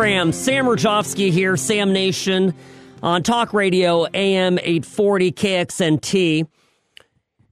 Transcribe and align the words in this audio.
Sam 0.00 0.32
Mirejovsky 0.32 1.30
here, 1.30 1.58
Sam 1.58 1.92
Nation 1.92 2.54
on 3.02 3.22
Talk 3.22 3.52
Radio 3.52 4.06
AM 4.14 4.58
840 4.58 5.30
KXNT. 5.30 6.48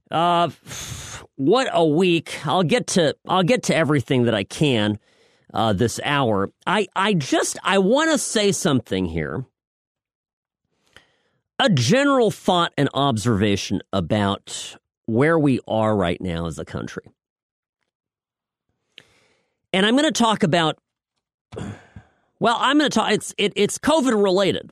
Uh, 0.09 0.49
what 1.35 1.69
a 1.71 1.85
week! 1.85 2.39
I'll 2.47 2.63
get 2.63 2.87
to 2.87 3.15
I'll 3.27 3.43
get 3.43 3.61
to 3.63 3.75
everything 3.75 4.23
that 4.23 4.33
I 4.33 4.45
can 4.45 4.97
uh, 5.53 5.73
this 5.73 5.99
hour. 6.03 6.49
I 6.65 6.87
I 6.95 7.13
just 7.13 7.59
I 7.63 7.77
want 7.77 8.09
to 8.13 8.17
say 8.17 8.51
something 8.51 9.05
here. 9.05 9.45
A 11.59 11.69
general 11.69 12.31
thought 12.31 12.73
and 12.79 12.89
observation 12.95 13.83
about 13.93 14.75
where 15.05 15.37
we 15.37 15.59
are 15.67 15.95
right 15.95 16.19
now 16.19 16.47
as 16.47 16.57
a 16.57 16.65
country. 16.65 17.03
And 19.71 19.85
I'm 19.85 19.95
going 19.95 20.11
to 20.11 20.11
talk 20.11 20.41
about 20.41 20.79
well, 22.39 22.57
I'm 22.59 22.77
going 22.77 22.89
to 22.89 22.93
talk. 22.93 23.11
It's 23.11 23.33
it, 23.37 23.53
it's 23.55 23.77
COVID 23.77 24.21
related, 24.21 24.71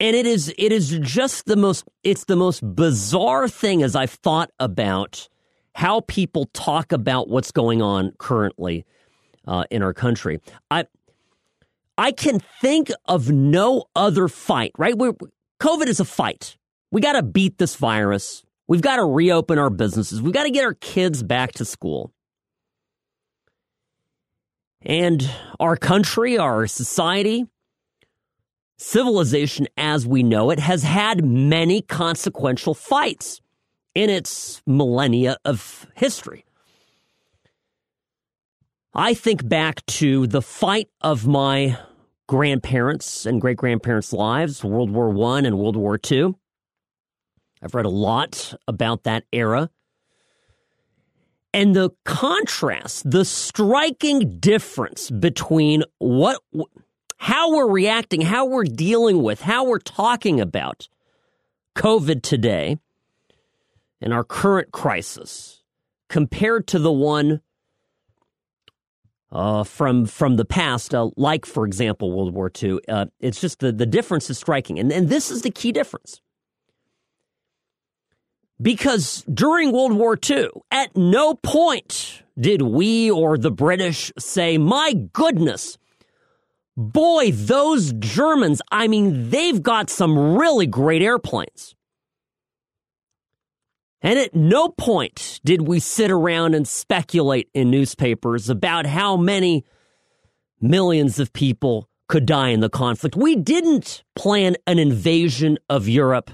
and 0.00 0.16
it 0.16 0.26
is 0.26 0.52
it 0.58 0.72
is 0.72 0.98
just 1.00 1.46
the 1.46 1.56
most 1.56 1.84
it's 2.02 2.24
the 2.24 2.36
most 2.36 2.60
bizarre 2.74 3.48
thing 3.48 3.82
as 3.82 3.94
I've 3.94 4.10
thought 4.10 4.50
about 4.58 5.28
how 5.74 6.00
people 6.00 6.46
talk 6.52 6.92
about 6.92 7.28
what's 7.28 7.50
going 7.50 7.82
on 7.82 8.12
currently 8.18 8.84
uh, 9.46 9.64
in 9.70 9.82
our 9.82 9.92
country. 9.92 10.40
I 10.70 10.86
I 11.98 12.12
can 12.12 12.40
think 12.60 12.90
of 13.06 13.30
no 13.30 13.84
other 13.94 14.28
fight. 14.28 14.72
Right, 14.78 14.96
We're, 14.96 15.12
COVID 15.60 15.86
is 15.86 16.00
a 16.00 16.04
fight. 16.04 16.56
We 16.90 17.00
got 17.00 17.12
to 17.12 17.22
beat 17.22 17.58
this 17.58 17.76
virus. 17.76 18.42
We've 18.66 18.82
got 18.82 18.96
to 18.96 19.04
reopen 19.04 19.58
our 19.58 19.70
businesses. 19.70 20.22
We've 20.22 20.32
got 20.32 20.44
to 20.44 20.50
get 20.50 20.64
our 20.64 20.74
kids 20.74 21.22
back 21.22 21.52
to 21.52 21.64
school. 21.64 22.12
And 24.84 25.28
our 25.60 25.76
country, 25.76 26.38
our 26.38 26.66
society, 26.66 27.46
civilization 28.78 29.68
as 29.76 30.06
we 30.06 30.22
know 30.22 30.50
it, 30.50 30.58
has 30.58 30.82
had 30.82 31.24
many 31.24 31.82
consequential 31.82 32.74
fights 32.74 33.40
in 33.94 34.10
its 34.10 34.62
millennia 34.66 35.36
of 35.44 35.86
history. 35.94 36.44
I 38.94 39.14
think 39.14 39.48
back 39.48 39.86
to 39.86 40.26
the 40.26 40.42
fight 40.42 40.88
of 41.00 41.26
my 41.26 41.78
grandparents 42.28 43.24
and 43.24 43.40
great 43.40 43.56
grandparents' 43.56 44.12
lives, 44.12 44.64
World 44.64 44.90
War 44.90 45.08
I 45.34 45.38
and 45.38 45.58
World 45.58 45.76
War 45.76 45.98
II. 46.10 46.34
I've 47.62 47.74
read 47.74 47.86
a 47.86 47.90
lot 47.90 48.54
about 48.66 49.04
that 49.04 49.24
era. 49.32 49.70
And 51.54 51.76
the 51.76 51.90
contrast, 52.04 53.10
the 53.10 53.24
striking 53.24 54.38
difference 54.38 55.10
between 55.10 55.84
what, 55.98 56.40
how 57.18 57.54
we're 57.54 57.70
reacting, 57.70 58.22
how 58.22 58.46
we're 58.46 58.64
dealing 58.64 59.22
with, 59.22 59.42
how 59.42 59.64
we're 59.64 59.78
talking 59.78 60.40
about 60.40 60.88
COVID 61.76 62.22
today 62.22 62.78
and 64.00 64.12
our 64.12 64.24
current 64.24 64.72
crisis 64.72 65.62
compared 66.08 66.66
to 66.68 66.78
the 66.78 66.92
one 66.92 67.40
uh, 69.30 69.64
from 69.64 70.04
from 70.04 70.36
the 70.36 70.44
past, 70.44 70.94
uh, 70.94 71.08
like 71.16 71.46
for 71.46 71.64
example 71.64 72.12
World 72.12 72.34
War 72.34 72.50
II, 72.62 72.78
uh, 72.86 73.06
it's 73.18 73.40
just 73.40 73.60
the 73.60 73.72
the 73.72 73.86
difference 73.86 74.28
is 74.28 74.36
striking, 74.36 74.78
and 74.78 74.92
and 74.92 75.08
this 75.08 75.30
is 75.30 75.40
the 75.40 75.50
key 75.50 75.72
difference. 75.72 76.20
Because 78.60 79.24
during 79.32 79.72
World 79.72 79.94
War 79.94 80.16
II, 80.28 80.48
at 80.70 80.96
no 80.96 81.34
point 81.34 82.22
did 82.38 82.62
we 82.62 83.10
or 83.10 83.36
the 83.36 83.50
British 83.50 84.12
say, 84.18 84.58
my 84.58 84.92
goodness, 85.12 85.78
boy, 86.76 87.32
those 87.32 87.92
Germans, 87.94 88.62
I 88.70 88.88
mean, 88.88 89.30
they've 89.30 89.62
got 89.62 89.90
some 89.90 90.36
really 90.36 90.66
great 90.66 91.02
airplanes. 91.02 91.74
And 94.00 94.18
at 94.18 94.34
no 94.34 94.68
point 94.68 95.40
did 95.44 95.62
we 95.62 95.78
sit 95.78 96.10
around 96.10 96.54
and 96.54 96.66
speculate 96.66 97.48
in 97.54 97.70
newspapers 97.70 98.50
about 98.50 98.84
how 98.84 99.16
many 99.16 99.64
millions 100.60 101.18
of 101.18 101.32
people 101.32 101.88
could 102.08 102.26
die 102.26 102.48
in 102.48 102.60
the 102.60 102.68
conflict. 102.68 103.16
We 103.16 103.36
didn't 103.36 104.02
plan 104.16 104.56
an 104.66 104.78
invasion 104.78 105.58
of 105.70 105.88
Europe 105.88 106.30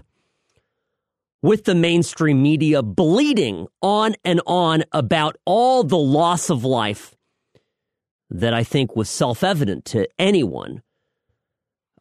with 1.43 1.65
the 1.65 1.75
mainstream 1.75 2.43
media 2.43 2.83
bleeding 2.83 3.67
on 3.81 4.15
and 4.25 4.41
on 4.47 4.85
about 4.93 5.37
all 5.45 5.85
the 5.85 5.99
loss 5.99 6.51
of 6.51 6.65
life 6.65 7.15
that 8.31 8.53
I 8.53 8.65
think 8.65 8.97
was 8.97 9.09
self 9.09 9.43
evident 9.43 9.85
to 9.87 10.09
anyone 10.19 10.83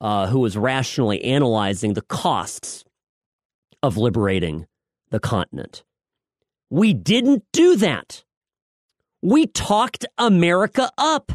uh, 0.02 0.28
who 0.28 0.40
was 0.40 0.58
rationally 0.58 1.24
analyzing 1.24 1.94
the 1.94 2.02
costs 2.02 2.84
of 3.81 3.98
liberating 3.98 4.68
the 5.09 5.20
continent. 5.20 5.84
We 6.69 6.94
didn't 6.94 7.44
do 7.54 7.78
that. 7.78 8.24
We 9.22 9.48
talked 9.48 10.06
America 10.18 10.92
up. 10.98 11.31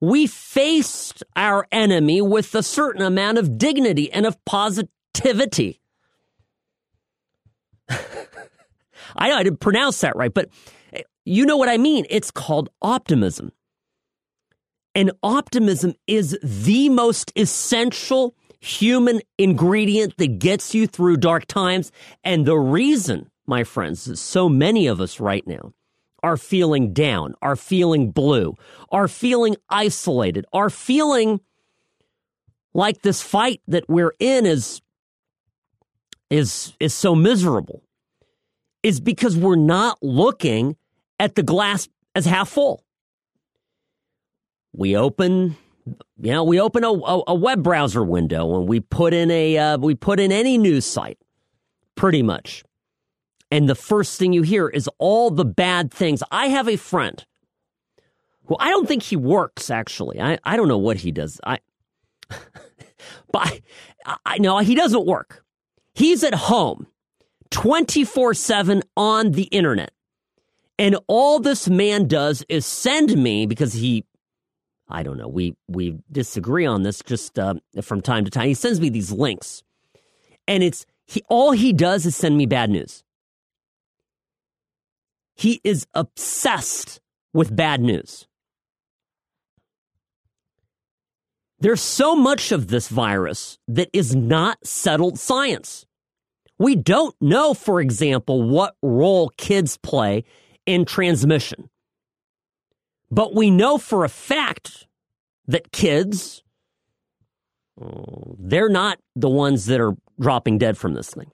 We 0.00 0.26
faced 0.26 1.22
our 1.36 1.66
enemy 1.70 2.20
with 2.20 2.54
a 2.56 2.62
certain 2.62 3.02
amount 3.02 3.38
of 3.38 3.56
dignity 3.56 4.10
and 4.10 4.26
of 4.26 4.42
positivity. 4.44 5.81
I 7.88 9.28
know 9.28 9.36
I 9.36 9.42
didn't 9.42 9.60
pronounce 9.60 10.00
that 10.00 10.16
right, 10.16 10.32
but 10.32 10.48
eh, 10.92 11.02
you 11.24 11.46
know 11.46 11.56
what 11.56 11.68
I 11.68 11.78
mean. 11.78 12.06
It's 12.10 12.30
called 12.30 12.70
optimism. 12.80 13.52
And 14.94 15.12
optimism 15.22 15.94
is 16.06 16.38
the 16.42 16.88
most 16.90 17.32
essential 17.34 18.34
human 18.60 19.20
ingredient 19.38 20.16
that 20.18 20.38
gets 20.38 20.74
you 20.74 20.86
through 20.86 21.16
dark 21.16 21.46
times. 21.46 21.90
And 22.22 22.46
the 22.46 22.56
reason, 22.56 23.30
my 23.46 23.64
friends, 23.64 24.20
so 24.20 24.48
many 24.48 24.86
of 24.86 25.00
us 25.00 25.18
right 25.18 25.46
now 25.46 25.72
are 26.22 26.36
feeling 26.36 26.92
down, 26.92 27.34
are 27.42 27.56
feeling 27.56 28.10
blue, 28.10 28.54
are 28.90 29.08
feeling 29.08 29.56
isolated, 29.70 30.44
are 30.52 30.70
feeling 30.70 31.40
like 32.74 33.02
this 33.02 33.22
fight 33.22 33.60
that 33.66 33.88
we're 33.88 34.14
in 34.18 34.46
is 34.46 34.81
is 36.32 36.74
is 36.80 36.94
so 36.94 37.14
miserable 37.14 37.82
is 38.82 39.00
because 39.00 39.36
we're 39.36 39.54
not 39.54 39.98
looking 40.02 40.76
at 41.20 41.34
the 41.34 41.42
glass 41.42 41.88
as 42.14 42.24
half 42.24 42.48
full. 42.48 42.82
We 44.72 44.96
open, 44.96 45.58
you 46.18 46.32
know, 46.32 46.42
we 46.42 46.58
open 46.58 46.84
a, 46.84 46.90
a, 46.90 47.22
a 47.28 47.34
web 47.34 47.62
browser 47.62 48.02
window 48.02 48.58
and 48.58 48.66
we 48.66 48.80
put 48.80 49.12
in 49.12 49.30
a 49.30 49.58
uh, 49.58 49.78
we 49.78 49.94
put 49.94 50.18
in 50.18 50.32
any 50.32 50.56
news 50.56 50.86
site, 50.86 51.18
pretty 51.96 52.22
much, 52.22 52.64
and 53.50 53.68
the 53.68 53.74
first 53.74 54.18
thing 54.18 54.32
you 54.32 54.40
hear 54.40 54.70
is 54.70 54.88
all 54.98 55.30
the 55.30 55.44
bad 55.44 55.92
things. 55.92 56.22
I 56.30 56.46
have 56.46 56.66
a 56.66 56.76
friend 56.76 57.22
who 58.46 58.56
I 58.58 58.70
don't 58.70 58.88
think 58.88 59.02
he 59.02 59.16
works 59.16 59.70
actually. 59.70 60.18
I 60.18 60.38
I 60.44 60.56
don't 60.56 60.68
know 60.68 60.78
what 60.78 60.96
he 60.96 61.12
does. 61.12 61.42
I, 61.44 61.58
but 63.30 63.60
I, 64.06 64.16
I 64.24 64.38
know 64.38 64.56
he 64.60 64.74
doesn't 64.74 65.04
work. 65.04 65.44
He's 65.94 66.24
at 66.24 66.34
home 66.34 66.86
24 67.50 68.34
7 68.34 68.82
on 68.96 69.32
the 69.32 69.44
internet. 69.44 69.92
And 70.78 70.96
all 71.06 71.38
this 71.38 71.68
man 71.68 72.08
does 72.08 72.44
is 72.48 72.66
send 72.66 73.16
me 73.16 73.46
because 73.46 73.72
he, 73.74 74.04
I 74.88 75.02
don't 75.02 75.18
know, 75.18 75.28
we, 75.28 75.54
we 75.68 75.98
disagree 76.10 76.66
on 76.66 76.82
this 76.82 77.02
just 77.04 77.38
uh, 77.38 77.54
from 77.82 78.00
time 78.00 78.24
to 78.24 78.30
time. 78.30 78.48
He 78.48 78.54
sends 78.54 78.80
me 78.80 78.88
these 78.88 79.12
links. 79.12 79.62
And 80.48 80.62
it's, 80.62 80.86
he, 81.06 81.22
all 81.28 81.52
he 81.52 81.72
does 81.72 82.06
is 82.06 82.16
send 82.16 82.36
me 82.36 82.46
bad 82.46 82.70
news. 82.70 83.04
He 85.34 85.60
is 85.62 85.86
obsessed 85.94 87.00
with 87.32 87.54
bad 87.54 87.80
news. 87.80 88.26
There's 91.62 91.80
so 91.80 92.16
much 92.16 92.50
of 92.50 92.66
this 92.66 92.88
virus 92.88 93.56
that 93.68 93.88
is 93.92 94.16
not 94.16 94.58
settled 94.66 95.16
science. 95.16 95.86
We 96.58 96.74
don't 96.74 97.14
know, 97.20 97.54
for 97.54 97.80
example, 97.80 98.42
what 98.42 98.74
role 98.82 99.30
kids 99.36 99.76
play 99.76 100.24
in 100.66 100.84
transmission. 100.84 101.70
But 103.12 103.36
we 103.36 103.48
know 103.48 103.78
for 103.78 104.04
a 104.04 104.08
fact 104.08 104.88
that 105.46 105.70
kids, 105.70 106.42
they're 107.78 108.68
not 108.68 108.98
the 109.14 109.30
ones 109.30 109.66
that 109.66 109.80
are 109.80 109.94
dropping 110.18 110.58
dead 110.58 110.76
from 110.76 110.94
this 110.94 111.10
thing. 111.10 111.30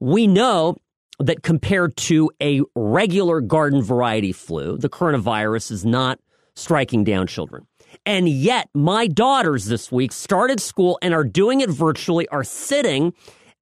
We 0.00 0.26
know 0.26 0.78
that 1.18 1.42
compared 1.42 1.94
to 1.98 2.30
a 2.42 2.62
regular 2.74 3.42
garden 3.42 3.82
variety 3.82 4.32
flu, 4.32 4.78
the 4.78 4.88
coronavirus 4.88 5.72
is 5.72 5.84
not 5.84 6.20
striking 6.54 7.04
down 7.04 7.26
children. 7.26 7.66
And 8.04 8.28
yet, 8.28 8.68
my 8.74 9.06
daughters 9.06 9.66
this 9.66 9.90
week 9.90 10.12
started 10.12 10.60
school 10.60 10.98
and 11.02 11.14
are 11.14 11.24
doing 11.24 11.60
it 11.60 11.70
virtually, 11.70 12.28
are 12.28 12.44
sitting 12.44 13.14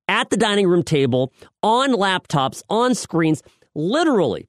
at 0.08 0.30
the 0.30 0.36
dining 0.36 0.66
room 0.66 0.82
table, 0.82 1.32
on 1.62 1.92
laptops, 1.92 2.62
on 2.68 2.94
screens. 2.94 3.42
Literally, 3.74 4.48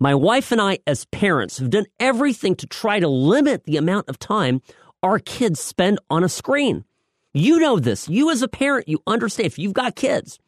My 0.00 0.16
wife 0.16 0.50
and 0.50 0.60
I, 0.60 0.78
as 0.84 1.04
parents, 1.06 1.58
have 1.58 1.70
done 1.70 1.86
everything 2.00 2.56
to 2.56 2.66
try 2.66 2.98
to 2.98 3.06
limit 3.06 3.64
the 3.64 3.76
amount 3.76 4.08
of 4.08 4.18
time 4.18 4.60
our 5.00 5.20
kids 5.20 5.60
spend 5.60 6.00
on 6.10 6.24
a 6.24 6.28
screen. 6.28 6.84
You 7.32 7.60
know 7.60 7.78
this. 7.78 8.08
You, 8.08 8.28
as 8.30 8.42
a 8.42 8.48
parent, 8.48 8.88
you 8.88 9.00
understand. 9.06 9.46
If 9.46 9.60
you've 9.60 9.72
got 9.72 9.94
kids, 9.94 10.40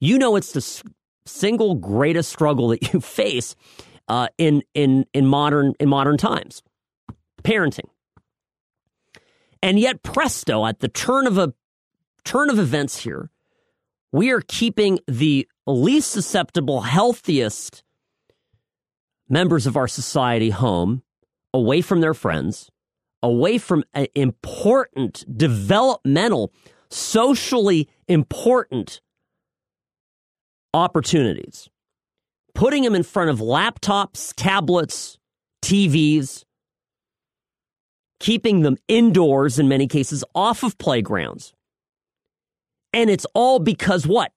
you 0.00 0.18
know 0.18 0.36
it's 0.36 0.52
the 0.52 0.82
single 1.26 1.74
greatest 1.74 2.30
struggle 2.32 2.68
that 2.68 2.94
you 2.94 3.00
face 3.02 3.54
uh, 4.08 4.28
in 4.38 4.62
in 4.72 5.04
in 5.12 5.26
modern 5.26 5.74
in 5.78 5.90
modern 5.90 6.16
times, 6.16 6.62
parenting. 7.42 7.88
And 9.62 9.78
yet, 9.78 10.02
presto, 10.02 10.66
at 10.66 10.80
the 10.80 10.88
turn 10.88 11.26
of 11.26 11.38
a 11.38 11.54
turn 12.24 12.50
of 12.50 12.58
events 12.58 12.98
here, 12.98 13.30
we 14.10 14.30
are 14.30 14.42
keeping 14.46 14.98
the 15.06 15.48
least 15.66 16.10
susceptible, 16.10 16.82
healthiest 16.82 17.82
members 19.28 19.66
of 19.66 19.76
our 19.76 19.88
society 19.88 20.50
home, 20.50 21.02
away 21.54 21.80
from 21.80 22.00
their 22.00 22.14
friends, 22.14 22.70
away 23.22 23.56
from 23.58 23.84
important, 24.14 25.24
developmental, 25.36 26.52
socially 26.90 27.88
important 28.08 29.00
opportunities, 30.74 31.68
putting 32.54 32.82
them 32.82 32.94
in 32.94 33.02
front 33.02 33.30
of 33.30 33.38
laptops, 33.38 34.32
tablets, 34.36 35.18
TVs, 35.62 36.44
keeping 38.22 38.62
them 38.62 38.78
indoors 38.88 39.58
in 39.58 39.68
many 39.68 39.86
cases, 39.86 40.24
off 40.34 40.62
of 40.62 40.78
playgrounds. 40.78 41.52
And 42.94 43.10
it's 43.10 43.26
all 43.34 43.58
because 43.58 44.06
what? 44.06 44.32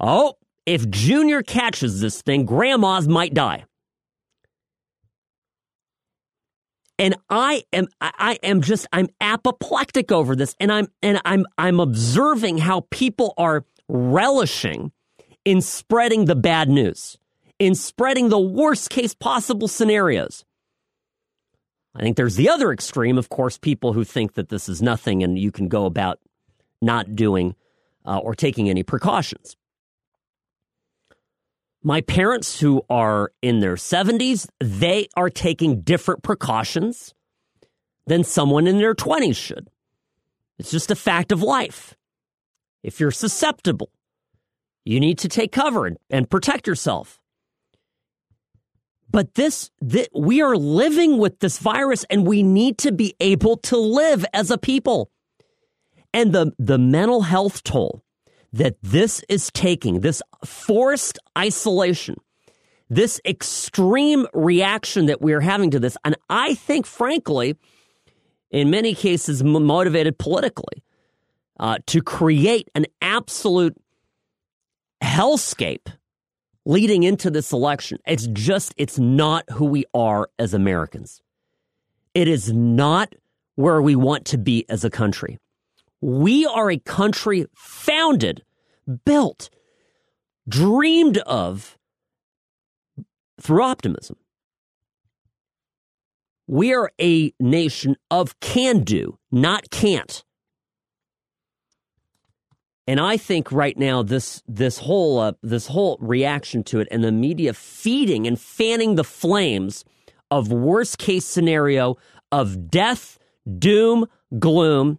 Oh, 0.00 0.34
if 0.64 0.88
Junior 0.88 1.42
catches 1.42 2.00
this 2.00 2.22
thing, 2.22 2.46
grandmas 2.46 3.08
might 3.08 3.34
die. 3.34 3.64
and 6.98 7.14
I 7.30 7.64
am 7.72 7.86
I 8.00 8.38
am 8.42 8.60
just 8.60 8.86
I'm 8.92 9.08
apoplectic 9.20 10.10
over 10.10 10.34
this 10.34 10.54
and 10.58 10.72
I'm 10.72 10.88
and 11.02 11.20
I'm 11.24 11.46
I'm 11.56 11.80
observing 11.80 12.58
how 12.58 12.86
people 12.90 13.34
are 13.38 13.64
relishing 13.88 14.92
in 15.44 15.62
spreading 15.62 16.24
the 16.24 16.34
bad 16.34 16.68
news, 16.68 17.16
in 17.58 17.74
spreading 17.74 18.28
the 18.28 18.40
worst 18.40 18.90
case 18.90 19.14
possible 19.14 19.68
scenarios. 19.68 20.44
I 21.98 22.02
think 22.02 22.16
there's 22.16 22.36
the 22.36 22.48
other 22.48 22.72
extreme, 22.72 23.18
of 23.18 23.28
course, 23.28 23.58
people 23.58 23.92
who 23.92 24.04
think 24.04 24.34
that 24.34 24.50
this 24.50 24.68
is 24.68 24.80
nothing 24.80 25.24
and 25.24 25.36
you 25.36 25.50
can 25.50 25.66
go 25.66 25.84
about 25.84 26.20
not 26.80 27.16
doing 27.16 27.56
uh, 28.04 28.18
or 28.18 28.36
taking 28.36 28.70
any 28.70 28.84
precautions. 28.84 29.56
My 31.82 32.00
parents, 32.00 32.60
who 32.60 32.82
are 32.88 33.32
in 33.42 33.58
their 33.58 33.74
70s, 33.74 34.48
they 34.60 35.08
are 35.16 35.28
taking 35.28 35.80
different 35.80 36.22
precautions 36.22 37.14
than 38.06 38.22
someone 38.22 38.68
in 38.68 38.78
their 38.78 38.94
20s 38.94 39.36
should. 39.36 39.68
It's 40.58 40.70
just 40.70 40.92
a 40.92 40.96
fact 40.96 41.32
of 41.32 41.42
life. 41.42 41.96
If 42.84 43.00
you're 43.00 43.10
susceptible, 43.10 43.90
you 44.84 45.00
need 45.00 45.18
to 45.18 45.28
take 45.28 45.50
cover 45.50 45.86
and, 45.86 45.96
and 46.10 46.30
protect 46.30 46.68
yourself. 46.68 47.17
But 49.10 49.34
this, 49.34 49.70
this, 49.80 50.08
we 50.14 50.42
are 50.42 50.56
living 50.56 51.18
with 51.18 51.38
this 51.40 51.58
virus 51.58 52.04
and 52.10 52.26
we 52.26 52.42
need 52.42 52.78
to 52.78 52.92
be 52.92 53.14
able 53.20 53.56
to 53.58 53.76
live 53.76 54.24
as 54.34 54.50
a 54.50 54.58
people. 54.58 55.10
And 56.12 56.32
the, 56.32 56.52
the 56.58 56.78
mental 56.78 57.22
health 57.22 57.64
toll 57.64 58.02
that 58.52 58.76
this 58.82 59.22
is 59.28 59.50
taking, 59.52 60.00
this 60.00 60.22
forced 60.44 61.18
isolation, 61.36 62.16
this 62.88 63.20
extreme 63.24 64.26
reaction 64.32 65.06
that 65.06 65.20
we're 65.20 65.40
having 65.40 65.70
to 65.70 65.78
this, 65.78 65.96
and 66.04 66.16
I 66.30 66.54
think, 66.54 66.86
frankly, 66.86 67.56
in 68.50 68.70
many 68.70 68.94
cases, 68.94 69.44
motivated 69.44 70.18
politically, 70.18 70.82
uh, 71.60 71.78
to 71.86 72.00
create 72.00 72.70
an 72.74 72.86
absolute 73.02 73.76
hellscape 75.02 75.88
leading 76.68 77.02
into 77.02 77.30
this 77.30 77.50
election. 77.50 77.98
It's 78.06 78.28
just, 78.28 78.74
it's 78.76 78.98
not 78.98 79.48
who 79.50 79.64
we 79.64 79.86
are 79.94 80.28
as 80.38 80.52
Americans. 80.52 81.22
It 82.12 82.28
is 82.28 82.52
not 82.52 83.14
where 83.54 83.80
we 83.80 83.96
want 83.96 84.26
to 84.26 84.38
be 84.38 84.66
as 84.68 84.84
a 84.84 84.90
country. 84.90 85.38
We 86.02 86.44
are 86.44 86.70
a 86.70 86.78
country 86.78 87.46
founded, 87.54 88.44
built, 89.06 89.48
dreamed 90.46 91.16
of 91.18 91.78
through 93.40 93.62
optimism. 93.62 94.16
We 96.46 96.74
are 96.74 96.92
a 97.00 97.32
nation 97.40 97.96
of 98.10 98.38
can 98.40 98.84
do, 98.84 99.18
not 99.32 99.70
can't. 99.70 100.22
And 102.88 102.98
I 102.98 103.18
think 103.18 103.52
right 103.52 103.76
now 103.76 104.02
this 104.02 104.42
this 104.48 104.78
whole 104.78 105.18
uh, 105.18 105.32
this 105.42 105.66
whole 105.66 105.98
reaction 106.00 106.64
to 106.64 106.80
it 106.80 106.88
and 106.90 107.04
the 107.04 107.12
media 107.12 107.52
feeding 107.52 108.26
and 108.26 108.40
fanning 108.40 108.94
the 108.94 109.04
flames 109.04 109.84
of 110.30 110.50
worst 110.50 110.96
case 110.96 111.26
scenario 111.26 111.98
of 112.32 112.70
death, 112.70 113.18
doom, 113.58 114.06
gloom 114.38 114.98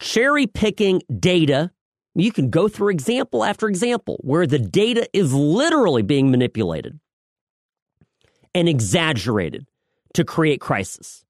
cherry 0.00 0.48
picking 0.48 1.00
data. 1.20 1.70
You 2.16 2.32
can 2.32 2.50
go 2.50 2.66
through 2.66 2.88
example 2.88 3.44
after 3.44 3.68
example 3.68 4.18
where 4.22 4.44
the 4.44 4.58
data 4.58 5.08
is 5.12 5.32
literally 5.32 6.02
being 6.02 6.28
manipulated 6.32 6.98
and 8.52 8.68
exaggerated 8.68 9.68
to 10.14 10.24
create 10.24 10.60
crisis. 10.60 11.24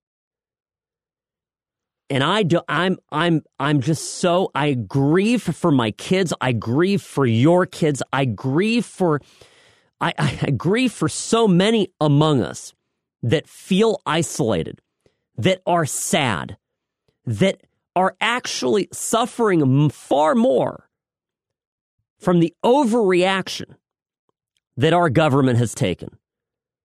And 2.10 2.24
I 2.24 2.42
do, 2.42 2.60
I'm 2.68 2.98
I'm 3.12 3.42
I'm 3.60 3.80
just 3.80 4.14
so 4.14 4.50
I 4.54 4.72
grieve 4.74 5.42
for 5.42 5.70
my 5.70 5.90
kids. 5.90 6.32
I 6.40 6.52
grieve 6.52 7.02
for 7.02 7.26
your 7.26 7.66
kids. 7.66 8.02
I 8.12 8.24
grieve 8.24 8.86
for 8.86 9.20
I, 10.00 10.14
I 10.18 10.50
grieve 10.50 10.92
for 10.92 11.08
so 11.08 11.46
many 11.46 11.92
among 12.00 12.42
us 12.42 12.72
that 13.22 13.48
feel 13.48 14.00
isolated, 14.06 14.80
that 15.36 15.60
are 15.66 15.84
sad, 15.84 16.56
that 17.26 17.60
are 17.96 18.16
actually 18.20 18.88
suffering 18.92 19.90
far 19.90 20.34
more 20.34 20.88
from 22.18 22.40
the 22.40 22.54
overreaction 22.64 23.74
that 24.76 24.92
our 24.92 25.10
government 25.10 25.58
has 25.58 25.74
taken. 25.74 26.16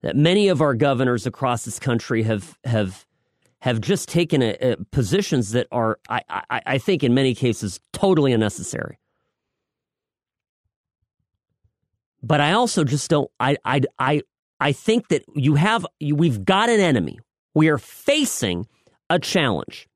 That 0.01 0.15
many 0.15 0.47
of 0.47 0.61
our 0.61 0.73
governors 0.73 1.27
across 1.27 1.65
this 1.65 1.77
country 1.77 2.23
have 2.23 2.57
have 2.63 3.05
have 3.61 3.79
just 3.79 4.09
taken 4.09 4.41
a, 4.41 4.55
a 4.59 4.75
positions 4.91 5.51
that 5.51 5.67
are, 5.71 5.99
I, 6.09 6.21
I, 6.29 6.61
I 6.65 6.77
think, 6.77 7.03
in 7.03 7.13
many 7.13 7.35
cases, 7.35 7.79
totally 7.93 8.33
unnecessary. 8.33 8.97
But 12.23 12.41
I 12.41 12.53
also 12.53 12.83
just 12.83 13.09
don't. 13.09 13.31
I 13.39 13.57
I 13.65 13.81
I 13.97 14.21
I 14.59 14.73
think 14.73 15.07
that 15.07 15.23
you 15.35 15.55
have 15.55 15.85
we've 15.99 16.45
got 16.45 16.69
an 16.69 16.79
enemy. 16.79 17.19
We 17.55 17.69
are 17.69 17.79
facing 17.79 18.67
a 19.09 19.17
challenge. 19.17 19.87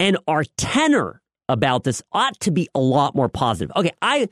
And 0.00 0.18
our 0.26 0.42
tenor 0.56 1.22
about 1.48 1.84
this 1.84 2.02
ought 2.12 2.38
to 2.40 2.50
be 2.50 2.68
a 2.74 2.80
lot 2.80 3.14
more 3.14 3.28
positive. 3.28 3.74
Okay, 3.76 3.92
I. 4.02 4.28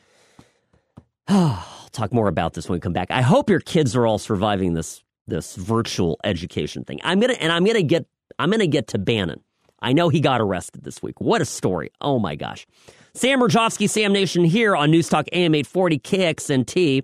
Oh, 1.28 1.66
I'll 1.83 1.88
talk 1.90 2.12
more 2.12 2.26
about 2.26 2.54
this 2.54 2.69
when 2.69 2.76
we 2.76 2.80
come 2.80 2.92
back. 2.92 3.11
I 3.11 3.23
hope 3.23 3.49
your 3.49 3.61
kids 3.61 3.95
are 3.95 4.07
all 4.07 4.19
surviving 4.19 4.75
this 4.75 5.02
this 5.30 5.56
virtual 5.56 6.18
education 6.25 6.84
thing. 6.84 7.00
I'm 7.02 7.20
gonna 7.20 7.34
and 7.34 7.52
I'm 7.52 7.64
gonna 7.64 7.82
get 7.82 8.06
I'm 8.38 8.50
gonna 8.50 8.66
get 8.66 8.88
to 8.88 8.99
Bannon. 8.99 9.40
I 9.80 9.94
know 9.94 10.10
he 10.10 10.20
got 10.20 10.40
arrested 10.40 10.84
this 10.84 11.02
week. 11.02 11.20
What 11.20 11.40
a 11.40 11.46
story! 11.46 11.90
Oh 12.00 12.18
my 12.18 12.37
gosh. 12.37 12.66
Sam 13.14 13.40
Mirejovsky, 13.40 13.88
Sam 13.88 14.12
Nation 14.12 14.44
here 14.44 14.76
on 14.76 14.90
News 14.90 15.08
Talk 15.08 15.26
AM 15.32 15.54
840 15.54 15.99
KXNT, 15.99 17.02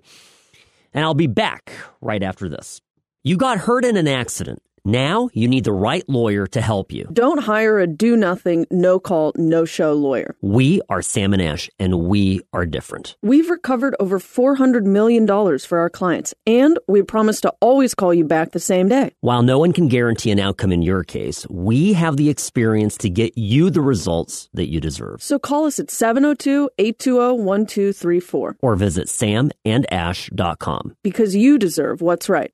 and 0.93 1.03
I'll 1.03 1.13
be 1.13 1.27
back 1.27 1.71
right 2.01 2.23
after 2.23 2.47
this. 2.47 2.79
You 3.23 3.35
got 3.35 3.57
hurt 3.57 3.83
in 3.83 3.97
an 3.97 4.07
accident. 4.07 4.61
Now 4.87 5.27
you 5.33 5.49
need 5.49 5.65
the 5.65 5.73
right 5.73 6.07
lawyer 6.07 6.47
to 6.47 6.61
help 6.61 6.93
you. 6.93 7.09
Don't 7.11 7.39
hire 7.39 7.77
a 7.79 7.87
do 7.87 8.15
nothing, 8.15 8.65
no 8.71 9.01
call, 9.01 9.33
no 9.35 9.65
show 9.65 9.91
lawyer. 9.91 10.33
We 10.41 10.79
are 10.87 11.01
Sam 11.01 11.33
and 11.33 11.41
Ash, 11.41 11.69
and 11.77 12.07
we 12.07 12.39
are 12.53 12.65
different. 12.65 13.17
We've 13.21 13.49
recovered 13.49 13.97
over 13.99 14.17
$400 14.17 14.85
million 14.85 15.27
for 15.59 15.79
our 15.79 15.89
clients, 15.89 16.33
and 16.45 16.79
we 16.87 17.03
promise 17.03 17.41
to 17.41 17.53
always 17.59 17.93
call 17.95 18.13
you 18.13 18.23
back 18.23 18.53
the 18.53 18.61
same 18.61 18.87
day. 18.87 19.13
While 19.19 19.43
no 19.43 19.59
one 19.59 19.73
can 19.73 19.89
guarantee 19.89 20.31
an 20.31 20.39
outcome 20.39 20.71
in 20.71 20.81
your 20.81 21.03
case, 21.03 21.45
we 21.49 21.91
have 21.91 22.15
the 22.15 22.29
experience 22.29 22.95
to 22.99 23.09
get 23.09 23.37
you 23.37 23.69
the 23.69 23.81
results 23.81 24.47
that 24.53 24.69
you 24.69 24.79
deserve. 24.79 25.21
So 25.21 25.37
call 25.37 25.65
us 25.65 25.79
at 25.79 25.91
702 25.91 26.69
820 26.77 27.43
1234 27.43 28.55
or 28.61 28.75
visit 28.77 29.07
samandash.com. 29.09 30.95
Because 31.03 31.35
you 31.35 31.57
deserve 31.57 31.99
what's 31.99 32.29
right. 32.29 32.53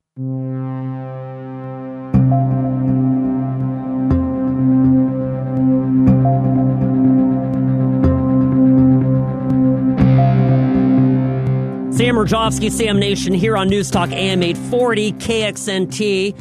Sam 11.94 12.16
Mirejovsky, 12.16 12.72
Sam 12.72 12.98
Nation 12.98 13.32
here 13.32 13.56
on 13.56 13.68
News 13.68 13.88
Talk 13.88 14.10
AM 14.10 14.42
840 14.42 15.12
KXNT. 15.12 16.36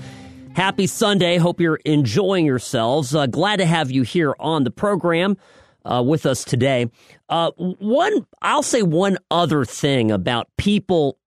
Happy 0.56 0.88
Sunday. 0.88 1.38
Hope 1.38 1.62
you're 1.62 1.80
enjoying 1.86 2.48
yourselves. 2.48 3.14
Uh, 3.14 3.28
glad 3.28 3.58
to 3.58 3.66
have 3.68 3.92
you 3.92 4.02
here 4.02 4.34
on 4.40 4.64
the 4.64 4.72
program 4.72 5.38
uh, 5.86 6.04
with 6.04 6.26
us 6.26 6.44
today. 6.44 6.90
Uh, 7.30 7.52
one, 7.58 8.26
I'll 8.42 8.64
say 8.64 8.82
one 8.82 9.20
other 9.30 9.64
thing 9.64 10.10
about 10.10 10.48
people, 10.58 11.20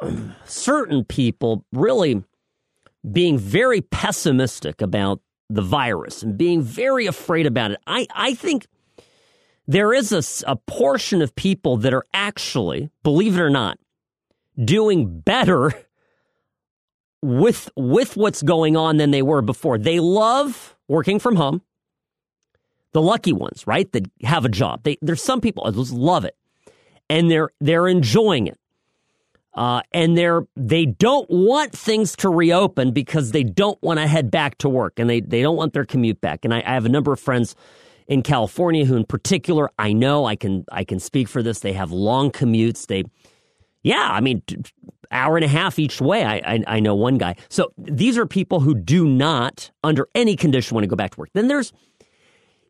certain 0.46 1.04
people 1.04 1.64
really 1.72 2.24
being 3.12 3.38
very 3.38 3.82
pessimistic 3.82 4.82
about 4.82 5.20
the 5.48 5.62
virus 5.62 6.24
and 6.24 6.36
being 6.36 6.60
very 6.60 7.06
afraid 7.06 7.46
about 7.46 7.70
it. 7.70 7.78
I, 7.86 8.08
I 8.12 8.34
think 8.34 8.66
there 9.70 9.92
is 9.92 10.10
a, 10.10 10.50
a 10.50 10.56
portion 10.56 11.22
of 11.22 11.36
people 11.36 11.76
that 11.76 11.94
are 11.94 12.04
actually, 12.12 12.90
believe 13.04 13.36
it 13.36 13.40
or 13.40 13.50
not, 13.50 13.78
doing 14.62 15.20
better 15.20 15.72
with 17.22 17.70
with 17.76 18.16
what's 18.16 18.42
going 18.42 18.76
on 18.76 18.96
than 18.96 19.12
they 19.12 19.22
were 19.22 19.42
before. 19.42 19.78
They 19.78 20.00
love 20.00 20.76
working 20.88 21.20
from 21.20 21.36
home. 21.36 21.62
The 22.92 23.00
lucky 23.00 23.32
ones, 23.32 23.64
right? 23.64 23.90
That 23.92 24.10
have 24.24 24.44
a 24.44 24.48
job. 24.48 24.82
They, 24.82 24.98
there's 25.02 25.22
some 25.22 25.40
people 25.40 25.64
that 25.64 25.76
just 25.76 25.92
love 25.92 26.24
it, 26.24 26.36
and 27.08 27.30
they're 27.30 27.50
they're 27.60 27.86
enjoying 27.86 28.48
it. 28.48 28.58
Uh, 29.54 29.82
and 29.92 30.18
they're 30.18 30.48
they 30.56 30.84
don't 30.84 31.30
want 31.30 31.72
things 31.72 32.16
to 32.16 32.28
reopen 32.28 32.90
because 32.90 33.30
they 33.30 33.44
don't 33.44 33.80
want 33.84 34.00
to 34.00 34.08
head 34.08 34.32
back 34.32 34.58
to 34.58 34.68
work 34.68 34.98
and 34.98 35.10
they, 35.10 35.20
they 35.20 35.42
don't 35.42 35.56
want 35.56 35.72
their 35.72 35.84
commute 35.84 36.20
back. 36.20 36.44
And 36.44 36.54
I, 36.54 36.58
I 36.58 36.74
have 36.74 36.86
a 36.86 36.88
number 36.88 37.12
of 37.12 37.18
friends 37.18 37.56
in 38.10 38.22
California 38.22 38.84
who 38.84 38.96
in 38.96 39.04
particular 39.04 39.70
I 39.78 39.94
know 39.94 40.26
I 40.26 40.36
can 40.36 40.66
I 40.70 40.84
can 40.84 40.98
speak 40.98 41.28
for 41.28 41.42
this. 41.42 41.60
They 41.60 41.72
have 41.72 41.90
long 41.90 42.30
commutes. 42.30 42.86
They 42.86 43.04
yeah, 43.82 44.10
I 44.10 44.20
mean 44.20 44.42
hour 45.10 45.36
and 45.36 45.44
a 45.44 45.48
half 45.48 45.78
each 45.78 46.00
way. 46.00 46.24
I, 46.24 46.36
I, 46.44 46.64
I 46.66 46.80
know 46.80 46.94
one 46.94 47.16
guy. 47.16 47.36
So 47.48 47.72
these 47.78 48.18
are 48.18 48.26
people 48.26 48.60
who 48.60 48.74
do 48.74 49.06
not 49.06 49.70
under 49.82 50.08
any 50.14 50.36
condition 50.36 50.74
want 50.74 50.84
to 50.84 50.88
go 50.88 50.96
back 50.96 51.12
to 51.12 51.20
work. 51.20 51.30
Then 51.32 51.48
there's 51.48 51.72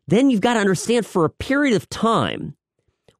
then 0.07 0.29
you've 0.29 0.41
got 0.41 0.53
to 0.53 0.59
understand 0.59 1.05
for 1.05 1.25
a 1.25 1.29
period 1.29 1.75
of 1.75 1.89
time 1.89 2.55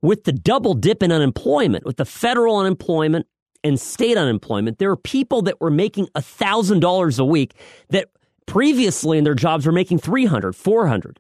with 0.01 0.23
the 0.23 0.31
double 0.31 0.73
dip 0.73 1.03
in 1.03 1.11
unemployment, 1.11 1.85
with 1.85 1.97
the 1.97 2.05
federal 2.05 2.57
unemployment 2.57 3.27
and 3.63 3.79
state 3.79 4.17
unemployment, 4.17 4.79
there 4.79 4.89
are 4.89 4.97
people 4.97 5.43
that 5.43 5.61
were 5.61 5.69
making 5.69 6.07
$1,000 6.15 7.19
a 7.19 7.25
week 7.25 7.53
that 7.89 8.09
previously 8.47 9.17
in 9.19 9.23
their 9.23 9.35
jobs 9.35 9.65
were 9.65 9.71
making 9.71 9.99
300, 9.99 10.55
400. 10.55 11.19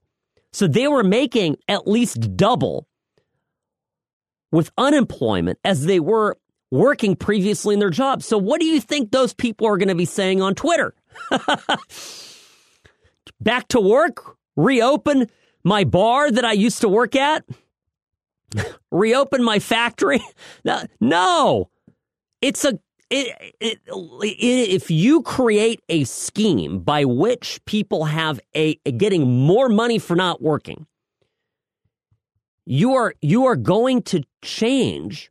So 0.51 0.67
they 0.67 0.87
were 0.87 1.03
making 1.03 1.57
at 1.67 1.87
least 1.87 2.35
double 2.35 2.87
with 4.51 4.71
unemployment 4.77 5.59
as 5.63 5.85
they 5.85 5.99
were 5.99 6.37
working 6.71 7.15
previously 7.15 7.73
in 7.73 7.79
their 7.79 7.89
jobs. 7.89 8.25
So 8.25 8.37
what 8.37 8.59
do 8.59 8.65
you 8.65 8.79
think 8.81 9.11
those 9.11 9.33
people 9.33 9.67
are 9.67 9.77
going 9.77 9.89
to 9.89 9.95
be 9.95 10.05
saying 10.05 10.41
on 10.41 10.55
Twitter? 10.55 10.93
Back 13.39 13.67
to 13.69 13.79
work? 13.79 14.37
Reopen 14.55 15.29
my 15.63 15.83
bar 15.83 16.31
that 16.31 16.45
I 16.45 16.53
used 16.53 16.81
to 16.81 16.89
work 16.89 17.15
at? 17.15 17.45
Reopen 18.91 19.43
my 19.43 19.59
factory? 19.59 20.21
No. 20.99 21.69
It's 22.41 22.65
a 22.65 22.79
it, 23.11 23.55
it, 23.59 23.79
it, 23.87 24.69
if 24.69 24.89
you 24.89 25.21
create 25.21 25.81
a 25.89 26.05
scheme 26.05 26.79
by 26.79 27.03
which 27.03 27.63
people 27.65 28.05
have 28.05 28.39
a, 28.55 28.79
a 28.85 28.91
getting 28.91 29.29
more 29.29 29.67
money 29.67 29.99
for 29.99 30.15
not 30.15 30.41
working, 30.41 30.87
you 32.65 32.93
are 32.93 33.13
you 33.21 33.45
are 33.45 33.57
going 33.57 34.01
to 34.03 34.23
change 34.41 35.29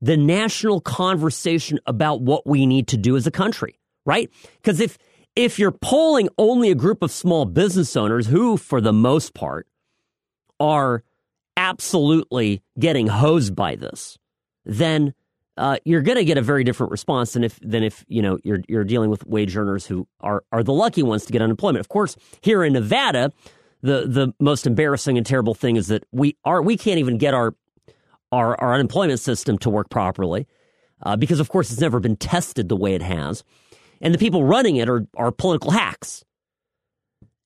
the 0.00 0.16
national 0.16 0.80
conversation 0.80 1.80
about 1.86 2.20
what 2.20 2.46
we 2.46 2.66
need 2.66 2.86
to 2.88 2.96
do 2.96 3.16
as 3.16 3.26
a 3.26 3.32
country, 3.32 3.80
right? 4.06 4.30
Because 4.62 4.78
if 4.78 4.96
if 5.34 5.58
you're 5.58 5.72
polling 5.72 6.28
only 6.38 6.70
a 6.70 6.76
group 6.76 7.02
of 7.02 7.10
small 7.10 7.44
business 7.46 7.96
owners 7.96 8.28
who, 8.28 8.56
for 8.56 8.80
the 8.80 8.92
most 8.92 9.34
part, 9.34 9.66
are 10.60 11.02
absolutely 11.56 12.62
getting 12.78 13.08
hosed 13.08 13.56
by 13.56 13.74
this, 13.74 14.18
then 14.64 15.14
uh, 15.58 15.76
you're 15.84 16.02
going 16.02 16.16
to 16.16 16.24
get 16.24 16.38
a 16.38 16.42
very 16.42 16.64
different 16.64 16.92
response 16.92 17.32
than 17.32 17.44
if 17.44 17.58
than 17.60 17.82
if 17.82 18.04
you 18.08 18.22
know 18.22 18.38
you're 18.44 18.60
you're 18.68 18.84
dealing 18.84 19.10
with 19.10 19.26
wage 19.26 19.56
earners 19.56 19.84
who 19.86 20.06
are 20.20 20.44
are 20.52 20.62
the 20.62 20.72
lucky 20.72 21.02
ones 21.02 21.26
to 21.26 21.32
get 21.32 21.42
unemployment. 21.42 21.80
Of 21.80 21.88
course, 21.88 22.16
here 22.40 22.62
in 22.64 22.72
Nevada, 22.72 23.32
the 23.82 24.06
the 24.06 24.32
most 24.40 24.66
embarrassing 24.66 25.18
and 25.18 25.26
terrible 25.26 25.54
thing 25.54 25.76
is 25.76 25.88
that 25.88 26.04
we 26.12 26.36
are 26.44 26.62
we 26.62 26.76
can't 26.76 26.98
even 26.98 27.18
get 27.18 27.34
our 27.34 27.54
our, 28.30 28.60
our 28.60 28.74
unemployment 28.74 29.20
system 29.20 29.58
to 29.58 29.70
work 29.70 29.90
properly 29.90 30.46
uh, 31.02 31.16
because, 31.16 31.40
of 31.40 31.48
course, 31.48 31.70
it's 31.70 31.80
never 31.80 32.00
been 32.00 32.16
tested 32.16 32.68
the 32.68 32.76
way 32.76 32.94
it 32.94 33.02
has, 33.02 33.42
and 34.00 34.14
the 34.14 34.18
people 34.18 34.44
running 34.44 34.76
it 34.76 34.88
are 34.88 35.06
are 35.16 35.32
political 35.32 35.70
hacks. 35.70 36.24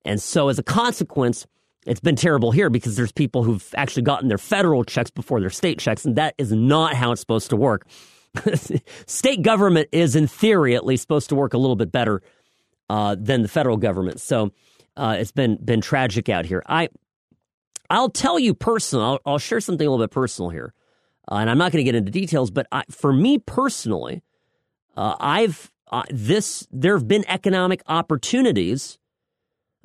And 0.04 0.21
so, 0.21 0.49
as 0.49 0.59
a 0.59 0.62
consequence, 0.62 1.47
it's 1.86 2.00
been 2.00 2.16
terrible 2.16 2.52
here 2.52 2.70
because 2.70 2.96
there's 2.96 3.12
people 3.12 3.42
who've 3.42 3.74
actually 3.76 4.02
gotten 4.02 4.28
their 4.28 4.38
federal 4.38 4.84
checks 4.84 5.10
before 5.10 5.40
their 5.40 5.50
state 5.50 5.78
checks, 5.78 6.04
and 6.04 6.16
that 6.16 6.34
is 6.38 6.52
not 6.52 6.94
how 6.94 7.12
it's 7.12 7.20
supposed 7.20 7.50
to 7.50 7.56
work. 7.56 7.86
state 9.06 9.42
government 9.42 9.88
is, 9.92 10.16
in 10.16 10.26
theory, 10.26 10.74
at 10.74 10.86
least, 10.86 11.02
supposed 11.02 11.28
to 11.28 11.34
work 11.34 11.54
a 11.54 11.58
little 11.58 11.76
bit 11.76 11.92
better 11.92 12.22
uh, 12.88 13.16
than 13.18 13.42
the 13.42 13.48
federal 13.48 13.76
government. 13.76 14.20
So 14.20 14.52
uh, 14.96 15.16
it's 15.18 15.32
been 15.32 15.56
been 15.56 15.80
tragic 15.80 16.28
out 16.28 16.46
here. 16.46 16.62
I 16.66 16.88
I'll 17.90 18.10
tell 18.10 18.38
you 18.38 18.54
personally. 18.54 19.04
I'll, 19.04 19.20
I'll 19.26 19.38
share 19.38 19.60
something 19.60 19.86
a 19.86 19.90
little 19.90 20.04
bit 20.04 20.12
personal 20.12 20.50
here, 20.50 20.72
uh, 21.30 21.36
and 21.36 21.50
I'm 21.50 21.58
not 21.58 21.72
going 21.72 21.84
to 21.84 21.84
get 21.84 21.94
into 21.94 22.10
details. 22.10 22.50
But 22.50 22.66
I, 22.72 22.84
for 22.90 23.12
me 23.12 23.38
personally, 23.38 24.22
uh, 24.96 25.16
I've 25.18 25.70
uh, 25.90 26.04
this 26.10 26.66
there 26.70 26.96
have 26.96 27.08
been 27.08 27.24
economic 27.28 27.82
opportunities 27.86 28.98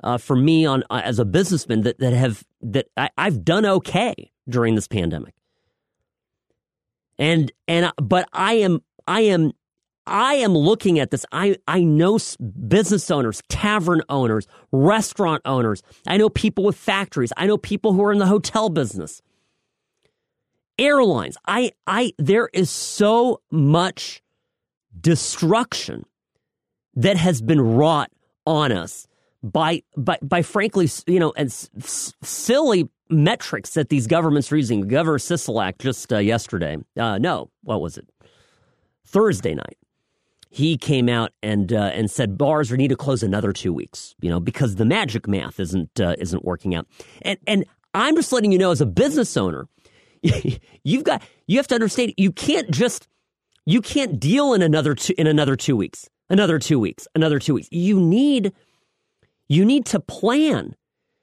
uh, 0.02 0.18
for 0.18 0.36
me 0.36 0.66
on 0.66 0.84
uh, 0.90 1.02
as 1.04 1.18
a 1.18 1.24
businessman 1.24 1.82
that 1.82 1.98
that 1.98 2.12
have 2.12 2.44
that 2.62 2.86
I, 2.96 3.10
I've 3.16 3.44
done 3.44 3.66
okay 3.66 4.32
during 4.48 4.74
this 4.74 4.88
pandemic. 4.88 5.34
And 7.18 7.50
and 7.66 7.92
but 7.96 8.28
I 8.32 8.54
am 8.54 8.82
I 9.06 9.22
am 9.22 9.52
I 10.08 10.34
am 10.34 10.54
looking 10.54 10.98
at 10.98 11.10
this. 11.10 11.26
I, 11.32 11.56
I 11.68 11.82
know 11.84 12.18
business 12.66 13.10
owners, 13.10 13.42
tavern 13.48 14.02
owners, 14.08 14.46
restaurant 14.72 15.42
owners. 15.44 15.82
I 16.06 16.16
know 16.16 16.30
people 16.30 16.64
with 16.64 16.76
factories. 16.76 17.32
I 17.36 17.46
know 17.46 17.58
people 17.58 17.92
who 17.92 18.02
are 18.04 18.12
in 18.12 18.18
the 18.18 18.26
hotel 18.26 18.70
business. 18.70 19.20
Airlines. 20.78 21.36
I, 21.46 21.72
I, 21.86 22.12
there 22.18 22.48
is 22.52 22.70
so 22.70 23.42
much 23.50 24.22
destruction 24.98 26.04
that 26.94 27.16
has 27.16 27.42
been 27.42 27.60
wrought 27.60 28.10
on 28.46 28.72
us 28.72 29.06
by 29.42 29.82
by 29.96 30.18
by 30.22 30.42
frankly, 30.42 30.88
you 31.06 31.20
know, 31.20 31.32
and 31.36 31.48
s- 31.48 32.12
silly 32.22 32.88
metrics 33.08 33.70
that 33.74 33.88
these 33.88 34.06
governments 34.06 34.50
are 34.52 34.56
using. 34.56 34.82
Governor 34.82 35.18
Sisolak 35.18 35.78
just 35.78 36.12
uh, 36.12 36.18
yesterday, 36.18 36.76
uh, 36.96 37.18
no, 37.18 37.50
what 37.62 37.80
was 37.80 37.96
it? 37.98 38.08
Thursday 39.06 39.54
night, 39.54 39.78
he 40.50 40.76
came 40.76 41.08
out 41.08 41.32
and 41.42 41.72
uh, 41.72 41.90
and 41.94 42.10
said 42.10 42.36
bars 42.36 42.70
need 42.72 42.88
to 42.88 42.96
close 42.96 43.22
another 43.22 43.52
two 43.52 43.72
weeks, 43.72 44.14
you 44.20 44.30
know, 44.30 44.40
because 44.40 44.76
the 44.76 44.84
magic 44.84 45.28
math 45.28 45.60
isn't 45.60 46.00
uh, 46.00 46.14
isn't 46.18 46.44
working 46.44 46.74
out. 46.74 46.86
And 47.22 47.38
and 47.46 47.64
I'm 47.94 48.16
just 48.16 48.32
letting 48.32 48.52
you 48.52 48.58
know, 48.58 48.70
as 48.70 48.80
a 48.80 48.86
business 48.86 49.36
owner, 49.36 49.66
you've 50.84 51.04
got 51.04 51.22
you 51.46 51.58
have 51.58 51.68
to 51.68 51.74
understand 51.74 52.14
you 52.16 52.32
can't 52.32 52.70
just 52.70 53.08
you 53.64 53.80
can't 53.80 54.18
deal 54.18 54.54
in 54.54 54.62
another 54.62 54.94
two, 54.94 55.14
in 55.18 55.26
another 55.26 55.54
two 55.56 55.76
weeks, 55.76 56.08
another 56.30 56.58
two 56.58 56.78
weeks, 56.78 57.06
another 57.14 57.38
two 57.38 57.54
weeks. 57.54 57.68
You 57.70 58.00
need 58.00 58.52
you 59.48 59.64
need 59.64 59.86
to 59.86 60.00
plan. 60.00 60.74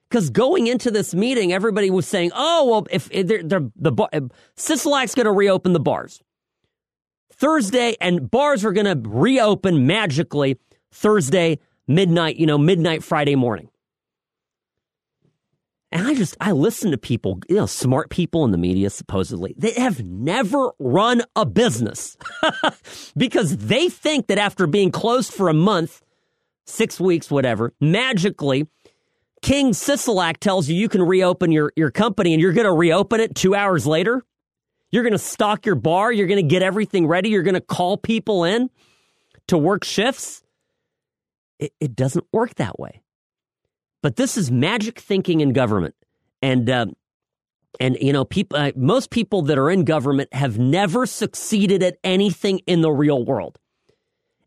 Because 0.08 0.30
going 0.30 0.68
into 0.68 0.90
this 0.90 1.14
meeting, 1.14 1.52
everybody 1.52 1.90
was 1.90 2.06
saying, 2.06 2.30
oh, 2.34 2.66
well, 2.70 2.86
if, 2.90 3.08
if 3.10 3.26
they're, 3.26 3.42
they're, 3.42 3.70
the 3.74 3.90
bar, 3.90 4.08
Sisolak's 4.56 5.14
going 5.14 5.26
to 5.26 5.32
reopen 5.32 5.72
the 5.72 5.80
bars 5.80 6.22
Thursday, 7.32 7.96
and 8.00 8.30
bars 8.30 8.64
are 8.64 8.72
going 8.72 8.86
to 8.86 9.08
reopen 9.08 9.86
magically 9.86 10.58
Thursday, 10.90 11.58
midnight, 11.86 12.36
you 12.36 12.46
know, 12.46 12.56
midnight 12.56 13.02
Friday 13.02 13.34
morning. 13.34 13.68
And 15.92 16.06
I 16.06 16.14
just, 16.14 16.36
I 16.40 16.52
listen 16.52 16.90
to 16.90 16.98
people, 16.98 17.40
you 17.48 17.56
know, 17.56 17.66
smart 17.66 18.10
people 18.10 18.44
in 18.44 18.50
the 18.50 18.58
media, 18.58 18.90
supposedly, 18.90 19.54
they 19.56 19.72
have 19.72 20.02
never 20.04 20.72
run 20.78 21.22
a 21.36 21.46
business 21.46 22.16
because 23.16 23.56
they 23.56 23.88
think 23.88 24.26
that 24.26 24.38
after 24.38 24.66
being 24.66 24.90
closed 24.90 25.32
for 25.32 25.48
a 25.48 25.54
month, 25.54 26.02
six 26.66 27.00
weeks, 27.00 27.30
whatever, 27.30 27.72
magically, 27.80 28.66
King 29.42 29.72
Sisolak 29.72 30.38
tells 30.38 30.68
you 30.68 30.76
you 30.76 30.88
can 30.88 31.02
reopen 31.02 31.52
your, 31.52 31.72
your 31.76 31.90
company 31.90 32.32
and 32.32 32.40
you're 32.40 32.52
going 32.52 32.66
to 32.66 32.72
reopen 32.72 33.20
it 33.20 33.34
two 33.34 33.54
hours 33.54 33.86
later. 33.86 34.24
You're 34.90 35.02
going 35.02 35.12
to 35.12 35.18
stock 35.18 35.66
your 35.66 35.74
bar. 35.74 36.12
You're 36.12 36.26
going 36.26 36.42
to 36.42 36.48
get 36.48 36.62
everything 36.62 37.06
ready. 37.06 37.28
You're 37.28 37.42
going 37.42 37.54
to 37.54 37.60
call 37.60 37.96
people 37.96 38.44
in 38.44 38.70
to 39.48 39.58
work 39.58 39.84
shifts. 39.84 40.42
It, 41.58 41.72
it, 41.80 41.96
doesn't 41.96 42.24
work 42.32 42.54
that 42.56 42.78
way. 42.78 43.02
But 44.02 44.16
this 44.16 44.36
is 44.36 44.50
magic 44.50 44.98
thinking 44.98 45.40
in 45.40 45.52
government. 45.52 45.94
And 46.42 46.68
uh, 46.68 46.86
And 47.80 47.96
you 48.00 48.12
know, 48.12 48.24
people, 48.24 48.58
uh, 48.58 48.72
most 48.76 49.10
people 49.10 49.42
that 49.42 49.58
are 49.58 49.70
in 49.70 49.84
government 49.84 50.32
have 50.32 50.58
never 50.58 51.06
succeeded 51.06 51.82
at 51.82 51.98
anything 52.02 52.60
in 52.66 52.80
the 52.80 52.90
real 52.90 53.24
world, 53.24 53.58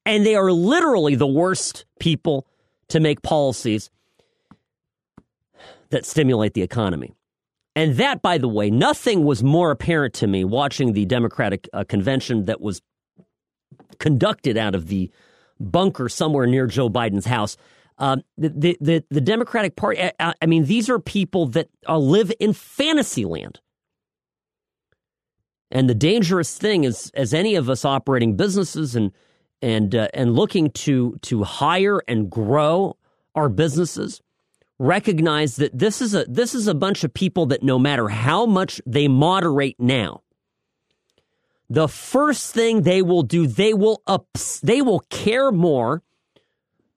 and 0.10 0.26
they 0.26 0.34
are 0.34 0.52
literally 0.52 1.14
the 1.14 1.28
worst 1.28 1.86
people 2.00 2.48
to 2.88 3.00
make 3.00 3.22
policies 3.22 3.92
that 5.92 6.04
stimulate 6.04 6.56
the 6.56 6.64
economy. 6.64 7.14
And 7.76 7.96
that, 7.98 8.24
by 8.24 8.40
the 8.40 8.48
way, 8.48 8.72
nothing 8.72 9.24
was 9.24 9.44
more 9.44 9.70
apparent 9.70 10.16
to 10.16 10.28
me 10.28 10.44
watching 10.44 10.94
the 10.94 11.06
Democratic 11.06 11.70
uh, 11.74 11.84
convention 11.84 12.46
that 12.46 12.60
was 12.60 12.82
conducted 14.00 14.58
out 14.58 14.74
of 14.74 14.88
the 14.88 15.12
bunker 15.60 16.10
somewhere 16.10 16.48
near 16.48 16.66
Joe 16.66 16.90
Biden's 16.90 17.28
house. 17.28 17.56
Uh, 18.00 18.18
the, 18.36 18.78
the, 18.82 19.04
the 19.12 19.22
Democratic 19.22 19.76
Party, 19.76 20.02
I, 20.20 20.34
I, 20.42 20.46
mean, 20.48 20.66
these 20.66 20.90
are 20.90 20.98
people 20.98 21.46
that 21.50 21.70
uh, 21.88 22.00
live 22.00 22.32
in 22.40 22.54
fantasy 22.54 23.26
land. 23.26 23.60
And 25.70 25.88
the 25.88 25.94
dangerous 25.94 26.58
thing 26.58 26.84
is, 26.84 27.12
as 27.14 27.32
any 27.32 27.54
of 27.54 27.70
us 27.70 27.86
operating 27.86 28.36
businesses 28.36 28.96
and 28.96 29.12
and 29.62 29.94
uh, 29.96 30.08
and 30.14 30.36
looking 30.36 30.72
to 30.72 31.18
to 31.24 31.44
hire 31.44 32.02
and 32.08 32.30
grow 32.30 32.98
our 33.36 33.50
businesses, 33.50 34.22
recognize 34.78 35.58
that 35.58 35.78
this 35.78 36.02
is 36.02 36.14
a 36.14 36.26
this 36.26 36.56
is 36.56 36.68
a 36.68 36.74
bunch 36.74 37.04
of 37.04 37.14
people 37.14 37.46
that 37.48 37.64
no 37.64 37.78
matter 37.78 38.10
how 38.10 38.46
much 38.46 38.82
they 38.86 39.08
moderate 39.08 39.80
now, 39.80 40.22
the 41.70 41.88
first 41.88 42.54
thing 42.54 42.82
they 42.82 43.02
will 43.02 43.24
do, 43.24 43.46
they 43.46 43.74
will 43.74 44.02
ups, 44.08 44.60
they 44.62 44.82
will 44.82 45.02
care 45.10 45.52
more 45.52 46.02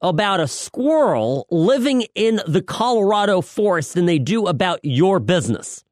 about 0.01 0.41
a 0.41 0.49
squirrel 0.49 1.47
living 1.51 2.05
in 2.15 2.41
the 2.47 2.63
Colorado 2.63 3.41
forest 3.41 3.95
than 3.95 4.07
they 4.07 4.19
do 4.19 4.47
about 4.47 4.81
your 4.83 5.21
business. 5.21 5.85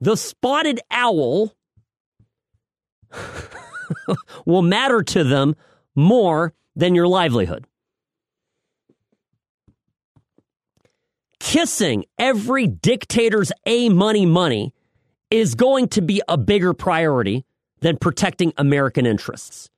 The 0.00 0.16
spotted 0.16 0.80
owl 0.90 1.54
will 4.46 4.62
matter 4.62 5.02
to 5.02 5.24
them 5.24 5.54
more 5.94 6.52
than 6.76 6.94
your 6.94 7.08
livelihood. 7.08 7.66
Kissing 11.40 12.04
every 12.18 12.66
dictator's 12.66 13.52
A 13.66 13.88
money 13.88 14.26
money 14.26 14.74
is 15.30 15.54
going 15.54 15.88
to 15.88 16.02
be 16.02 16.22
a 16.28 16.36
bigger 16.36 16.74
priority 16.74 17.44
than 17.80 17.96
protecting 17.96 18.52
American 18.56 19.06
interests. 19.06 19.70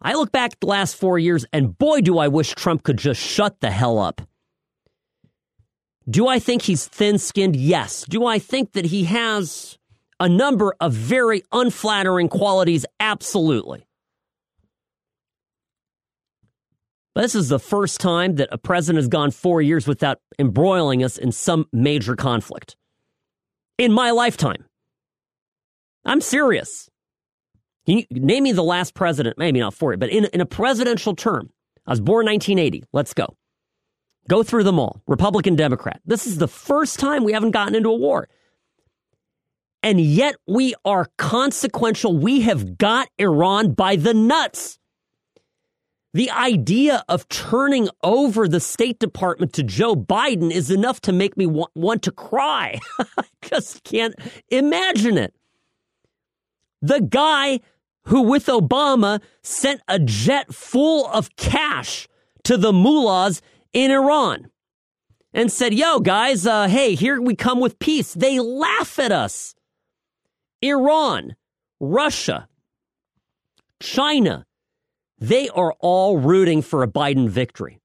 I 0.00 0.14
look 0.14 0.32
back 0.32 0.58
the 0.58 0.66
last 0.66 0.96
four 0.96 1.18
years, 1.18 1.46
and 1.52 1.78
boy, 1.78 2.00
do 2.00 2.18
I 2.18 2.28
wish 2.28 2.54
Trump 2.54 2.82
could 2.82 2.98
just 2.98 3.20
shut 3.20 3.60
the 3.60 3.70
hell 3.70 3.98
up. 3.98 4.20
Do 6.10 6.26
I 6.26 6.40
think 6.40 6.62
he's 6.62 6.86
thin 6.88 7.18
skinned? 7.18 7.54
Yes. 7.54 8.04
Do 8.08 8.26
I 8.26 8.40
think 8.40 8.72
that 8.72 8.86
he 8.86 9.04
has 9.04 9.78
a 10.22 10.28
number 10.28 10.72
of 10.80 10.92
very 10.92 11.42
unflattering 11.50 12.28
qualities? 12.28 12.86
Absolutely. 13.00 13.84
This 17.16 17.34
is 17.34 17.48
the 17.48 17.58
first 17.58 18.00
time 18.00 18.36
that 18.36 18.48
a 18.52 18.56
president 18.56 19.02
has 19.02 19.08
gone 19.08 19.32
four 19.32 19.60
years 19.60 19.88
without 19.88 20.18
embroiling 20.38 21.02
us 21.02 21.18
in 21.18 21.32
some 21.32 21.66
major 21.72 22.14
conflict 22.14 22.76
in 23.78 23.92
my 23.92 24.12
lifetime. 24.12 24.64
I'm 26.04 26.20
serious. 26.20 26.88
You, 27.84 28.04
name 28.12 28.44
me 28.44 28.52
the 28.52 28.62
last 28.62 28.94
president, 28.94 29.38
maybe 29.38 29.58
not 29.58 29.74
four, 29.74 29.96
but 29.96 30.08
in, 30.08 30.26
in 30.26 30.40
a 30.40 30.46
presidential 30.46 31.16
term. 31.16 31.50
I 31.84 31.90
was 31.90 32.00
born 32.00 32.26
1980. 32.26 32.84
Let's 32.92 33.12
go. 33.12 33.36
Go 34.28 34.44
through 34.44 34.62
them 34.62 34.78
all 34.78 35.02
Republican, 35.08 35.56
Democrat. 35.56 36.00
This 36.06 36.28
is 36.28 36.38
the 36.38 36.46
first 36.46 37.00
time 37.00 37.24
we 37.24 37.32
haven't 37.32 37.50
gotten 37.50 37.74
into 37.74 37.88
a 37.88 37.96
war. 37.96 38.28
And 39.82 40.00
yet 40.00 40.36
we 40.46 40.74
are 40.84 41.08
consequential. 41.18 42.16
We 42.16 42.42
have 42.42 42.78
got 42.78 43.08
Iran 43.18 43.72
by 43.72 43.96
the 43.96 44.14
nuts. 44.14 44.78
The 46.14 46.30
idea 46.30 47.04
of 47.08 47.28
turning 47.28 47.88
over 48.02 48.46
the 48.46 48.60
State 48.60 48.98
Department 48.98 49.54
to 49.54 49.62
Joe 49.62 49.94
Biden 49.94 50.52
is 50.52 50.70
enough 50.70 51.00
to 51.02 51.12
make 51.12 51.36
me 51.36 51.46
want, 51.46 51.70
want 51.74 52.02
to 52.02 52.12
cry. 52.12 52.78
I 52.98 53.24
just 53.40 53.82
can't 53.82 54.14
imagine 54.48 55.16
it. 55.16 55.34
The 56.82 57.00
guy 57.00 57.60
who, 58.04 58.22
with 58.22 58.46
Obama, 58.46 59.22
sent 59.42 59.80
a 59.88 59.98
jet 59.98 60.52
full 60.52 61.06
of 61.06 61.34
cash 61.36 62.08
to 62.44 62.56
the 62.56 62.72
mullahs 62.72 63.40
in 63.72 63.90
Iran 63.90 64.50
and 65.32 65.50
said, 65.50 65.72
Yo, 65.72 66.00
guys, 66.00 66.46
uh, 66.46 66.68
hey, 66.68 66.94
here 66.94 67.20
we 67.20 67.34
come 67.34 67.60
with 67.60 67.78
peace. 67.78 68.12
They 68.12 68.38
laugh 68.38 68.98
at 68.98 69.12
us. 69.12 69.54
Iran, 70.62 71.34
Russia, 71.80 72.48
China, 73.80 74.46
they 75.18 75.48
are 75.48 75.74
all 75.80 76.18
rooting 76.18 76.62
for 76.62 76.82
a 76.82 76.88
Biden 76.88 77.28
victory. 77.28 77.80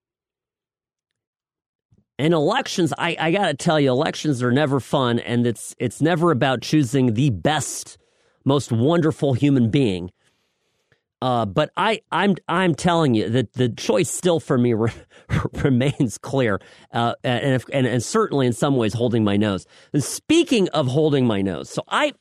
And 2.20 2.34
elections, 2.34 2.94
I, 2.98 3.16
I 3.20 3.32
got 3.32 3.48
to 3.48 3.54
tell 3.54 3.80
you, 3.80 3.92
elections 3.92 4.42
are 4.42 4.52
never 4.52 4.80
fun, 4.80 5.20
and 5.20 5.46
it's 5.46 5.76
it's 5.78 6.02
never 6.02 6.32
about 6.32 6.62
choosing 6.62 7.14
the 7.14 7.30
best, 7.30 7.98
most 8.44 8.72
wonderful 8.72 9.34
human 9.34 9.70
being. 9.70 10.12
Uh, 11.22 11.46
but 11.46 11.72
I, 11.78 12.02
I'm 12.12 12.36
I'm 12.48 12.74
telling 12.74 13.14
you 13.14 13.30
that 13.30 13.54
the 13.54 13.70
choice 13.70 14.10
still 14.10 14.40
for 14.40 14.58
me 14.58 14.74
re- 14.76 14.92
remains 15.64 16.18
clear, 16.18 16.60
uh, 16.92 17.14
and, 17.24 17.54
if, 17.54 17.66
and 17.72 17.86
and 17.86 18.04
certainly 18.04 18.48
in 18.48 18.54
some 18.54 18.78
ways 18.78 18.94
holding 18.94 19.24
my 19.24 19.38
nose. 19.38 19.68
And 19.94 20.04
speaking 20.04 20.70
of 20.70 20.88
holding 20.88 21.28
my 21.28 21.44
nose, 21.44 21.70
so 21.70 21.84
I, 21.88 22.14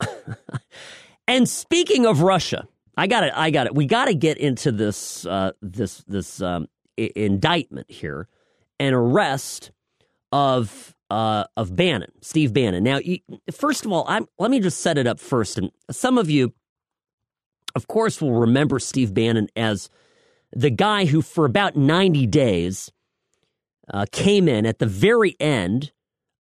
and 1.28 1.48
speaking 1.48 2.06
of 2.06 2.22
Russia, 2.22 2.66
I 2.96 3.06
got 3.06 3.24
it. 3.24 3.32
I 3.34 3.50
got 3.50 3.66
it. 3.66 3.74
We 3.74 3.86
got 3.86 4.06
to 4.06 4.14
get 4.14 4.38
into 4.38 4.72
this 4.72 5.26
uh, 5.26 5.52
this 5.60 6.04
this 6.06 6.40
um, 6.40 6.68
I- 6.98 7.12
indictment 7.14 7.90
here, 7.90 8.28
an 8.80 8.94
arrest 8.94 9.70
of 10.32 10.94
uh, 11.10 11.44
of 11.56 11.76
Bannon, 11.76 12.12
Steve 12.20 12.52
Bannon. 12.52 12.82
Now, 12.82 12.98
first 13.52 13.84
of 13.84 13.92
all, 13.92 14.04
I'm, 14.08 14.26
let 14.38 14.50
me 14.50 14.60
just 14.60 14.80
set 14.80 14.98
it 14.98 15.06
up 15.06 15.20
first. 15.20 15.58
And 15.58 15.70
some 15.90 16.18
of 16.18 16.28
you, 16.28 16.52
of 17.74 17.86
course, 17.86 18.20
will 18.20 18.32
remember 18.32 18.78
Steve 18.78 19.14
Bannon 19.14 19.48
as 19.54 19.88
the 20.52 20.70
guy 20.70 21.04
who, 21.04 21.22
for 21.22 21.44
about 21.44 21.76
90 21.76 22.26
days, 22.26 22.90
uh, 23.92 24.06
came 24.10 24.48
in 24.48 24.66
at 24.66 24.78
the 24.78 24.86
very 24.86 25.36
end 25.38 25.92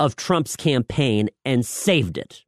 of 0.01 0.17
Trump's 0.17 0.57
campaign 0.57 1.29
and 1.45 1.65
saved 1.65 2.19
it. 2.19 2.45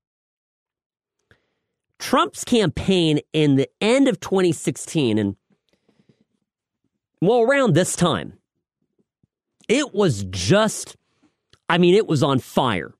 Trump's 2.01 2.45
campaign 2.45 3.21
in 3.33 3.57
the 3.57 3.69
end 3.81 4.09
of 4.09 4.19
2016 4.19 5.19
and 5.19 5.37
well 7.21 7.43
around 7.43 7.75
this 7.75 7.95
time 7.95 8.33
it 9.69 9.95
was 9.95 10.25
just 10.25 10.97
I 11.69 11.79
mean 11.79 11.95
it 11.95 12.07
was 12.07 12.23
on 12.23 12.41
fire. 12.41 12.93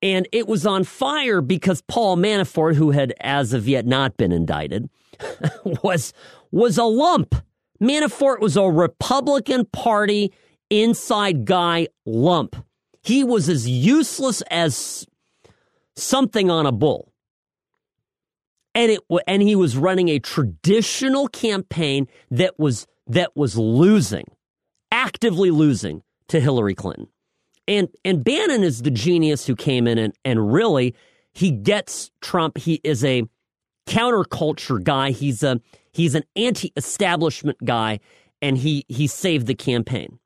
And 0.00 0.28
it 0.32 0.46
was 0.46 0.66
on 0.66 0.84
fire 0.84 1.40
because 1.40 1.80
Paul 1.82 2.16
Manafort 2.18 2.76
who 2.76 2.90
had 2.90 3.14
as 3.20 3.52
of 3.52 3.66
yet 3.66 3.86
not 3.86 4.16
been 4.16 4.32
indicted 4.32 4.88
was 5.82 6.12
was 6.52 6.78
a 6.78 6.84
lump. 6.84 7.34
Manafort 7.82 8.40
was 8.40 8.56
a 8.56 8.64
Republican 8.64 9.64
Party 9.66 10.32
inside 10.70 11.44
guy 11.44 11.88
lump. 12.06 12.54
He 13.02 13.24
was 13.24 13.48
as 13.48 13.68
useless 13.68 14.42
as 14.50 15.06
something 15.96 16.50
on 16.50 16.66
a 16.66 16.72
bull 16.72 17.13
and 18.74 18.92
it 18.92 19.00
and 19.26 19.42
he 19.42 19.56
was 19.56 19.76
running 19.76 20.08
a 20.08 20.18
traditional 20.18 21.28
campaign 21.28 22.08
that 22.30 22.58
was 22.58 22.86
that 23.06 23.36
was 23.36 23.56
losing, 23.56 24.24
actively 24.90 25.50
losing 25.50 26.02
to 26.28 26.40
Hillary 26.40 26.74
Clinton. 26.74 27.08
And 27.66 27.88
and 28.04 28.24
Bannon 28.24 28.62
is 28.62 28.82
the 28.82 28.90
genius 28.90 29.46
who 29.46 29.56
came 29.56 29.86
in 29.86 29.98
and, 29.98 30.14
and 30.24 30.52
really 30.52 30.94
he 31.32 31.50
gets 31.50 32.10
Trump. 32.20 32.58
He 32.58 32.80
is 32.84 33.04
a 33.04 33.24
counterculture 33.86 34.82
guy. 34.82 35.10
He's 35.10 35.42
a 35.42 35.60
he's 35.92 36.14
an 36.14 36.24
anti-establishment 36.36 37.58
guy, 37.64 38.00
and 38.40 38.58
he 38.58 38.84
he 38.88 39.06
saved 39.06 39.46
the 39.46 39.54
campaign. 39.54 40.18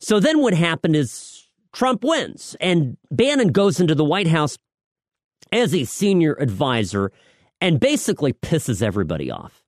So 0.00 0.20
then 0.20 0.40
what 0.40 0.54
happened 0.54 0.96
is 0.96 1.48
Trump 1.72 2.04
wins, 2.04 2.56
and 2.60 2.96
Bannon 3.10 3.48
goes 3.48 3.80
into 3.80 3.94
the 3.94 4.04
White 4.04 4.28
House 4.28 4.58
as 5.52 5.74
a 5.74 5.84
senior 5.84 6.34
advisor 6.34 7.12
and 7.60 7.80
basically 7.80 8.32
pisses 8.32 8.82
everybody 8.82 9.30
off. 9.30 9.62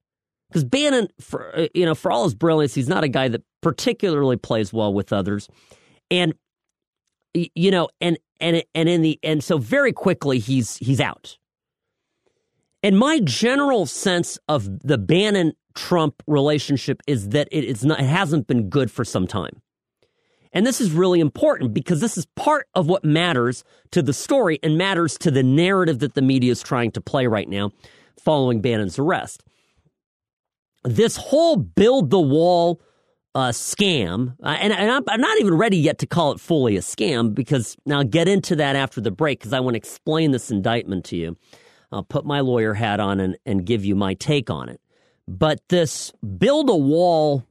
Because 0.49 0.63
Bannon, 0.63 1.09
for 1.19 1.55
uh, 1.55 1.67
you 1.73 1.85
know, 1.85 1.95
for 1.95 2.11
all 2.11 2.23
his 2.23 2.33
brilliance, 2.33 2.73
he's 2.73 2.89
not 2.89 3.03
a 3.03 3.07
guy 3.07 3.27
that 3.27 3.43
particularly 3.61 4.37
plays 4.37 4.73
well 4.73 4.93
with 4.93 5.13
others, 5.13 5.47
and 6.09 6.33
you 7.33 7.71
know, 7.71 7.89
and 8.01 8.17
and 8.39 8.63
and 8.73 8.89
in 8.89 9.01
the 9.01 9.19
and 9.21 9.43
so 9.43 9.57
very 9.59 9.93
quickly 9.93 10.39
he's 10.39 10.77
he's 10.77 10.99
out, 10.99 11.37
And 12.81 12.97
my 12.97 13.19
general 13.19 13.85
sense 13.85 14.39
of 14.47 14.79
the 14.79 14.97
Bannon 14.97 15.53
Trump 15.75 16.23
relationship 16.27 17.01
is 17.07 17.29
that 17.29 17.47
it 17.51 17.63
is 17.63 17.85
not 17.85 17.99
it 17.99 18.05
hasn't 18.05 18.47
been 18.47 18.69
good 18.69 18.89
for 18.89 19.05
some 19.05 19.27
time. 19.27 19.61
And 20.51 20.65
this 20.65 20.81
is 20.81 20.91
really 20.91 21.19
important 21.19 21.73
because 21.73 22.01
this 22.01 22.17
is 22.17 22.25
part 22.35 22.67
of 22.73 22.87
what 22.87 23.03
matters 23.03 23.63
to 23.91 24.01
the 24.01 24.13
story 24.13 24.59
and 24.63 24.77
matters 24.77 25.17
to 25.19 25.31
the 25.31 25.43
narrative 25.43 25.99
that 25.99 26.15
the 26.15 26.21
media 26.21 26.51
is 26.51 26.61
trying 26.61 26.91
to 26.91 27.01
play 27.01 27.27
right 27.27 27.47
now 27.47 27.71
following 28.19 28.61
Bannon's 28.61 28.97
arrest. 28.97 29.43
This 30.83 31.17
whole 31.17 31.55
build 31.55 32.09
the 32.09 32.19
wall 32.19 32.81
uh, 33.35 33.49
scam, 33.49 34.35
uh, 34.43 34.57
and, 34.59 34.73
and 34.73 34.91
I'm, 34.91 35.03
I'm, 35.07 35.21
not 35.21 35.39
even 35.39 35.55
ready 35.55 35.77
yet 35.77 35.99
to 35.99 36.07
call 36.07 36.31
it 36.31 36.39
fully 36.39 36.77
a 36.77 36.81
scam 36.81 37.35
because 37.35 37.77
now 37.85 37.99
I'll 37.99 38.03
get 38.03 38.27
into 38.27 38.55
that 38.55 38.75
after 38.75 39.01
the 39.01 39.11
break 39.11 39.39
because 39.39 39.53
I 39.53 39.59
want 39.59 39.75
to 39.75 39.77
explain 39.77 40.31
this 40.31 40.49
indictment 40.49 41.05
to 41.05 41.15
you. 41.15 41.37
I'll 41.91 42.03
put 42.03 42.25
my 42.25 42.39
lawyer 42.39 42.73
hat 42.73 42.99
on 42.99 43.19
and, 43.19 43.37
and 43.45 43.65
give 43.65 43.85
you 43.85 43.95
my 43.95 44.15
take 44.15 44.49
on 44.49 44.69
it. 44.69 44.81
But 45.27 45.61
this 45.69 46.11
build 46.37 46.69
a 46.69 46.75
wall 46.75 47.45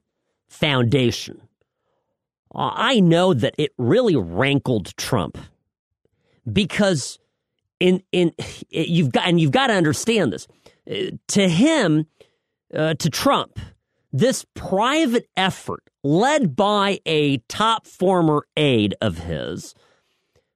foundation, 0.49 1.48
I 2.55 3.01
know 3.01 3.35
that 3.35 3.55
it 3.59 3.73
really 3.79 4.17
rankled 4.17 4.97
Trump 4.97 5.39
because 6.51 7.19
in 7.81 8.03
in 8.13 8.33
it, 8.71 8.89
you've 8.89 9.13
got 9.13 9.27
and 9.27 9.41
you've 9.41 9.53
got 9.53 9.69
to 9.69 9.75
understand 9.75 10.33
this. 10.33 10.47
Uh, 10.91 11.17
to 11.29 11.49
him, 11.49 12.07
uh, 12.75 12.95
to 12.95 13.11
Trump, 13.11 13.59
this 14.13 14.45
private 14.55 15.29
effort 15.37 15.83
led 16.03 16.57
by 16.57 17.01
a 17.05 17.39
top 17.49 17.87
former 17.87 18.47
aide 18.57 18.95
of 19.01 19.19
his, 19.19 19.75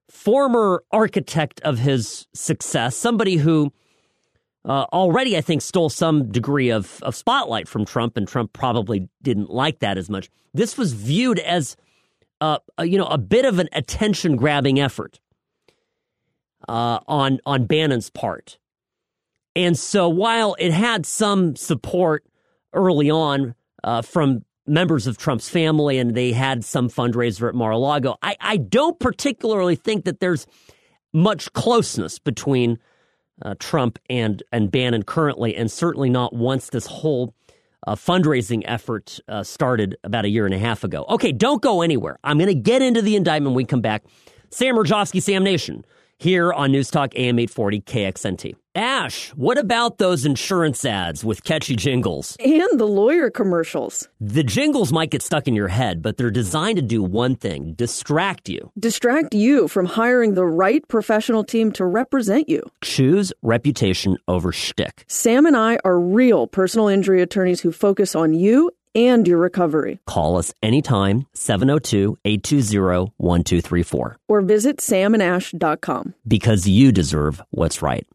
former 0.09 0.83
architect 0.91 1.61
of 1.63 1.79
his 1.79 2.27
success, 2.33 2.97
somebody 2.97 3.37
who 3.37 3.73
uh, 4.64 4.87
already, 4.92 5.37
I 5.37 5.40
think, 5.40 5.62
stole 5.62 5.88
some 5.88 6.31
degree 6.31 6.70
of, 6.70 7.03
of 7.03 7.16
spotlight 7.16 7.68
from 7.68 7.85
Trump, 7.85 8.16
and 8.16 8.29
Trump 8.29 8.53
probably 8.53 9.09
didn't 9.22 9.51
like 9.51 9.81
that 9.81 9.98
as 9.98 10.09
much. 10.09 10.31
This 10.55 10.79
was 10.79 10.92
viewed 10.92 11.38
as, 11.38 11.77
uh, 12.40 12.59
a, 12.79 12.85
you 12.85 12.98
know, 12.98 13.07
a 13.07 13.18
bit 13.18 13.44
of 13.44 13.59
an 13.59 13.68
attention 13.72 14.37
grabbing 14.37 14.79
effort 14.79 15.20
uh, 16.68 17.01
on 17.09 17.40
on 17.44 17.66
Bannon's 17.66 18.11
part, 18.11 18.59
and 19.57 19.77
so 19.77 20.09
while 20.09 20.55
it 20.59 20.72
had 20.72 21.07
some 21.07 21.57
support 21.57 22.25
early 22.72 23.11
on 23.11 23.55
uh, 23.83 24.03
from 24.03 24.44
members 24.64 25.09
of 25.09 25.18
Trump's 25.18 25.48
family, 25.48 25.98
and 25.98 26.14
they 26.14 26.33
had 26.33 26.64
some 26.64 26.88
fundraiser 26.88 27.48
at 27.48 27.55
Mar-a-Lago. 27.55 28.16
I, 28.22 28.37
I 28.40 28.57
don't 28.59 28.98
particularly 29.01 29.75
think 29.75 30.05
that 30.05 30.20
there's 30.20 30.46
much 31.12 31.53
closeness 31.53 32.20
between 32.20 32.79
uh, 33.43 33.55
Trump 33.59 33.99
and 34.09 34.43
and 34.53 34.71
Bannon 34.71 35.03
currently, 35.03 35.55
and 35.55 35.71
certainly 35.71 36.11
not 36.11 36.35
once 36.35 36.71
this 36.71 36.87
whole 36.87 37.35
uh, 37.87 37.95
fundraising 37.95 38.63
effort 38.65 39.19
uh, 39.29 39.43
started 39.43 39.97
about 40.05 40.25
a 40.25 40.29
year 40.29 40.45
and 40.45 40.55
a 40.55 40.59
half 40.59 40.85
ago. 40.85 41.05
Okay, 41.09 41.33
don't 41.33 41.63
go 41.63 41.83
anywhere. 41.83 42.19
I'm 42.23 42.39
going 42.39 42.49
to 42.49 42.55
get 42.55 42.83
into 42.83 43.03
the 43.03 43.17
indictment 43.17 43.53
when 43.53 43.57
we 43.57 43.65
come 43.65 43.81
back. 43.81 44.05
Sam 44.51 44.77
Mirejovsky, 44.77 45.23
Sam 45.23 45.43
Nation 45.43 45.85
here 46.19 46.53
on 46.53 46.71
News 46.71 46.91
Talk 46.91 47.15
AM 47.17 47.39
840 47.39 47.81
KXNT. 47.81 48.55
Ash, 48.75 49.29
what 49.37 49.59
about 49.59 49.99
those 49.99 50.25
insurance 50.25 50.83
ads 50.87 51.23
with 51.23 51.45
catchy 51.45 51.77
jingles? 51.77 52.37
And 52.41 52.81
the 52.81 52.87
lawyer 52.87 53.29
commercials. 53.29 54.09
The 54.19 54.43
jingles 54.43 54.93
might 54.93 55.11
get 55.11 55.21
stuck 55.21 55.47
in 55.47 55.55
your 55.55 55.69
head, 55.69 56.01
but 56.01 56.17
they're 56.17 56.31
designed 56.31 56.77
to 56.77 56.83
do 56.83 57.03
one 57.03 57.37
thing 57.37 57.75
distract 57.75 58.49
you. 58.49 58.73
Distract 58.79 59.35
you 59.35 59.69
from 59.69 59.85
hiring 59.85 60.35
the 60.35 60.47
right 60.47 60.87
professional 60.89 61.45
team 61.45 61.71
to 61.73 61.85
represent 61.85 62.49
you. 62.49 62.63
Choose 62.83 63.31
reputation 63.43 64.17
over 64.27 64.53
shtick. 64.53 65.05
Sam 65.07 65.45
and 65.45 65.57
I 65.57 65.79
are 65.85 66.01
real 66.01 66.47
personal 66.47 66.89
injury 66.89 67.21
attorneys 67.21 67.61
who 67.61 67.73
focus 67.73 68.15
on 68.15 68.33
you 68.33 68.71
and 68.95 69.29
your 69.29 69.39
recovery. 69.39 70.01
Call 70.07 70.39
us 70.39 70.55
anytime, 70.63 71.27
702 71.35 72.17
820 72.25 73.13
1234. 73.19 74.17
Or 74.29 74.41
visit 74.41 74.79
samandash.com. 74.79 76.15
Because 76.27 76.67
you 76.67 76.91
deserve 76.91 77.43
what's 77.51 77.83
right. 77.83 78.07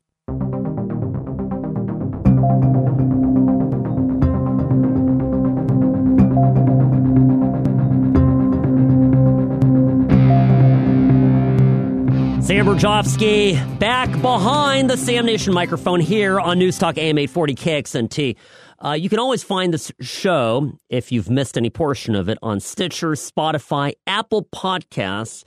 Sam 12.47 12.65
Mirejovsky 12.65 13.77
back 13.77 14.09
behind 14.21 14.89
the 14.89 14.95
Sam 14.95 15.25
Nation 15.25 15.53
microphone 15.53 15.99
here 15.99 16.39
on 16.39 16.57
News 16.57 16.79
Talk 16.79 16.97
AM 16.97 17.17
840 17.17 17.55
KXNT. 17.55 18.35
Uh, 18.79 18.93
you 18.93 19.09
can 19.09 19.19
always 19.19 19.43
find 19.43 19.73
this 19.73 19.91
show, 19.99 20.71
if 20.89 21.11
you've 21.11 21.29
missed 21.29 21.57
any 21.57 21.69
portion 21.69 22.15
of 22.15 22.29
it, 22.29 22.37
on 22.41 22.61
Stitcher, 22.61 23.11
Spotify, 23.11 23.95
Apple 24.07 24.45
Podcasts, 24.45 25.43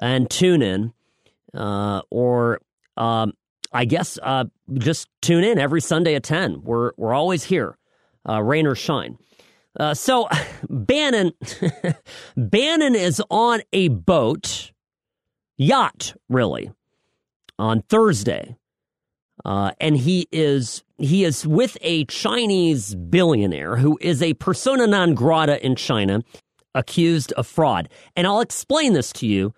and 0.00 0.30
TuneIn. 0.30 0.94
Uh, 1.52 2.00
or 2.10 2.62
um, 2.96 3.34
I 3.72 3.84
guess 3.84 4.18
uh, 4.22 4.44
just 4.74 5.08
tune 5.22 5.44
in 5.44 5.58
every 5.58 5.80
Sunday 5.80 6.14
at 6.14 6.22
10. 6.22 6.62
We're, 6.62 6.92
we're 6.96 7.14
always 7.14 7.44
here, 7.44 7.76
uh, 8.28 8.42
rain 8.42 8.66
or 8.66 8.74
shine. 8.74 9.18
Uh, 9.78 9.94
so 9.94 10.28
Bannon, 10.68 11.32
Bannon 12.36 12.94
is 12.94 13.22
on 13.30 13.62
a 13.72 13.88
boat, 13.88 14.72
yacht, 15.56 16.14
really, 16.28 16.70
on 17.58 17.82
Thursday. 17.82 18.56
Uh, 19.44 19.70
and 19.80 19.96
he 19.96 20.28
is 20.32 20.84
he 20.98 21.24
is 21.24 21.46
with 21.46 21.78
a 21.80 22.04
Chinese 22.04 22.94
billionaire 22.94 23.76
who 23.76 23.98
is 24.02 24.22
a 24.22 24.34
persona 24.34 24.86
non 24.86 25.14
grata 25.14 25.64
in 25.64 25.74
China, 25.74 26.22
accused 26.74 27.32
of 27.32 27.46
fraud. 27.46 27.88
And 28.16 28.26
I'll 28.26 28.42
explain 28.42 28.92
this 28.92 29.12
to 29.14 29.26
you. 29.26 29.54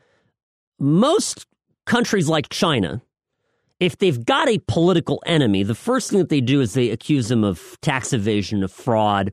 Most 0.79 1.47
countries 1.85 2.29
like 2.29 2.49
China, 2.49 3.03
if 3.83 3.99
they've 3.99 4.25
got 4.25 4.49
a 4.49 4.59
political 4.69 5.21
enemy, 5.27 5.65
the 5.65 5.75
first 5.75 6.09
thing 6.09 6.21
that 6.21 6.29
they 6.29 6.41
do 6.41 6.61
is 6.61 6.75
they 6.75 6.91
accuse 6.91 7.27
them 7.27 7.43
of 7.43 7.77
tax 7.81 8.13
evasion, 8.13 8.63
of 8.63 8.71
fraud, 8.71 9.33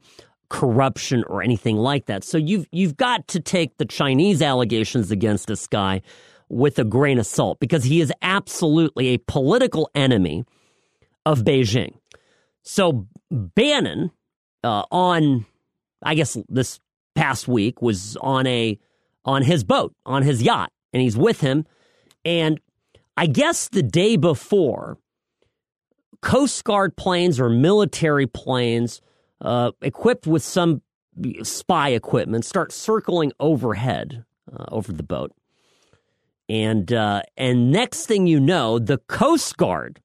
corruption, 0.49 1.23
or 1.27 1.43
anything 1.43 1.77
like 1.77 2.07
that. 2.07 2.23
So 2.23 2.39
you've 2.39 2.65
you've 2.71 2.97
got 2.97 3.27
to 3.27 3.39
take 3.39 3.77
the 3.77 3.85
Chinese 3.85 4.41
allegations 4.41 5.11
against 5.11 5.45
this 5.45 5.67
guy 5.67 6.01
with 6.49 6.79
a 6.79 6.83
grain 6.83 7.19
of 7.19 7.27
salt 7.27 7.59
because 7.59 7.83
he 7.83 8.01
is 8.01 8.11
absolutely 8.23 9.09
a 9.09 9.17
political 9.27 9.87
enemy 9.93 10.45
of 11.27 11.41
Beijing. 11.43 11.93
So 12.63 13.07
Bannon 13.29 14.09
uh, 14.63 14.83
on, 14.89 15.45
I 16.01 16.15
guess 16.15 16.35
this 16.49 16.79
past 17.13 17.47
week 17.47 17.83
was 17.83 18.17
on 18.17 18.47
a 18.47 18.79
on 19.25 19.43
his 19.43 19.63
boat 19.63 19.93
on 20.07 20.23
his 20.23 20.41
yacht, 20.41 20.71
and 20.91 21.03
he's 21.03 21.15
with 21.15 21.39
him. 21.39 21.67
And 22.25 22.59
I 23.19 23.25
guess 23.25 23.67
the 23.67 23.83
day 23.83 24.15
before, 24.15 24.97
Coast 26.21 26.63
Guard 26.63 26.95
planes 26.95 27.37
or 27.37 27.49
military 27.49 28.27
planes 28.27 29.01
uh, 29.41 29.71
equipped 29.81 30.25
with 30.25 30.41
some 30.41 30.81
spy 31.43 31.89
equipment 31.89 32.45
start 32.45 32.71
circling 32.71 33.33
overhead 33.37 34.23
uh, 34.49 34.63
over 34.69 34.93
the 34.93 35.03
boat. 35.03 35.33
And 36.47 36.93
uh, 36.93 37.23
and 37.35 37.73
next 37.73 38.05
thing 38.05 38.25
you 38.25 38.39
know, 38.39 38.79
the 38.79 38.99
Coast 38.99 39.57
Guard, 39.57 39.99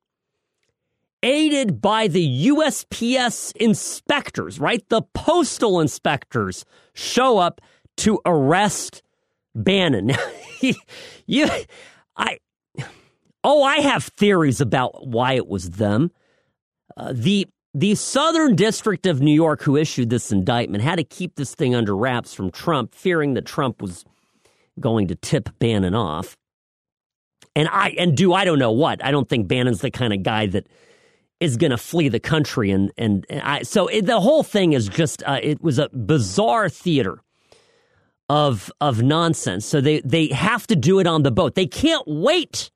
aided 1.22 1.80
by 1.80 2.08
the 2.08 2.48
USPS 2.48 3.54
inspectors, 3.54 4.58
right, 4.58 4.84
the 4.88 5.02
postal 5.14 5.80
inspectors, 5.80 6.64
show 6.94 7.38
up 7.38 7.60
to 7.98 8.18
arrest 8.26 9.04
Bannon. 9.54 10.10
you, 11.26 11.48
I, 12.16 12.38
oh, 13.44 13.62
I 13.62 13.76
have 13.76 14.04
theories 14.04 14.60
about 14.60 15.06
why 15.06 15.34
it 15.34 15.46
was 15.46 15.70
them. 15.70 16.10
Uh, 16.96 17.12
the 17.14 17.46
the 17.76 17.94
Southern 17.96 18.54
District 18.54 19.04
of 19.04 19.20
New 19.20 19.34
York, 19.34 19.62
who 19.62 19.76
issued 19.76 20.08
this 20.08 20.30
indictment, 20.30 20.84
had 20.84 20.96
to 20.96 21.04
keep 21.04 21.34
this 21.34 21.54
thing 21.54 21.74
under 21.74 21.96
wraps 21.96 22.32
from 22.32 22.50
Trump, 22.50 22.94
fearing 22.94 23.34
that 23.34 23.44
Trump 23.44 23.82
was 23.82 24.04
going 24.78 25.08
to 25.08 25.16
tip 25.16 25.48
Bannon 25.58 25.94
off. 25.94 26.36
And 27.56 27.68
I 27.68 27.90
and 27.98 28.16
do 28.16 28.32
I 28.32 28.44
don't 28.44 28.58
know 28.58 28.72
what. 28.72 29.04
I 29.04 29.10
don't 29.10 29.28
think 29.28 29.48
Bannon's 29.48 29.80
the 29.80 29.90
kind 29.90 30.12
of 30.12 30.22
guy 30.22 30.46
that 30.46 30.68
is 31.40 31.56
going 31.56 31.72
to 31.72 31.76
flee 31.76 32.08
the 32.08 32.20
country 32.20 32.70
and 32.70 32.92
and, 32.96 33.26
and 33.28 33.42
I, 33.42 33.62
so 33.62 33.88
it, 33.88 34.06
the 34.06 34.20
whole 34.20 34.42
thing 34.42 34.72
is 34.72 34.88
just 34.88 35.22
uh, 35.24 35.40
it 35.42 35.62
was 35.62 35.78
a 35.78 35.88
bizarre 35.90 36.68
theater 36.68 37.20
of 38.28 38.72
of 38.80 39.02
nonsense. 39.02 39.66
So 39.66 39.80
they 39.80 40.00
they 40.00 40.28
have 40.28 40.66
to 40.68 40.76
do 40.76 41.00
it 41.00 41.06
on 41.06 41.22
the 41.22 41.30
boat. 41.30 41.54
They 41.54 41.66
can't 41.66 42.04
wait. 42.06 42.70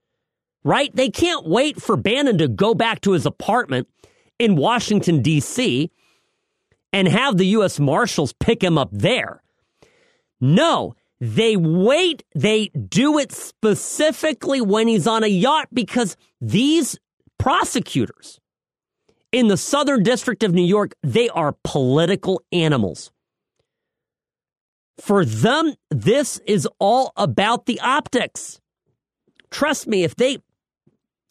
Right? 0.65 0.95
They 0.95 1.09
can't 1.11 1.47
wait 1.47 1.81
for 1.81 1.97
Bannon 1.97 2.39
to 2.39 2.49
go 2.49 2.75
back 2.75 3.01
to 3.03 3.13
his 3.13 3.25
apartment 3.27 3.89
in 4.39 4.57
Washington 4.57 5.23
D.C. 5.23 5.91
and 6.93 7.09
have 7.09 7.37
the 7.37 7.47
US 7.47 7.79
Marshals 7.81 8.33
pick 8.35 8.63
him 8.63 8.77
up 8.77 8.91
there. 8.93 9.43
No, 10.41 10.95
they 11.21 11.57
wait, 11.57 12.23
they 12.35 12.69
do 12.69 13.19
it 13.19 13.33
specifically 13.33 14.61
when 14.61 14.87
he's 14.87 15.07
on 15.07 15.25
a 15.25 15.29
yacht 15.29 15.69
because 15.73 16.17
these 16.41 16.99
prosecutors, 17.39 18.39
In 19.31 19.49
the 19.49 19.57
Southern 19.57 20.03
District 20.03 20.43
of 20.43 20.53
New 20.53 20.65
York, 20.65 20.95
they 21.03 21.29
are 21.29 21.57
political 21.63 22.41
animals. 22.51 23.13
For 24.99 25.25
them, 25.25 25.75
this 25.91 26.41
is 26.47 26.67
all 26.79 27.13
about 27.17 27.67
the 27.67 27.79
optics. 27.81 28.61
Trust 29.51 29.87
me, 29.87 30.03
if 30.03 30.17
they 30.17 30.39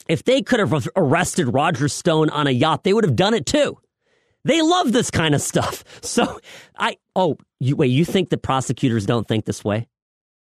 if 0.10 0.24
they 0.24 0.42
could 0.42 0.60
have 0.60 0.88
arrested 0.96 1.54
Roger 1.54 1.88
Stone 1.88 2.30
on 2.30 2.48
a 2.48 2.52
yacht, 2.52 2.84
they 2.84 2.94
would 2.94 3.04
have 3.04 3.16
done 3.16 3.34
it 3.34 3.46
too. 3.46 3.78
They 4.44 4.62
love 4.62 4.94
this 4.94 5.12
kind 5.12 5.36
of 5.36 5.42
stuff. 5.42 5.84
So 6.08 6.40
I 6.78 6.98
oh, 7.16 7.38
you 7.60 7.76
wait, 7.76 7.88
you 7.88 8.06
think 8.06 8.30
the 8.30 8.38
prosecutors 8.38 9.06
don't 9.06 9.28
think 9.28 9.46
this 9.46 9.64
way? 9.64 9.88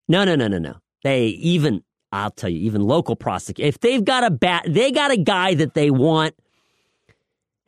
No, 0.08 0.26
no, 0.26 0.36
no, 0.36 0.47
no, 0.47 0.58
no. 0.58 0.76
They 1.04 1.28
even 1.28 1.84
I'll 2.12 2.32
tell 2.32 2.49
you, 2.49 2.60
even 2.60 2.82
local 2.82 3.15
prosecutors, 3.15 3.69
if 3.76 3.80
they've 3.80 4.04
got 4.04 4.23
a 4.23 4.30
bat, 4.30 4.65
they 4.67 4.91
got 4.91 5.12
a 5.12 5.17
guy 5.17 5.56
that 5.56 5.73
they 5.73 5.89
want, 5.89 6.36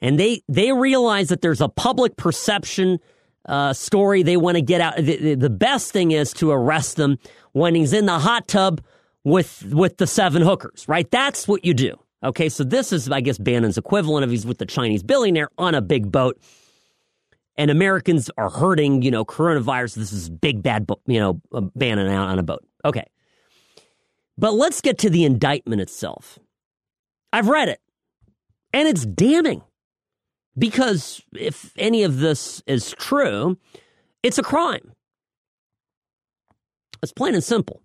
and 0.02 0.20
they 0.20 0.42
they 0.50 0.72
realize 0.72 1.30
that 1.30 1.42
there's 1.42 1.62
a 1.62 1.70
public 1.70 2.18
perception 2.18 3.00
uh, 3.48 3.74
story 3.74 4.22
they 4.22 4.38
want 4.38 4.56
to 4.56 4.62
get 4.62 4.82
out. 4.82 4.98
The, 4.98 5.36
the 5.36 5.50
best 5.50 5.92
thing 5.92 6.12
is 6.12 6.34
to 6.34 6.52
arrest 6.52 6.98
them 6.98 7.18
when 7.54 7.76
he's 7.76 7.94
in 7.94 8.06
the 8.06 8.20
hot 8.20 8.48
tub 8.48 8.82
with 9.26 9.66
with 9.74 9.98
the 9.98 10.08
seven 10.08 10.42
hookers, 10.42 10.88
right? 10.88 11.10
That's 11.12 11.46
what 11.50 11.66
you 11.66 11.74
do. 11.74 12.00
Okay, 12.24 12.48
so 12.48 12.64
this 12.64 12.94
is, 12.94 13.12
I 13.12 13.20
guess, 13.20 13.38
Bannon's 13.38 13.78
equivalent 13.78 14.24
of 14.24 14.32
he's 14.32 14.46
with 14.46 14.58
the 14.58 14.66
Chinese 14.66 15.04
billionaire 15.04 15.50
on 15.58 15.76
a 15.76 15.82
big 15.82 16.12
boat, 16.12 16.40
and 17.58 17.70
Americans 17.70 18.32
are 18.38 18.50
hurting. 18.50 19.02
You 19.02 19.12
know, 19.12 19.26
coronavirus. 19.26 19.96
This 19.96 20.14
is 20.14 20.30
big 20.30 20.64
bad, 20.64 20.90
you 21.08 21.20
know, 21.20 21.42
uh, 21.54 21.62
Bannon 21.76 22.08
out 22.08 22.30
on 22.30 22.40
a 22.40 22.44
boat. 22.44 22.66
Okay, 22.86 23.06
but 24.38 24.54
let's 24.54 24.80
get 24.80 25.00
to 25.00 25.10
the 25.10 25.26
indictment 25.26 25.82
itself. 25.82 26.40
I've 27.34 27.50
read 27.50 27.68
it, 27.68 27.82
and 28.72 28.88
it's 28.88 29.06
damning. 29.06 29.62
Because 30.58 31.22
if 31.34 31.74
any 31.78 32.04
of 32.04 32.20
this 32.20 32.64
is 32.66 32.96
true, 32.98 33.58
it's 34.24 34.38
a 34.38 34.42
crime. 34.42 34.94
It's 37.04 37.12
plain 37.12 37.34
and 37.34 37.44
simple. 37.44 37.82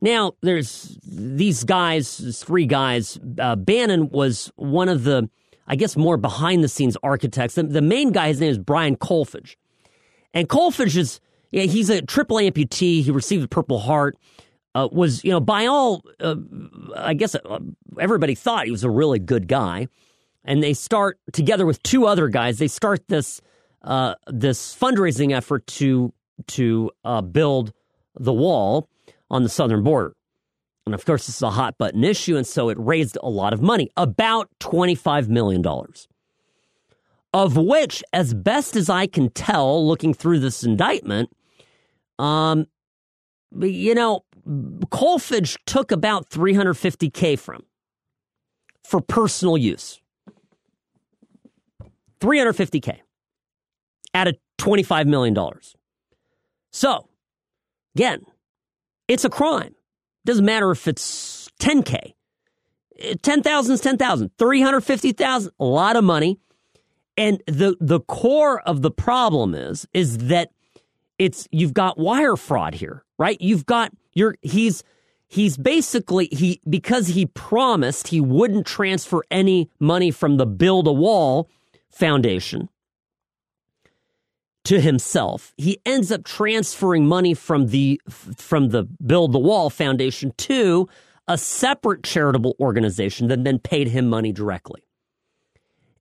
Now, 0.00 0.32
there's 0.40 0.98
these 1.04 1.64
guys, 1.64 2.42
three 2.42 2.66
guys. 2.66 3.18
Uh, 3.38 3.56
Bannon 3.56 4.08
was 4.08 4.50
one 4.56 4.88
of 4.88 5.04
the, 5.04 5.28
I 5.66 5.76
guess, 5.76 5.96
more 5.96 6.16
behind 6.16 6.64
the 6.64 6.68
scenes 6.68 6.96
architects. 7.02 7.54
The, 7.54 7.64
the 7.64 7.82
main 7.82 8.12
guy, 8.12 8.28
his 8.28 8.40
name 8.40 8.50
is 8.50 8.58
Brian 8.58 8.96
Kolfage. 8.96 9.56
And 10.32 10.48
Kolfage 10.48 10.96
is, 10.96 11.20
yeah, 11.50 11.64
he's 11.64 11.90
a 11.90 12.00
triple 12.00 12.38
amputee. 12.38 13.02
He 13.02 13.10
received 13.10 13.44
a 13.44 13.48
Purple 13.48 13.80
Heart. 13.80 14.16
Uh, 14.72 14.88
was, 14.92 15.24
you 15.24 15.32
know, 15.32 15.40
by 15.40 15.66
all, 15.66 16.04
uh, 16.20 16.36
I 16.96 17.14
guess 17.14 17.34
uh, 17.34 17.58
everybody 17.98 18.36
thought 18.36 18.66
he 18.66 18.70
was 18.70 18.84
a 18.84 18.90
really 18.90 19.18
good 19.18 19.48
guy 19.48 19.88
and 20.44 20.62
they 20.62 20.74
start 20.74 21.18
together 21.32 21.66
with 21.66 21.82
two 21.82 22.06
other 22.06 22.28
guys. 22.28 22.58
They 22.58 22.68
start 22.68 23.06
this 23.08 23.40
uh, 23.82 24.14
this 24.26 24.76
fundraising 24.76 25.34
effort 25.34 25.66
to 25.66 26.12
to 26.48 26.90
uh, 27.04 27.22
build 27.22 27.72
the 28.18 28.32
wall 28.32 28.88
on 29.30 29.42
the 29.42 29.48
southern 29.48 29.82
border. 29.82 30.14
And 30.86 30.94
of 30.94 31.04
course, 31.04 31.26
this 31.26 31.36
is 31.36 31.42
a 31.42 31.50
hot 31.50 31.76
button 31.78 32.02
issue, 32.04 32.36
and 32.36 32.46
so 32.46 32.68
it 32.68 32.78
raised 32.80 33.18
a 33.22 33.28
lot 33.28 33.52
of 33.52 33.62
money, 33.62 33.90
about 33.96 34.48
twenty 34.58 34.94
five 34.94 35.28
million 35.28 35.62
dollars, 35.62 36.08
of 37.32 37.56
which, 37.56 38.02
as 38.12 38.34
best 38.34 38.76
as 38.76 38.88
I 38.88 39.06
can 39.06 39.30
tell, 39.30 39.86
looking 39.86 40.14
through 40.14 40.40
this 40.40 40.64
indictment, 40.64 41.30
um, 42.18 42.66
you 43.60 43.94
know, 43.94 44.24
Kolfage 44.46 45.58
took 45.66 45.92
about 45.92 46.28
three 46.28 46.54
hundred 46.54 46.74
fifty 46.74 47.10
k 47.10 47.36
from 47.36 47.64
for 48.82 49.00
personal 49.00 49.56
use. 49.56 50.00
350K 52.20 52.98
out 54.14 54.28
of 54.28 54.36
$25 54.58 55.06
million. 55.06 55.36
So, 56.70 57.08
again, 57.94 58.24
it's 59.10 59.24
a 59.24 59.28
crime. 59.28 59.74
Doesn't 60.24 60.44
matter 60.44 60.70
if 60.70 60.86
it's 60.86 61.50
10K. 61.60 62.14
Eh, 63.00 63.14
10,000 63.20 63.74
is 63.74 63.80
10,000. 63.80 64.30
350,000, 64.38 65.52
a 65.58 65.64
lot 65.64 65.96
of 65.96 66.04
money. 66.04 66.38
And 67.16 67.42
the 67.46 67.76
the 67.80 68.00
core 68.00 68.60
of 68.60 68.82
the 68.82 68.90
problem 68.90 69.54
is 69.54 69.86
is 69.92 70.18
that 70.28 70.52
it's 71.18 71.48
you've 71.50 71.74
got 71.74 71.98
wire 71.98 72.36
fraud 72.36 72.72
here, 72.72 73.04
right? 73.18 73.38
You've 73.40 73.66
got 73.66 73.92
your 74.14 74.36
he's 74.42 74.84
he's 75.26 75.58
basically 75.58 76.28
he 76.30 76.60
because 76.70 77.08
he 77.08 77.26
promised 77.26 78.08
he 78.08 78.20
wouldn't 78.20 78.64
transfer 78.64 79.22
any 79.30 79.68
money 79.80 80.12
from 80.12 80.36
the 80.36 80.46
build 80.46 80.86
a 80.86 80.92
wall 80.92 81.50
Foundation 81.90 82.70
to 84.64 84.80
himself. 84.80 85.52
He 85.56 85.80
ends 85.86 86.12
up 86.12 86.24
transferring 86.24 87.06
money 87.06 87.34
from 87.34 87.68
the 87.68 88.00
from 88.08 88.68
the 88.68 88.84
Build 88.84 89.32
the 89.32 89.38
Wall 89.38 89.70
Foundation 89.70 90.32
to 90.38 90.88
a 91.28 91.38
separate 91.38 92.02
charitable 92.02 92.56
organization 92.60 93.28
that 93.28 93.44
then 93.44 93.58
paid 93.58 93.88
him 93.88 94.08
money 94.08 94.32
directly. 94.32 94.82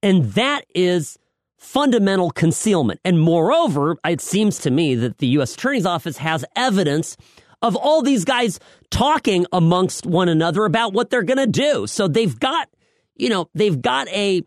And 0.02 0.26
that 0.34 0.66
is 0.74 1.18
fundamental 1.58 2.32
concealment. 2.32 3.00
And 3.04 3.20
moreover, 3.20 3.98
it 4.06 4.22
seems 4.22 4.60
to 4.60 4.72
me 4.72 4.96
that 4.96 5.20
the 5.20 5.28
U.S. 5.28 5.54
Attorney's 5.54 5.86
Office 5.86 6.18
has 6.18 6.46
evidence 6.56 7.18
of 7.62 7.76
all 7.76 8.02
these 8.02 8.24
guys 8.24 8.60
talking 8.90 9.46
amongst 9.52 10.06
one 10.06 10.30
another 10.30 10.66
about 10.66 10.94
what 10.94 11.10
they're 11.10 11.24
going 11.24 11.38
to 11.38 11.48
do. 11.48 11.86
So 11.88 12.08
they've 12.08 12.40
got, 12.40 12.70
you 13.16 13.30
know, 13.30 13.50
they've 13.54 13.80
got 13.80 14.08
a 14.10 14.44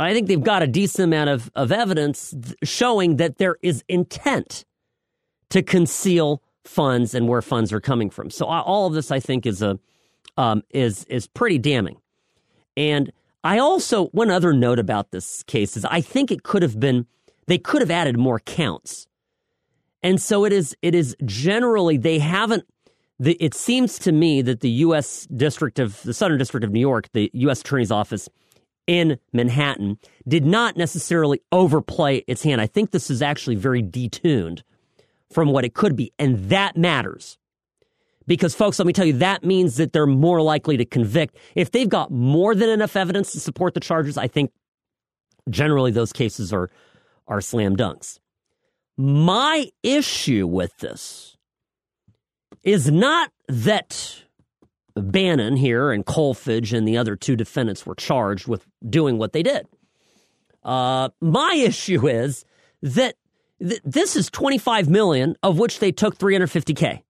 I 0.00 0.14
think 0.14 0.28
they've 0.28 0.42
got 0.42 0.62
a 0.62 0.66
decent 0.66 1.04
amount 1.04 1.30
of, 1.30 1.50
of 1.54 1.72
evidence 1.72 2.34
showing 2.62 3.16
that 3.16 3.38
there 3.38 3.56
is 3.62 3.84
intent 3.88 4.64
to 5.50 5.62
conceal 5.62 6.42
funds 6.64 7.14
and 7.14 7.28
where 7.28 7.42
funds 7.42 7.72
are 7.72 7.80
coming 7.80 8.10
from. 8.10 8.30
So 8.30 8.46
all 8.46 8.86
of 8.86 8.94
this, 8.94 9.10
I 9.10 9.20
think, 9.20 9.46
is 9.46 9.62
a 9.62 9.78
um, 10.36 10.62
is 10.70 11.04
is 11.04 11.26
pretty 11.26 11.58
damning. 11.58 11.96
And 12.76 13.12
I 13.44 13.58
also 13.58 14.06
one 14.06 14.30
other 14.30 14.52
note 14.52 14.78
about 14.78 15.10
this 15.10 15.42
case 15.42 15.76
is 15.76 15.84
I 15.84 16.00
think 16.00 16.30
it 16.30 16.42
could 16.42 16.62
have 16.62 16.78
been 16.78 17.06
they 17.46 17.58
could 17.58 17.82
have 17.82 17.90
added 17.90 18.16
more 18.16 18.38
counts, 18.38 19.06
and 20.02 20.20
so 20.20 20.44
it 20.44 20.52
is 20.52 20.76
it 20.82 20.94
is 20.94 21.16
generally 21.24 21.96
they 21.96 22.18
haven't. 22.18 22.64
The, 23.18 23.34
it 23.34 23.52
seems 23.52 23.98
to 23.98 24.12
me 24.12 24.40
that 24.40 24.60
the 24.60 24.70
U.S. 24.70 25.26
District 25.26 25.78
of 25.78 26.02
the 26.04 26.14
Southern 26.14 26.38
District 26.38 26.64
of 26.64 26.72
New 26.72 26.80
York, 26.80 27.10
the 27.12 27.30
U.S. 27.34 27.60
Attorney's 27.60 27.90
Office, 27.90 28.30
in 28.90 29.20
Manhattan 29.32 30.00
did 30.26 30.44
not 30.44 30.76
necessarily 30.76 31.40
overplay 31.52 32.24
its 32.26 32.42
hand. 32.42 32.60
I 32.60 32.66
think 32.66 32.90
this 32.90 33.08
is 33.08 33.22
actually 33.22 33.54
very 33.54 33.84
detuned 33.84 34.62
from 35.32 35.52
what 35.52 35.64
it 35.64 35.74
could 35.74 35.94
be, 35.94 36.12
and 36.18 36.48
that 36.48 36.76
matters. 36.76 37.38
Because, 38.26 38.52
folks, 38.52 38.80
let 38.80 38.86
me 38.86 38.92
tell 38.92 39.04
you, 39.04 39.12
that 39.12 39.44
means 39.44 39.76
that 39.76 39.92
they're 39.92 40.06
more 40.06 40.42
likely 40.42 40.76
to 40.76 40.84
convict. 40.84 41.36
If 41.54 41.70
they've 41.70 41.88
got 41.88 42.10
more 42.10 42.52
than 42.52 42.68
enough 42.68 42.96
evidence 42.96 43.30
to 43.30 43.38
support 43.38 43.74
the 43.74 43.80
charges, 43.80 44.18
I 44.18 44.26
think 44.26 44.50
generally 45.48 45.92
those 45.92 46.12
cases 46.12 46.52
are, 46.52 46.68
are 47.28 47.40
slam 47.40 47.76
dunks. 47.76 48.18
My 48.96 49.70
issue 49.84 50.48
with 50.48 50.76
this 50.78 51.36
is 52.64 52.90
not 52.90 53.30
that 53.46 54.24
Bannon 54.94 55.56
here 55.56 55.90
and 55.90 56.04
Kolfage 56.04 56.76
and 56.76 56.86
the 56.86 56.96
other 56.96 57.16
two 57.16 57.36
defendants 57.36 57.86
were 57.86 57.94
charged 57.94 58.46
with 58.46 58.66
doing 58.88 59.18
what 59.18 59.32
they 59.32 59.42
did. 59.42 59.66
Uh, 60.62 61.10
my 61.20 61.54
issue 61.58 62.06
is 62.08 62.44
that 62.82 63.16
th- 63.60 63.80
this 63.84 64.16
is 64.16 64.30
25 64.30 64.88
million 64.88 65.36
of 65.42 65.58
which 65.58 65.78
they 65.78 65.92
took 65.92 66.18
350k, 66.18 67.02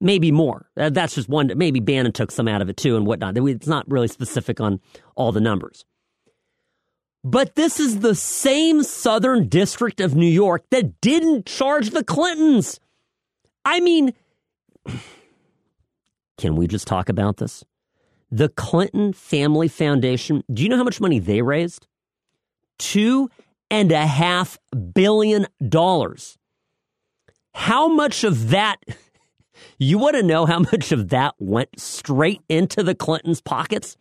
maybe 0.00 0.32
more. 0.32 0.68
Uh, 0.76 0.90
that's 0.90 1.14
just 1.14 1.28
one. 1.28 1.50
Maybe 1.56 1.80
Bannon 1.80 2.12
took 2.12 2.30
some 2.30 2.48
out 2.48 2.62
of 2.62 2.68
it 2.68 2.76
too 2.76 2.96
and 2.96 3.06
whatnot. 3.06 3.36
It's 3.36 3.66
not 3.66 3.90
really 3.90 4.08
specific 4.08 4.60
on 4.60 4.80
all 5.14 5.32
the 5.32 5.40
numbers. 5.40 5.84
But 7.24 7.56
this 7.56 7.80
is 7.80 8.00
the 8.00 8.14
same 8.14 8.84
Southern 8.84 9.48
District 9.48 10.00
of 10.00 10.14
New 10.14 10.28
York 10.28 10.64
that 10.70 11.00
didn't 11.00 11.46
charge 11.46 11.90
the 11.90 12.04
Clintons. 12.04 12.78
I 13.64 13.80
mean. 13.80 14.14
Can 16.38 16.56
we 16.56 16.66
just 16.66 16.86
talk 16.86 17.08
about 17.08 17.38
this? 17.38 17.64
The 18.30 18.48
Clinton 18.48 19.12
Family 19.12 19.68
Foundation, 19.68 20.42
do 20.52 20.62
you 20.62 20.68
know 20.68 20.76
how 20.76 20.84
much 20.84 21.00
money 21.00 21.18
they 21.18 21.42
raised? 21.42 21.86
Two 22.78 23.30
and 23.70 23.92
a 23.92 24.06
half 24.06 24.58
billion 24.94 25.46
dollars. 25.66 26.36
How 27.54 27.88
much 27.88 28.24
of 28.24 28.50
that, 28.50 28.76
you 29.78 29.98
want 29.98 30.16
to 30.16 30.22
know 30.22 30.44
how 30.44 30.58
much 30.58 30.92
of 30.92 31.08
that 31.08 31.34
went 31.38 31.80
straight 31.80 32.42
into 32.48 32.82
the 32.82 32.94
Clintons' 32.94 33.40
pockets? 33.40 33.96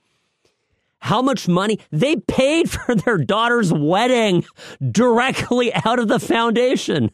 How 0.99 1.21
much 1.21 1.47
money 1.47 1.79
they 1.91 2.15
paid 2.15 2.69
for 2.71 2.95
their 2.95 3.17
daughter's 3.17 3.71
wedding 3.71 4.45
directly 4.91 5.73
out 5.73 5.99
of 5.99 6.07
the 6.07 6.19
foundation. 6.19 7.11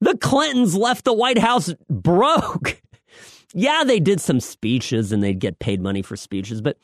The 0.00 0.16
Clintons 0.16 0.76
left 0.76 1.04
the 1.04 1.12
White 1.12 1.38
House 1.38 1.72
broke 1.88 2.82
yeah, 3.54 3.84
they 3.84 4.00
did 4.00 4.20
some 4.20 4.40
speeches 4.40 5.12
and 5.12 5.22
they'd 5.22 5.38
get 5.38 5.58
paid 5.58 5.80
money 5.80 6.02
for 6.02 6.16
speeches, 6.16 6.60
but 6.60 6.78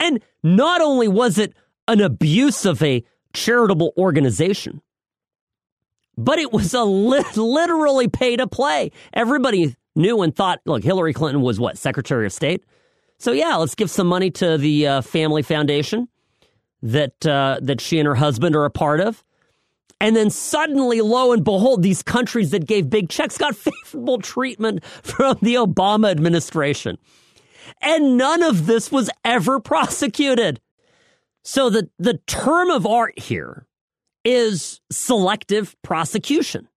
and 0.00 0.22
not 0.42 0.80
only 0.80 1.08
was 1.08 1.38
it 1.38 1.54
an 1.88 2.00
abuse 2.00 2.64
of 2.64 2.82
a 2.82 3.04
charitable 3.32 3.92
organization. 3.96 4.80
But 6.16 6.38
it 6.38 6.52
was 6.52 6.74
a 6.74 6.84
li- 6.84 7.24
literally 7.34 8.08
pay 8.08 8.36
to 8.36 8.46
play. 8.46 8.92
Everybody 9.12 9.74
knew 9.96 10.22
and 10.22 10.34
thought, 10.34 10.60
look, 10.64 10.84
Hillary 10.84 11.12
Clinton 11.12 11.42
was 11.42 11.58
what, 11.58 11.76
Secretary 11.76 12.26
of 12.26 12.32
State? 12.32 12.64
So 13.18 13.32
yeah, 13.32 13.56
let's 13.56 13.74
give 13.74 13.90
some 13.90 14.06
money 14.06 14.30
to 14.32 14.56
the 14.56 14.86
uh, 14.86 15.00
family 15.00 15.42
foundation 15.42 16.08
that 16.82 17.26
uh, 17.26 17.58
that 17.62 17.80
she 17.80 17.98
and 17.98 18.06
her 18.06 18.14
husband 18.14 18.54
are 18.54 18.64
a 18.64 18.70
part 18.70 19.00
of. 19.00 19.24
And 20.00 20.14
then 20.16 20.30
suddenly, 20.30 21.00
lo 21.00 21.32
and 21.32 21.44
behold, 21.44 21.82
these 21.82 22.02
countries 22.02 22.50
that 22.50 22.66
gave 22.66 22.90
big 22.90 23.08
checks 23.08 23.38
got 23.38 23.56
favorable 23.84 24.18
treatment 24.18 24.84
from 24.84 25.38
the 25.42 25.54
Obama 25.54 26.10
administration. 26.10 26.98
And 27.80 28.16
none 28.16 28.42
of 28.42 28.66
this 28.66 28.92
was 28.92 29.10
ever 29.24 29.60
prosecuted. 29.60 30.60
So 31.42 31.70
the, 31.70 31.90
the 31.98 32.18
term 32.26 32.70
of 32.70 32.86
art 32.86 33.18
here 33.18 33.66
is 34.24 34.80
selective 34.90 35.76
prosecution. 35.82 36.68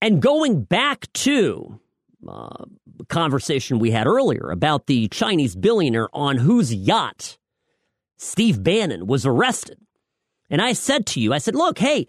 And 0.00 0.20
going 0.20 0.64
back 0.64 1.12
to 1.14 1.80
uh, 2.26 2.64
conversation 3.08 3.78
we 3.78 3.90
had 3.90 4.06
earlier 4.06 4.50
about 4.50 4.86
the 4.86 5.08
Chinese 5.08 5.56
billionaire 5.56 6.08
on 6.12 6.38
whose 6.38 6.72
yacht 6.74 7.38
Steve 8.16 8.62
Bannon 8.62 9.06
was 9.06 9.26
arrested. 9.26 9.78
And 10.52 10.60
I 10.60 10.74
said 10.74 11.06
to 11.06 11.20
you, 11.20 11.32
I 11.32 11.38
said, 11.38 11.54
look, 11.54 11.78
hey, 11.78 12.06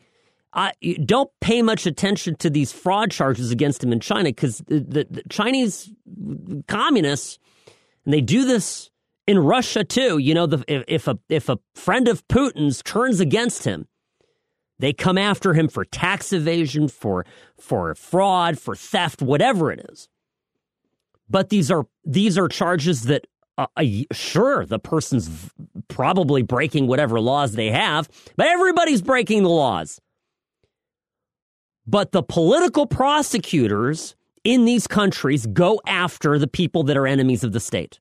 uh, 0.51 0.71
don't 1.05 1.31
pay 1.39 1.61
much 1.61 1.85
attention 1.85 2.35
to 2.35 2.49
these 2.49 2.73
fraud 2.73 3.09
charges 3.09 3.51
against 3.51 3.81
him 3.81 3.93
in 3.93 4.01
China 4.01 4.25
because 4.25 4.57
the, 4.67 4.81
the, 4.81 5.07
the, 5.09 5.23
Chinese 5.29 5.89
communists, 6.67 7.39
and 8.03 8.13
they 8.13 8.19
do 8.19 8.45
this 8.45 8.91
in 9.25 9.39
Russia 9.39 9.85
too. 9.85 10.17
You 10.17 10.35
know, 10.35 10.45
the, 10.45 10.63
if, 10.67 10.83
if 10.87 11.07
a 11.07 11.17
if 11.29 11.49
a 11.49 11.57
friend 11.73 12.07
of 12.07 12.27
Putin's 12.27 12.83
turns 12.83 13.19
against 13.21 13.63
him, 13.63 13.87
they 14.77 14.91
come 14.91 15.17
after 15.17 15.53
him 15.53 15.69
for 15.69 15.85
tax 15.85 16.33
evasion, 16.33 16.89
for 16.89 17.25
for 17.57 17.95
fraud, 17.95 18.59
for 18.59 18.75
theft, 18.75 19.21
whatever 19.21 19.71
it 19.71 19.83
is. 19.89 20.09
But 21.29 21.49
these 21.49 21.71
are 21.71 21.87
these 22.05 22.37
are 22.37 22.49
charges 22.49 23.03
that 23.03 23.25
uh, 23.57 23.67
sure, 24.11 24.65
the 24.65 24.79
person's 24.79 25.51
probably 25.87 26.41
breaking 26.41 26.87
whatever 26.87 27.19
laws 27.19 27.53
they 27.53 27.69
have, 27.69 28.09
but 28.35 28.47
everybody's 28.47 29.01
breaking 29.01 29.43
the 29.43 29.49
laws. 29.49 29.99
But 31.85 32.11
the 32.11 32.23
political 32.23 32.85
prosecutors 32.85 34.15
in 34.43 34.65
these 34.65 34.87
countries 34.87 35.45
go 35.45 35.81
after 35.85 36.39
the 36.39 36.47
people 36.47 36.83
that 36.83 36.97
are 36.97 37.05
enemies 37.05 37.43
of 37.43 37.51
the 37.51 37.59
state. 37.59 37.99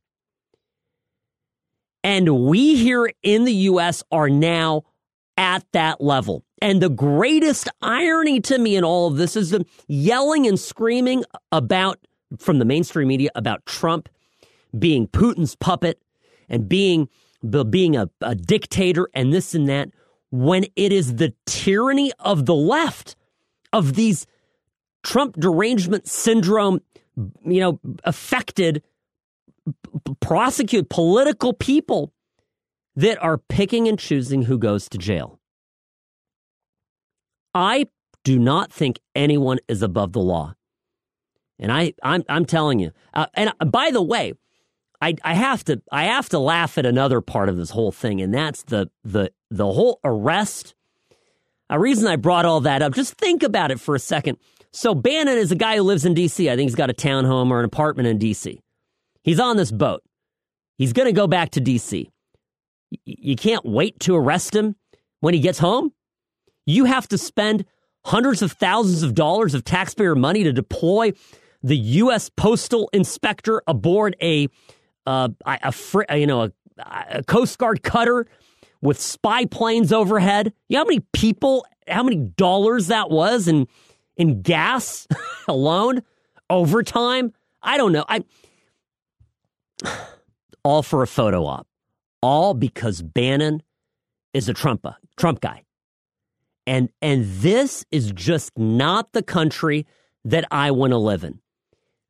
And 2.04 2.46
we 2.46 2.76
here 2.76 3.12
in 3.22 3.44
the 3.44 3.52
U.S. 3.52 4.02
are 4.10 4.28
now 4.28 4.82
at 5.36 5.64
that 5.72 6.00
level. 6.00 6.44
And 6.60 6.80
the 6.80 6.88
greatest 6.88 7.68
irony 7.80 8.40
to 8.40 8.58
me 8.58 8.76
in 8.76 8.84
all 8.84 9.08
of 9.08 9.16
this 9.16 9.36
is 9.36 9.50
the 9.50 9.64
yelling 9.88 10.46
and 10.46 10.58
screaming 10.58 11.24
about 11.50 11.98
from 12.38 12.58
the 12.58 12.64
mainstream 12.64 13.08
media 13.08 13.30
about 13.34 13.64
Trump 13.66 14.08
being 14.78 15.06
Putin's 15.08 15.56
puppet 15.56 16.00
and 16.48 16.68
being 16.68 17.08
being 17.70 17.96
a, 17.96 18.08
a 18.20 18.34
dictator 18.34 19.08
and 19.14 19.32
this 19.32 19.54
and 19.54 19.68
that 19.68 19.90
when 20.30 20.64
it 20.76 20.92
is 20.92 21.16
the 21.16 21.34
tyranny 21.44 22.12
of 22.20 22.46
the 22.46 22.54
left 22.54 23.16
of 23.72 23.94
these 23.94 24.26
Trump 25.02 25.36
derangement 25.36 26.08
syndrome, 26.08 26.80
you 27.44 27.60
know, 27.60 27.80
affected, 28.04 28.82
prosecute 30.20 30.88
political 30.88 31.52
people 31.52 32.12
that 32.96 33.22
are 33.22 33.38
picking 33.38 33.88
and 33.88 33.98
choosing 33.98 34.42
who 34.42 34.58
goes 34.58 34.88
to 34.88 34.98
jail. 34.98 35.38
I 37.54 37.88
do 38.24 38.38
not 38.38 38.72
think 38.72 39.00
anyone 39.14 39.58
is 39.68 39.82
above 39.82 40.12
the 40.12 40.20
law. 40.20 40.54
And 41.58 41.70
I, 41.70 41.92
I'm, 42.02 42.24
I'm 42.28 42.44
telling 42.44 42.78
you. 42.78 42.92
Uh, 43.12 43.26
and 43.34 43.52
by 43.70 43.90
the 43.90 44.02
way, 44.02 44.32
I, 45.02 45.16
I 45.24 45.34
have 45.34 45.64
to 45.64 45.82
I 45.90 46.04
have 46.04 46.28
to 46.28 46.38
laugh 46.38 46.78
at 46.78 46.86
another 46.86 47.20
part 47.20 47.48
of 47.48 47.56
this 47.56 47.70
whole 47.70 47.90
thing, 47.90 48.20
and 48.20 48.32
that's 48.32 48.62
the 48.62 48.88
the 49.02 49.32
the 49.50 49.66
whole 49.66 49.98
arrest. 50.04 50.76
A 51.68 51.78
reason 51.78 52.06
I 52.06 52.14
brought 52.14 52.44
all 52.44 52.60
that 52.60 52.82
up, 52.82 52.94
just 52.94 53.14
think 53.14 53.42
about 53.42 53.72
it 53.72 53.80
for 53.80 53.96
a 53.96 53.98
second. 53.98 54.38
So 54.70 54.94
Bannon 54.94 55.38
is 55.38 55.50
a 55.50 55.56
guy 55.56 55.76
who 55.76 55.82
lives 55.82 56.04
in 56.04 56.14
D.C. 56.14 56.48
I 56.48 56.54
think 56.54 56.68
he's 56.68 56.76
got 56.76 56.88
a 56.88 56.94
townhome 56.94 57.50
or 57.50 57.58
an 57.58 57.64
apartment 57.64 58.08
in 58.08 58.18
D.C. 58.18 58.60
He's 59.24 59.40
on 59.40 59.56
this 59.56 59.72
boat. 59.72 60.02
He's 60.78 60.92
going 60.92 61.06
to 61.06 61.12
go 61.12 61.26
back 61.26 61.50
to 61.50 61.60
D.C. 61.60 62.08
Y- 62.90 62.98
you 63.04 63.36
can't 63.36 63.64
wait 63.64 63.98
to 64.00 64.14
arrest 64.14 64.54
him 64.54 64.76
when 65.20 65.34
he 65.34 65.40
gets 65.40 65.58
home. 65.58 65.92
You 66.64 66.84
have 66.84 67.08
to 67.08 67.18
spend 67.18 67.64
hundreds 68.04 68.40
of 68.40 68.52
thousands 68.52 69.02
of 69.02 69.14
dollars 69.14 69.54
of 69.54 69.64
taxpayer 69.64 70.14
money 70.14 70.44
to 70.44 70.52
deploy 70.52 71.12
the 71.62 71.76
U.S. 71.76 72.30
postal 72.36 72.88
inspector 72.92 73.62
aboard 73.66 74.14
a 74.22 74.48
uh, 75.06 75.28
a, 75.44 75.72
a 76.08 76.16
you 76.16 76.26
know 76.26 76.42
a, 76.42 76.52
a 77.10 77.22
Coast 77.24 77.58
Guard 77.58 77.82
cutter 77.82 78.26
with 78.80 79.00
spy 79.00 79.44
planes 79.46 79.92
overhead. 79.92 80.52
You 80.68 80.74
know 80.74 80.80
how 80.80 80.88
many 80.88 81.00
people, 81.12 81.66
how 81.88 82.02
many 82.02 82.16
dollars 82.16 82.88
that 82.88 83.10
was 83.10 83.48
in 83.48 83.66
in 84.16 84.42
gas 84.42 85.06
alone, 85.48 86.02
overtime. 86.50 87.32
I 87.62 87.76
don't 87.76 87.92
know. 87.92 88.04
I 88.08 88.24
all 90.64 90.82
for 90.82 91.02
a 91.02 91.06
photo 91.06 91.44
op, 91.44 91.66
all 92.20 92.54
because 92.54 93.02
Bannon 93.02 93.62
is 94.34 94.48
a 94.48 94.54
Trump 94.54 94.86
Trump 95.16 95.40
guy, 95.40 95.64
and 96.66 96.90
and 97.00 97.24
this 97.24 97.84
is 97.90 98.12
just 98.12 98.58
not 98.58 99.12
the 99.12 99.22
country 99.22 99.86
that 100.24 100.44
I 100.50 100.70
want 100.70 100.92
to 100.92 100.98
live 100.98 101.24
in. 101.24 101.40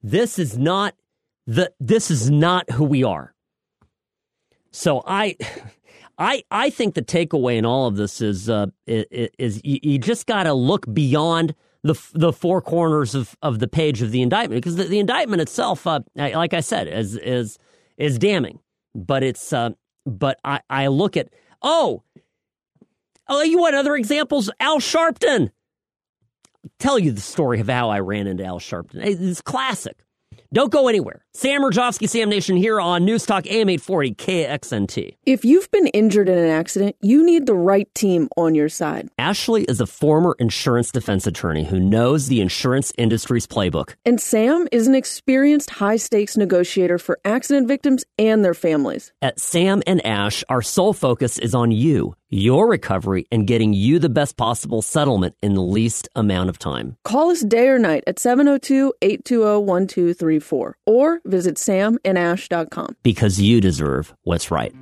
This 0.02 0.38
is 0.38 0.58
not 0.58 0.94
the 1.46 1.72
this 1.80 2.10
is 2.10 2.30
not 2.30 2.70
who 2.70 2.84
we 2.84 3.04
are. 3.04 3.34
So 4.70 5.02
I 5.06 5.36
I 6.18 6.44
I 6.50 6.70
think 6.70 6.94
the 6.94 7.02
takeaway 7.02 7.56
in 7.56 7.64
all 7.64 7.86
of 7.86 7.96
this 7.96 8.20
is 8.20 8.48
uh, 8.48 8.66
is, 8.86 9.60
you 9.64 9.98
just 9.98 10.26
got 10.26 10.44
to 10.44 10.54
look 10.54 10.92
beyond 10.92 11.54
the 11.82 11.94
the 12.14 12.32
four 12.32 12.60
corners 12.60 13.14
of, 13.14 13.36
of 13.42 13.58
the 13.58 13.68
page 13.68 14.02
of 14.02 14.10
the 14.10 14.22
indictment 14.22 14.62
because 14.62 14.76
the, 14.76 14.84
the 14.84 14.98
indictment 14.98 15.42
itself, 15.42 15.86
uh, 15.86 16.00
like 16.16 16.54
I 16.54 16.60
said, 16.60 16.88
is 16.88 17.16
is 17.16 17.58
is 17.96 18.18
damning. 18.18 18.60
But 18.94 19.22
it's 19.22 19.52
uh, 19.52 19.70
but 20.06 20.38
I 20.44 20.60
I 20.70 20.86
look 20.88 21.16
at 21.16 21.28
oh 21.60 22.02
oh 23.28 23.42
you 23.42 23.58
want 23.58 23.74
other 23.74 23.96
examples? 23.96 24.50
Al 24.60 24.78
Sharpton. 24.78 25.50
I'll 26.64 26.70
tell 26.78 26.98
you 26.98 27.10
the 27.10 27.20
story 27.20 27.58
of 27.58 27.68
how 27.68 27.90
I 27.90 27.98
ran 27.98 28.28
into 28.28 28.44
Al 28.44 28.60
Sharpton. 28.60 29.04
It's 29.04 29.40
classic. 29.40 30.04
Don't 30.52 30.70
go 30.70 30.88
anywhere. 30.88 31.24
Sam 31.32 31.62
Mirejovsky, 31.62 32.06
Sam 32.06 32.28
Nation 32.28 32.58
here 32.58 32.78
on 32.78 33.06
News 33.06 33.24
Talk 33.24 33.46
AM 33.46 33.70
840 33.70 34.14
KXNT. 34.16 35.16
If 35.24 35.46
you've 35.46 35.70
been 35.70 35.86
injured 35.88 36.28
in 36.28 36.36
an 36.36 36.50
accident, 36.50 36.94
you 37.00 37.24
need 37.24 37.46
the 37.46 37.54
right 37.54 37.92
team 37.94 38.28
on 38.36 38.54
your 38.54 38.68
side. 38.68 39.08
Ashley 39.16 39.64
is 39.64 39.80
a 39.80 39.86
former 39.86 40.36
insurance 40.38 40.92
defense 40.92 41.26
attorney 41.26 41.64
who 41.64 41.80
knows 41.80 42.28
the 42.28 42.42
insurance 42.42 42.92
industry's 42.98 43.46
playbook. 43.46 43.94
And 44.04 44.20
Sam 44.20 44.68
is 44.72 44.86
an 44.86 44.94
experienced 44.94 45.70
high 45.70 45.96
stakes 45.96 46.36
negotiator 46.36 46.98
for 46.98 47.18
accident 47.24 47.66
victims 47.66 48.04
and 48.18 48.44
their 48.44 48.52
families. 48.52 49.10
At 49.22 49.40
Sam 49.40 49.82
and 49.86 50.04
Ash, 50.04 50.44
our 50.50 50.60
sole 50.60 50.92
focus 50.92 51.38
is 51.38 51.54
on 51.54 51.70
you 51.70 52.14
your 52.32 52.66
recovery 52.66 53.26
and 53.30 53.46
getting 53.46 53.74
you 53.74 53.98
the 53.98 54.08
best 54.08 54.36
possible 54.36 54.80
settlement 54.80 55.36
in 55.42 55.54
the 55.54 55.62
least 55.62 56.08
amount 56.16 56.48
of 56.48 56.58
time. 56.58 56.96
Call 57.04 57.30
us 57.30 57.42
day 57.42 57.68
or 57.68 57.78
night 57.78 58.02
at 58.06 58.18
702 58.18 58.94
820 59.02 59.64
1234 59.64 60.76
or 60.86 61.20
visit 61.26 61.56
samandash.com. 61.56 62.96
Because 63.02 63.40
you 63.40 63.60
deserve 63.60 64.14
what's 64.24 64.50
right. 64.50 64.74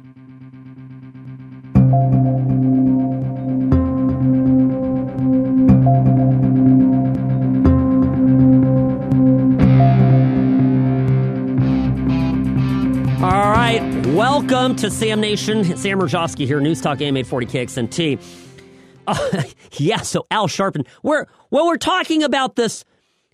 All 13.23 13.51
right, 13.51 13.83
welcome 14.07 14.77
to 14.77 14.91
Sam 14.91 15.21
Nation. 15.21 15.63
Sam 15.77 15.99
Mirejovsky 15.99 16.47
here, 16.47 16.59
News 16.59 16.81
Talk 16.81 17.03
AM 17.03 17.19
840 17.19 17.47
KXNT. 17.47 18.19
Uh, 19.07 19.43
yeah, 19.73 19.99
so 19.99 20.27
Al 20.31 20.49
Sharpton. 20.49 20.87
We're 21.03 21.27
well, 21.51 21.67
we're 21.67 21.77
talking 21.77 22.23
about 22.23 22.57
this 22.57 22.83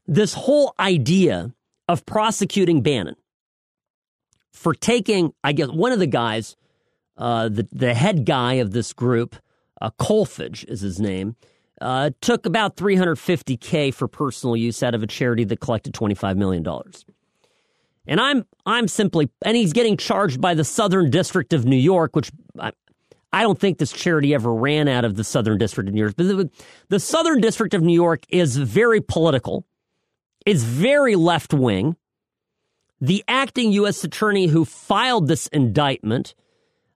this 0.08 0.34
whole 0.34 0.74
idea 0.80 1.54
of 1.88 2.04
prosecuting 2.04 2.82
Bannon 2.82 3.14
for 4.50 4.74
taking, 4.74 5.32
I 5.44 5.52
guess, 5.52 5.68
one 5.68 5.92
of 5.92 6.00
the 6.00 6.08
guys, 6.08 6.56
uh, 7.16 7.48
the 7.48 7.68
the 7.70 7.94
head 7.94 8.26
guy 8.26 8.54
of 8.54 8.72
this 8.72 8.92
group, 8.92 9.36
uh, 9.80 9.90
Kolfage 10.00 10.64
is 10.64 10.80
his 10.80 10.98
name, 10.98 11.36
uh, 11.80 12.10
took 12.20 12.44
about 12.44 12.74
350k 12.74 13.94
for 13.94 14.08
personal 14.08 14.56
use 14.56 14.82
out 14.82 14.96
of 14.96 15.04
a 15.04 15.06
charity 15.06 15.44
that 15.44 15.60
collected 15.60 15.94
25 15.94 16.36
million 16.36 16.64
dollars. 16.64 17.04
And 18.06 18.20
I'm 18.20 18.44
I'm 18.64 18.88
simply 18.88 19.30
and 19.42 19.56
he's 19.56 19.72
getting 19.72 19.96
charged 19.96 20.40
by 20.40 20.54
the 20.54 20.64
Southern 20.64 21.10
District 21.10 21.52
of 21.52 21.64
New 21.64 21.76
York, 21.76 22.14
which 22.14 22.30
I, 22.58 22.72
I 23.32 23.42
don't 23.42 23.58
think 23.58 23.78
this 23.78 23.92
charity 23.92 24.34
ever 24.34 24.54
ran 24.54 24.88
out 24.88 25.04
of 25.04 25.16
the 25.16 25.24
Southern 25.24 25.58
District 25.58 25.88
of 25.88 25.94
New 25.94 26.00
York. 26.00 26.16
The, 26.16 26.50
the 26.88 27.00
Southern 27.00 27.40
District 27.40 27.74
of 27.74 27.82
New 27.82 27.94
York 27.94 28.24
is 28.28 28.56
very 28.56 29.00
political. 29.00 29.66
It's 30.44 30.62
very 30.62 31.16
left 31.16 31.52
wing. 31.52 31.96
The 33.00 33.24
acting 33.28 33.72
U.S. 33.72 34.04
attorney 34.04 34.46
who 34.46 34.64
filed 34.64 35.28
this 35.28 35.48
indictment 35.48 36.34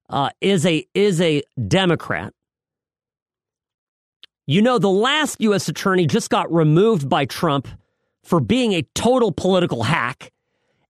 uh, 0.09 0.31
is 0.41 0.65
a 0.65 0.87
is 0.95 1.21
a 1.21 1.43
Democrat. 1.69 2.33
You 4.47 4.63
know, 4.63 4.79
the 4.79 4.91
last 4.91 5.41
U.S. 5.41 5.69
attorney 5.69 6.07
just 6.07 6.31
got 6.31 6.53
removed 6.53 7.09
by 7.09 7.25
Trump 7.25 7.69
for 8.25 8.41
being 8.41 8.73
a 8.73 8.83
total 8.95 9.31
political 9.31 9.83
hack, 9.83 10.33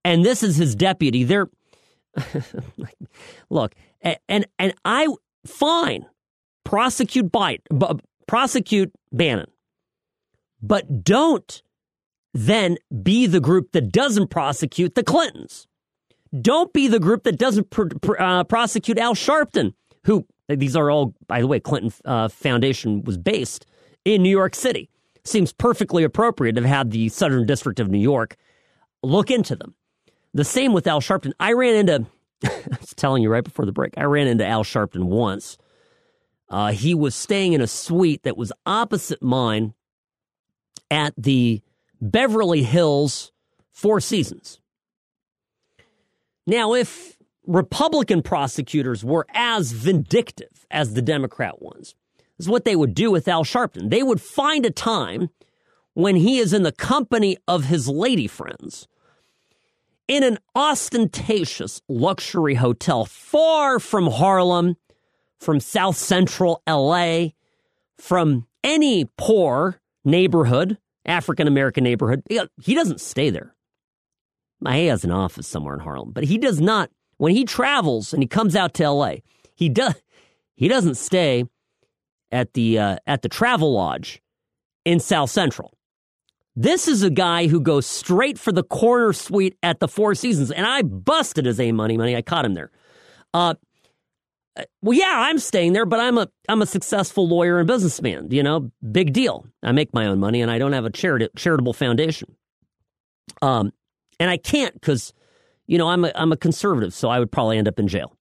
and 0.05 0.25
this 0.25 0.43
is 0.43 0.57
his 0.57 0.75
deputy. 0.75 1.25
They're 1.25 1.49
look, 3.51 3.75
and 4.03 4.47
and 4.59 4.75
I 4.85 5.09
fine 5.47 6.07
prosecute 6.65 7.31
Biden, 7.33 8.01
prosecute 8.27 8.93
Bannon, 9.13 9.51
but 10.63 11.05
don't 11.05 11.63
then 12.33 12.77
be 13.03 13.27
the 13.27 13.41
group 13.41 13.73
that 13.73 13.91
doesn't 13.93 14.29
prosecute 14.29 14.95
the 14.95 15.03
Clintons. 15.03 15.67
Don't 16.41 16.73
be 16.73 16.87
the 16.87 17.01
group 17.01 17.25
that 17.25 17.39
doesn't 17.39 17.71
pr- 17.71 17.89
pr- 18.01 18.21
uh, 18.21 18.45
prosecute 18.45 18.99
Al 18.99 19.15
Sharpton, 19.15 19.75
who 20.05 20.27
these 20.49 20.77
are 20.77 20.91
all, 20.91 21.15
by 21.27 21.41
the 21.41 21.47
way, 21.47 21.59
Clinton 21.59 21.93
uh, 22.05 22.29
Foundation 22.29 23.03
was 23.03 23.19
based 23.19 23.67
in 24.05 24.23
New 24.23 24.31
York 24.31 24.55
City. 24.55 24.89
Seems 25.25 25.53
perfectly 25.53 26.05
appropriate 26.05 26.55
to 26.55 26.63
have 26.63 26.71
had 26.71 26.91
the 26.93 27.09
Southern 27.09 27.47
District 27.47 27.81
of 27.81 27.91
New 27.91 27.99
York 27.99 28.37
look 29.03 29.31
into 29.31 29.57
them. 29.57 29.75
The 30.33 30.45
same 30.45 30.73
with 30.73 30.87
Al 30.87 31.01
Sharpton. 31.01 31.33
I 31.41 31.53
ran 31.53 31.75
into, 31.75 32.07
I 32.45 32.77
was 32.79 32.95
telling 32.95 33.23
you 33.23 33.31
right 33.31 33.45
before 33.45 33.67
the 33.67 33.73
break, 33.73 33.95
I 33.97 34.05
ran 34.05 34.27
into 34.27 34.47
Al 34.47 34.65
Sharpton 34.65 35.05
once. 35.05 35.59
Uh, 36.49 36.73
he 36.73 36.95
was 36.95 37.15
staying 37.15 37.53
in 37.53 37.61
a 37.61 37.67
suite 37.67 38.25
that 38.25 38.37
was 38.37 38.53
opposite 38.67 39.23
mine 39.23 39.75
at 40.91 41.15
the 41.17 41.63
Beverly 42.01 42.63
Hills 42.63 43.33
Four 43.71 44.01
Seasons. 44.01 44.61
Now, 46.47 46.75
if 46.75 47.17
Republican 47.47 48.23
prosecutors 48.23 49.05
were 49.05 49.27
as 49.33 49.73
vindictive 49.73 50.67
as 50.71 50.95
the 50.95 51.03
Democrat 51.03 51.63
ones, 51.63 51.95
is 52.39 52.49
what 52.49 52.65
they 52.65 52.75
would 52.75 52.95
do 52.95 53.11
with 53.11 53.29
Al 53.29 53.45
Sharpton. 53.45 53.91
They 53.91 54.03
would 54.03 54.21
find 54.21 54.65
a 54.65 54.71
time 54.71 55.31
when 55.95 56.17
he 56.17 56.39
is 56.39 56.53
in 56.53 56.63
the 56.63 56.73
company 56.73 57.37
of 57.47 57.65
his 57.65 57.89
lady 57.89 58.27
friends 58.27 58.89
in 60.11 60.25
an 60.25 60.39
ostentatious 60.57 61.81
luxury 61.89 62.57
hotel 62.57 63.05
far 63.05 63.79
from 63.79 64.09
Harlem, 64.09 64.77
from 65.39 65.61
South 65.61 65.97
Central 65.97 66.61
LA, 66.69 67.29
from 67.97 68.45
any 68.65 69.09
poor 69.17 69.81
neighborhood 70.05 70.77
African 71.07 71.47
American 71.47 71.85
neighborhood. 71.85 72.25
He 72.29 72.75
doesn't 72.75 73.01
stay 73.01 73.31
there. 73.31 73.55
He 74.69 74.87
has 74.87 75.05
an 75.05 75.13
office 75.13 75.47
somewhere 75.47 75.75
in 75.75 75.81
Harlem, 75.81 76.11
but 76.11 76.25
he 76.25 76.39
does 76.39 76.61
not. 76.61 76.91
When 77.19 77.33
he 77.33 77.45
travels 77.45 78.13
and 78.13 78.21
he 78.21 78.27
comes 78.27 78.57
out 78.57 78.75
to 78.75 78.85
L.A., 78.85 79.23
he 79.55 79.69
does. 79.69 79.95
He 80.57 80.67
doesn't 80.67 80.97
stay 80.97 81.45
at 82.33 82.55
the 82.55 82.81
uh, 82.81 82.97
at 83.07 83.23
the 83.23 83.29
Travel 83.29 83.73
Lodge 83.75 84.21
in 84.85 84.99
South 84.99 85.31
Central. 85.31 85.73
This 86.57 86.89
is 86.89 87.03
a 87.03 87.11
guy 87.11 87.47
who 87.47 87.61
goes 87.61 87.87
straight 87.87 88.39
for 88.39 88.53
the 88.53 88.65
corner 88.65 89.13
suite 89.13 89.57
at 89.63 89.81
the 89.81 89.89
Four 89.89 90.15
Seasons, 90.15 90.51
and 90.51 90.67
I 90.67 90.83
busted 90.83 91.47
his 91.47 91.61
A 91.61 91.73
money 91.73 91.97
money. 91.97 92.17
I 92.17 92.23
caught 92.23 92.45
him 92.45 92.55
there. 92.55 92.71
Uh, 93.33 93.55
uh, 94.57 94.65
well, 94.83 94.99
yeah, 94.99 95.15
I'm 95.15 95.39
staying 95.39 95.75
there, 95.75 95.87
but 95.87 96.01
I'm 96.01 96.19
a 96.19 96.29
I'm 96.49 96.61
a 96.61 96.67
successful 96.67 97.29
lawyer 97.29 97.59
and 97.59 97.69
businessman. 97.69 98.31
You 98.31 98.43
know, 98.43 98.71
big 98.91 99.13
deal. 99.13 99.47
I 99.63 99.71
make 99.73 99.95
my 99.95 100.07
own 100.07 100.19
money, 100.19 100.43
and 100.43 100.51
I 100.51 100.59
don't 100.59 100.73
have 100.73 100.85
a 100.85 100.91
charity, 100.91 101.29
charitable 101.37 101.73
foundation. 101.73 102.35
Um, 103.43 103.73
and 104.19 104.29
I 104.29 104.37
can't 104.37 104.75
because, 104.75 105.15
you 105.67 105.79
know, 105.79 105.89
I'm 105.89 106.05
a 106.05 106.13
I'm 106.17 106.33
a 106.33 106.37
conservative, 106.37 106.93
so 106.93 107.09
I 107.09 107.21
would 107.21 107.31
probably 107.31 107.59
end 107.59 107.69
up 107.69 107.79
in 107.79 107.87
jail. 107.87 108.17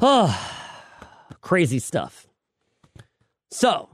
Oh, 0.00 0.34
crazy 1.42 1.78
stuff. 1.78 2.26
So 3.50 3.90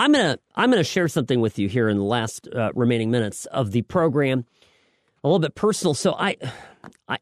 I'm 0.00 0.12
gonna 0.12 0.38
I'm 0.54 0.70
gonna 0.70 0.82
share 0.82 1.08
something 1.08 1.42
with 1.42 1.58
you 1.58 1.68
here 1.68 1.86
in 1.86 1.98
the 1.98 2.04
last 2.04 2.48
uh, 2.48 2.70
remaining 2.74 3.10
minutes 3.10 3.44
of 3.44 3.72
the 3.72 3.82
program, 3.82 4.46
a 5.22 5.28
little 5.28 5.38
bit 5.38 5.54
personal. 5.54 5.92
So 5.92 6.14
I, 6.14 6.38
I 7.06 7.18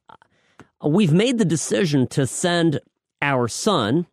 we've 0.84 1.12
made 1.12 1.38
the 1.38 1.44
decision 1.44 2.06
to 2.06 2.24
send 2.24 2.78
our 3.20 3.48
son, 3.48 4.06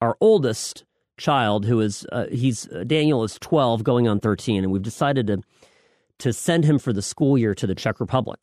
our 0.00 0.16
oldest 0.18 0.86
child, 1.18 1.66
who 1.66 1.78
is 1.80 2.06
uh, 2.10 2.24
he's 2.32 2.66
uh, 2.72 2.84
Daniel 2.86 3.22
is 3.22 3.38
12, 3.38 3.84
going 3.84 4.08
on 4.08 4.18
13, 4.18 4.64
and 4.64 4.72
we've 4.72 4.82
decided 4.82 5.26
to 5.26 5.42
to 6.20 6.32
send 6.32 6.64
him 6.64 6.78
for 6.78 6.94
the 6.94 7.02
school 7.02 7.36
year 7.36 7.54
to 7.54 7.66
the 7.66 7.74
Czech 7.74 8.00
Republic. 8.00 8.40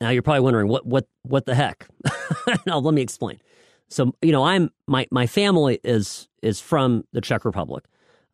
Now 0.00 0.10
you're 0.10 0.22
probably 0.22 0.42
wondering 0.42 0.68
what 0.68 0.86
what 0.86 1.08
what 1.22 1.46
the 1.46 1.56
heck. 1.56 1.88
now 2.64 2.78
let 2.78 2.94
me 2.94 3.02
explain. 3.02 3.40
So 3.88 4.14
you 4.22 4.32
know 4.32 4.44
I'm 4.44 4.70
my 4.86 5.06
my 5.10 5.26
family 5.26 5.80
is 5.84 6.28
is 6.42 6.60
from 6.60 7.04
the 7.12 7.20
Czech 7.20 7.44
Republic. 7.44 7.84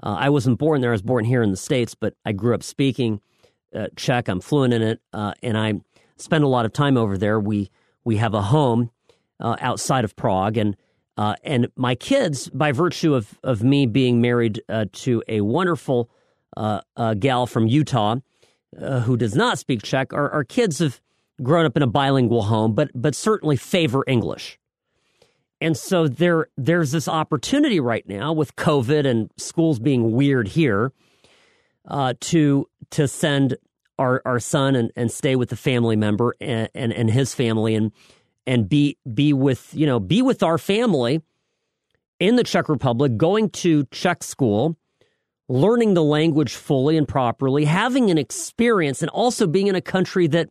Uh, 0.02 0.16
I 0.18 0.30
wasn't 0.30 0.58
born 0.58 0.80
there. 0.80 0.90
I 0.90 0.92
was 0.92 1.02
born 1.02 1.24
here 1.24 1.42
in 1.42 1.50
the 1.50 1.56
states, 1.56 1.94
but 1.94 2.14
I 2.24 2.32
grew 2.32 2.54
up 2.54 2.62
speaking 2.62 3.20
uh, 3.74 3.86
Czech. 3.96 4.28
I'm 4.28 4.40
fluent 4.40 4.74
in 4.74 4.82
it, 4.82 5.00
uh, 5.12 5.32
and 5.42 5.56
I 5.56 5.74
spend 6.16 6.44
a 6.44 6.48
lot 6.48 6.64
of 6.64 6.72
time 6.72 6.96
over 6.96 7.16
there. 7.16 7.38
We 7.38 7.70
we 8.04 8.16
have 8.16 8.34
a 8.34 8.42
home 8.42 8.90
uh, 9.40 9.56
outside 9.60 10.04
of 10.04 10.16
Prague, 10.16 10.56
and 10.56 10.76
uh, 11.16 11.36
and 11.44 11.68
my 11.76 11.94
kids, 11.94 12.48
by 12.50 12.72
virtue 12.72 13.14
of 13.14 13.38
of 13.42 13.62
me 13.62 13.86
being 13.86 14.20
married 14.20 14.62
uh, 14.68 14.86
to 14.92 15.22
a 15.28 15.40
wonderful 15.42 16.10
gal 17.18 17.46
from 17.46 17.66
Utah 17.66 18.16
who 18.78 19.16
does 19.16 19.34
not 19.34 19.58
speak 19.58 19.82
Czech, 19.82 20.12
our, 20.12 20.30
our 20.30 20.44
kids 20.44 20.78
have 20.78 21.00
grown 21.42 21.66
up 21.66 21.76
in 21.76 21.82
a 21.82 21.86
bilingual 21.86 22.42
home, 22.42 22.74
but 22.74 22.90
but 22.94 23.14
certainly 23.14 23.56
favor 23.56 24.04
English. 24.06 24.58
And 25.62 25.76
so 25.76 26.08
there 26.08 26.48
there's 26.56 26.90
this 26.90 27.08
opportunity 27.08 27.80
right 27.80 28.06
now 28.08 28.32
with 28.32 28.56
COVID 28.56 29.06
and 29.06 29.30
schools 29.36 29.78
being 29.78 30.12
weird 30.12 30.48
here 30.48 30.92
uh, 31.86 32.14
to 32.20 32.68
to 32.90 33.08
send 33.08 33.56
our, 33.98 34.20
our 34.24 34.40
son 34.40 34.74
and, 34.74 34.90
and 34.96 35.10
stay 35.10 35.36
with 35.36 35.50
the 35.50 35.56
family 35.56 35.96
member 35.96 36.34
and, 36.40 36.68
and, 36.74 36.92
and 36.92 37.10
his 37.10 37.34
family 37.34 37.74
and 37.74 37.92
and 38.46 38.68
be 38.68 38.98
be 39.14 39.32
with 39.32 39.72
you 39.72 39.86
know 39.86 40.00
be 40.00 40.20
with 40.20 40.42
our 40.42 40.58
family 40.58 41.22
in 42.18 42.36
the 42.36 42.44
Czech 42.44 42.68
Republic, 42.68 43.16
going 43.16 43.50
to 43.50 43.84
Czech 43.86 44.22
school, 44.22 44.76
learning 45.48 45.94
the 45.94 46.04
language 46.04 46.54
fully 46.54 46.96
and 46.96 47.06
properly, 47.06 47.64
having 47.64 48.10
an 48.10 48.18
experience, 48.18 49.02
and 49.02 49.10
also 49.10 49.46
being 49.46 49.66
in 49.66 49.74
a 49.74 49.80
country 49.80 50.28
that 50.28 50.48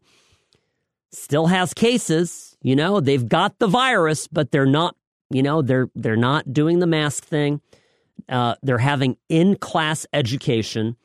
still 1.11 1.47
has 1.47 1.73
cases. 1.73 2.57
You 2.61 2.75
know, 2.75 2.99
they've 2.99 3.27
got 3.27 3.59
the 3.59 3.67
virus, 3.67 4.27
but 4.27 4.51
they're 4.51 4.65
not. 4.65 4.95
You 5.33 5.43
know, 5.43 5.61
they're 5.61 5.89
they're 5.95 6.15
not 6.15 6.53
doing 6.53 6.79
the 6.79 6.87
mask 6.87 7.23
thing. 7.23 7.61
Uh, 8.29 8.55
they're 8.61 8.77
having 8.77 9.17
in 9.29 9.55
class 9.55 10.05
education, 10.13 10.95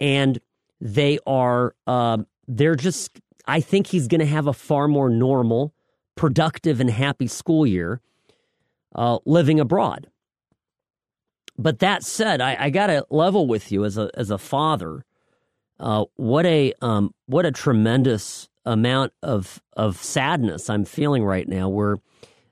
and 0.00 0.40
they 0.80 1.18
are, 1.26 1.74
uh, 1.86 2.18
they're 2.46 2.74
just, 2.76 3.20
I 3.46 3.60
think 3.60 3.86
he's 3.86 4.08
going 4.08 4.20
to 4.20 4.26
have 4.26 4.46
a 4.46 4.52
far 4.52 4.88
more 4.88 5.08
normal, 5.08 5.72
productive, 6.14 6.80
and 6.80 6.90
happy 6.90 7.26
school 7.26 7.66
year 7.66 8.00
uh, 8.94 9.18
living 9.24 9.60
abroad. 9.60 10.08
But 11.56 11.80
that 11.80 12.04
said, 12.04 12.40
I, 12.40 12.56
I 12.58 12.70
got 12.70 12.88
to 12.88 13.06
level 13.10 13.46
with 13.46 13.72
you 13.72 13.84
as 13.84 13.98
a 13.98 14.10
as 14.14 14.30
a 14.30 14.38
father. 14.38 15.04
Uh, 15.80 16.04
what 16.16 16.46
a 16.46 16.72
um, 16.80 17.14
what 17.26 17.46
a 17.46 17.52
tremendous 17.52 18.48
amount 18.64 19.12
of 19.22 19.60
of 19.76 19.96
sadness 19.96 20.70
I'm 20.70 20.84
feeling 20.84 21.24
right 21.24 21.48
now. 21.48 21.68
Where 21.68 21.98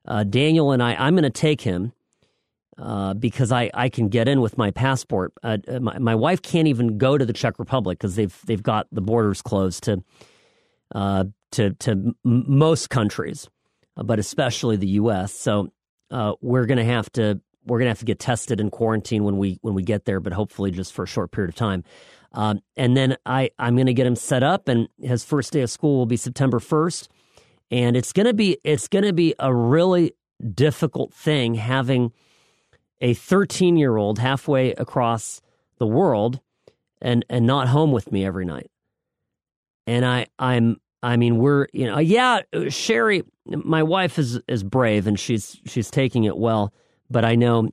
uh, 0.07 0.24
Daniel 0.24 0.72
and 0.72 0.82
I, 0.82 0.94
I'm 0.94 1.14
going 1.14 1.24
to 1.24 1.30
take 1.30 1.61
him 1.61 1.92
uh, 2.78 3.14
because 3.14 3.52
I, 3.52 3.70
I 3.74 3.88
can 3.88 4.09
get 4.09 4.28
in 4.28 4.40
with 4.40 4.59
my 4.59 4.70
passport. 4.70 5.32
Uh, 5.42 5.59
uh 5.66 5.80
my, 5.80 5.98
my 5.98 6.14
wife 6.14 6.42
can't 6.42 6.68
even 6.68 6.98
go 6.98 7.16
to 7.16 7.24
the 7.24 7.32
Czech 7.32 7.59
Republic 7.59 7.98
because 7.98 8.16
they've 8.16 8.38
they've 8.44 8.62
got 8.62 8.86
the 8.92 9.00
borders 9.00 9.42
closed 9.42 9.84
to 9.84 10.02
uh, 10.94 11.24
to 11.52 11.70
to 11.74 12.14
most 12.24 12.90
countries, 12.90 13.48
uh, 13.96 14.02
but 14.02 14.18
especially 14.18 14.76
the 14.76 14.88
U.S. 14.88 15.32
So 15.32 15.72
uh, 16.11 16.34
we're 16.40 16.66
gonna 16.66 16.84
have 16.84 17.11
to 17.12 17.40
we're 17.64 17.78
gonna 17.78 17.90
have 17.90 18.00
to 18.00 18.04
get 18.04 18.18
tested 18.18 18.61
and 18.61 18.70
quarantine 18.70 19.24
when 19.24 19.38
we 19.38 19.59
when 19.62 19.74
we 19.74 19.82
get 19.82 20.04
there, 20.04 20.20
but 20.20 20.32
hopefully 20.32 20.70
just 20.70 20.92
for 20.92 21.04
a 21.04 21.09
short 21.09 21.32
period 21.32 21.48
of 21.48 21.57
time. 21.57 21.82
Um, 22.32 22.61
and 22.76 22.96
then 22.96 23.16
I 23.24 23.50
I'm 23.59 23.76
gonna 23.76 23.94
get 23.94 24.07
him 24.07 24.16
set 24.16 24.42
up, 24.42 24.68
and 24.68 24.88
his 25.00 25.24
first 25.24 25.52
day 25.52 25.62
of 25.62 25.70
school 25.70 25.96
will 25.96 26.07
be 26.07 26.18
September 26.18 26.61
first, 26.61 27.09
and 27.70 27.96
it's 27.96 28.12
gonna 28.12 28.34
be 28.34 28.58
it's 28.64 28.88
gonna 28.88 29.12
be 29.12 29.34
a 29.38 29.54
really 29.54 30.12
difficult 30.54 31.12
thing 31.14 31.54
having 31.54 32.12
a 33.00 33.14
13 33.14 33.76
year 33.76 33.96
old 33.96 34.18
halfway 34.18 34.72
across 34.72 35.40
the 35.78 35.86
world 35.86 36.40
and 37.00 37.24
and 37.28 37.46
not 37.46 37.68
home 37.68 37.92
with 37.92 38.10
me 38.10 38.24
every 38.24 38.44
night. 38.44 38.70
And 39.86 40.04
I 40.04 40.26
I'm 40.38 40.80
I 41.02 41.16
mean, 41.16 41.38
we're 41.38 41.66
you 41.72 41.86
know, 41.86 41.98
yeah, 41.98 42.40
Sherry, 42.68 43.22
my 43.46 43.82
wife 43.82 44.18
is 44.18 44.40
is 44.48 44.62
brave 44.62 45.06
and 45.06 45.18
she's 45.18 45.60
she's 45.66 45.90
taking 45.90 46.24
it 46.24 46.36
well, 46.36 46.72
but 47.10 47.24
I 47.24 47.34
know 47.34 47.68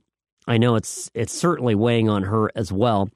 I 0.46 0.58
know 0.58 0.76
it's 0.76 1.10
it's 1.14 1.32
certainly 1.32 1.74
weighing 1.74 2.08
on 2.08 2.24
her 2.24 2.50
as 2.54 2.70
well. 2.70 3.08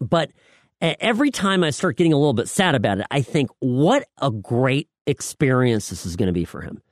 But 0.00 0.32
every 0.80 1.30
time 1.30 1.62
I 1.62 1.70
start 1.70 1.96
getting 1.96 2.12
a 2.12 2.16
little 2.16 2.34
bit 2.34 2.48
sad 2.48 2.74
about 2.74 2.98
it, 2.98 3.06
I 3.10 3.22
think 3.22 3.50
what 3.60 4.04
a 4.20 4.30
great 4.30 4.88
experience 5.06 5.90
this 5.90 6.06
is 6.06 6.16
going 6.16 6.28
to 6.28 6.32
be 6.32 6.44
for 6.44 6.60
him. 6.60 6.82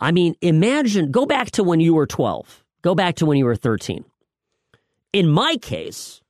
I 0.00 0.12
mean, 0.12 0.34
imagine 0.40 1.10
go 1.10 1.26
back 1.26 1.50
to 1.52 1.64
when 1.64 1.80
you 1.80 1.94
were 1.94 2.06
12. 2.06 2.64
Go 2.82 2.94
back 2.94 3.16
to 3.16 3.26
when 3.26 3.38
you 3.38 3.46
were 3.46 3.56
13. 3.56 4.04
In 5.12 5.28
my 5.28 5.56
case, 5.56 6.20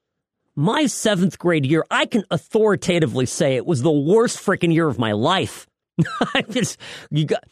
my 0.55 0.85
7th 0.85 1.39
grade 1.39 1.67
year, 1.67 1.85
I 1.91 2.07
can 2.07 2.25
authoritatively 2.31 3.27
say 3.27 3.57
it 3.57 3.67
was 3.67 3.83
the 3.83 3.91
worst 3.91 4.39
freaking 4.39 4.73
year 4.73 4.89
of 4.89 4.99
my 4.99 5.13
life. 5.13 5.67
I 6.35 6.43
just 6.43 6.79
you 7.11 7.25
got 7.27 7.45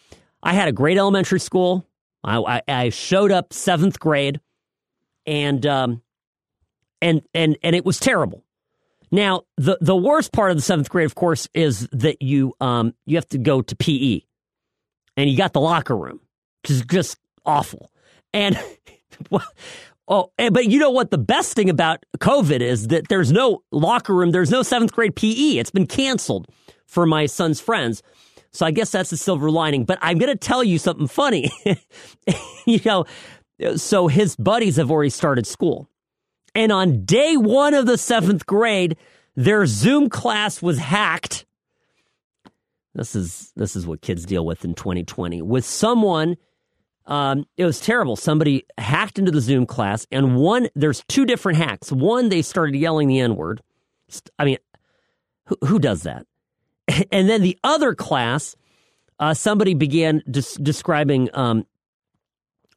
I 0.43 0.53
had 0.53 0.69
a 0.69 0.73
great 0.73 0.99
elementary 0.99 1.41
school. 1.41 1.87
I, 2.23 2.63
I, 2.67 2.89
showed 2.89 3.31
up 3.31 3.51
7th 3.51 3.99
grade 3.99 4.41
and 5.27 5.67
um, 5.67 6.03
and 7.03 7.23
and 7.35 7.59
and 7.63 7.77
it 7.77 7.85
was 7.85 7.99
terrible. 7.99 8.44
Now, 9.15 9.43
the 9.57 9.79
the 9.81 9.95
worst 9.95 10.33
part 10.33 10.51
of 10.51 10.57
the 10.57 10.63
seventh 10.63 10.91
grade, 10.91 11.07
of 11.07 11.15
course, 11.15 11.49
is 11.55 11.89
that 11.93 12.21
you 12.21 12.53
um 12.61 12.95
you 13.07 13.17
have 13.17 13.29
to 13.29 13.39
go 13.39 13.63
to 13.63 13.77
PE, 13.77 14.23
and 15.17 15.31
you 15.31 15.37
got 15.37 15.53
the 15.53 15.61
locker 15.61 15.97
room, 15.97 16.19
which 16.63 16.73
is 16.73 16.83
just 16.83 17.17
awful. 17.47 17.93
And 18.33 18.59
well, 19.31 19.47
oh, 20.09 20.33
and, 20.37 20.53
but 20.53 20.67
you 20.67 20.81
know 20.81 20.91
what? 20.91 21.13
The 21.13 21.19
best 21.19 21.55
thing 21.55 21.71
about 21.71 22.05
COVID 22.19 22.59
is 22.59 22.89
that 22.89 23.07
there's 23.07 23.31
no 23.31 23.63
locker 23.71 24.13
room. 24.13 24.33
There's 24.33 24.51
no 24.51 24.65
seventh 24.65 24.93
grade 24.93 25.15
PE. 25.15 25.59
It's 25.59 25.71
been 25.71 25.87
canceled 25.87 26.49
for 26.85 27.07
my 27.07 27.27
son's 27.27 27.61
friends. 27.61 28.03
So 28.51 28.67
I 28.67 28.73
guess 28.73 28.91
that's 28.91 29.11
the 29.11 29.17
silver 29.17 29.49
lining. 29.49 29.85
But 29.85 30.01
I'm 30.03 30.19
going 30.19 30.33
to 30.33 30.37
tell 30.37 30.65
you 30.65 30.77
something 30.81 31.07
funny. 31.07 31.53
you 32.67 32.81
know, 32.85 33.05
so 33.77 34.09
his 34.09 34.35
buddies 34.35 34.75
have 34.75 34.91
already 34.91 35.11
started 35.11 35.47
school. 35.47 35.89
And 36.55 36.71
on 36.71 37.05
day 37.05 37.37
one 37.37 37.75
of 37.75 37.87
the 37.87 37.99
seventh 37.99 38.47
grade, 38.47 38.97
their 39.35 39.67
Zoom 39.67 40.09
class 40.09 40.63
was 40.63 40.79
hacked. 40.79 41.47
This 42.95 43.17
is 43.17 43.53
this 43.57 43.75
is 43.75 43.87
what 43.87 44.01
kids 44.01 44.25
deal 44.25 44.47
with 44.47 44.65
in 44.65 44.75
2020. 44.75 45.43
With 45.43 45.65
someone, 45.65 46.37
um, 47.07 47.45
it 47.57 47.65
was 47.65 47.81
terrible. 47.81 48.15
Somebody 48.15 48.65
hacked 48.79 49.19
into 49.19 49.33
the 49.33 49.41
Zoom 49.41 49.67
class, 49.67 50.07
and 50.13 50.37
one 50.37 50.69
there's 50.77 51.03
two 51.09 51.27
different 51.27 51.59
hacks. 51.59 51.91
One, 51.91 52.29
they 52.29 52.41
started 52.41 52.77
yelling 52.77 53.09
the 53.09 53.19
N 53.19 53.35
word. 53.35 53.63
I 54.39 54.45
mean, 54.45 54.59
who, 55.47 55.57
who 55.67 55.79
does 55.79 56.03
that? 56.03 56.27
And 57.11 57.31
then 57.31 57.41
the 57.41 57.59
other 57.65 57.95
class, 57.95 58.57
uh, 59.19 59.33
somebody 59.33 59.73
began 59.73 60.23
des- 60.31 60.59
describing 60.63 61.31
um, 61.33 61.67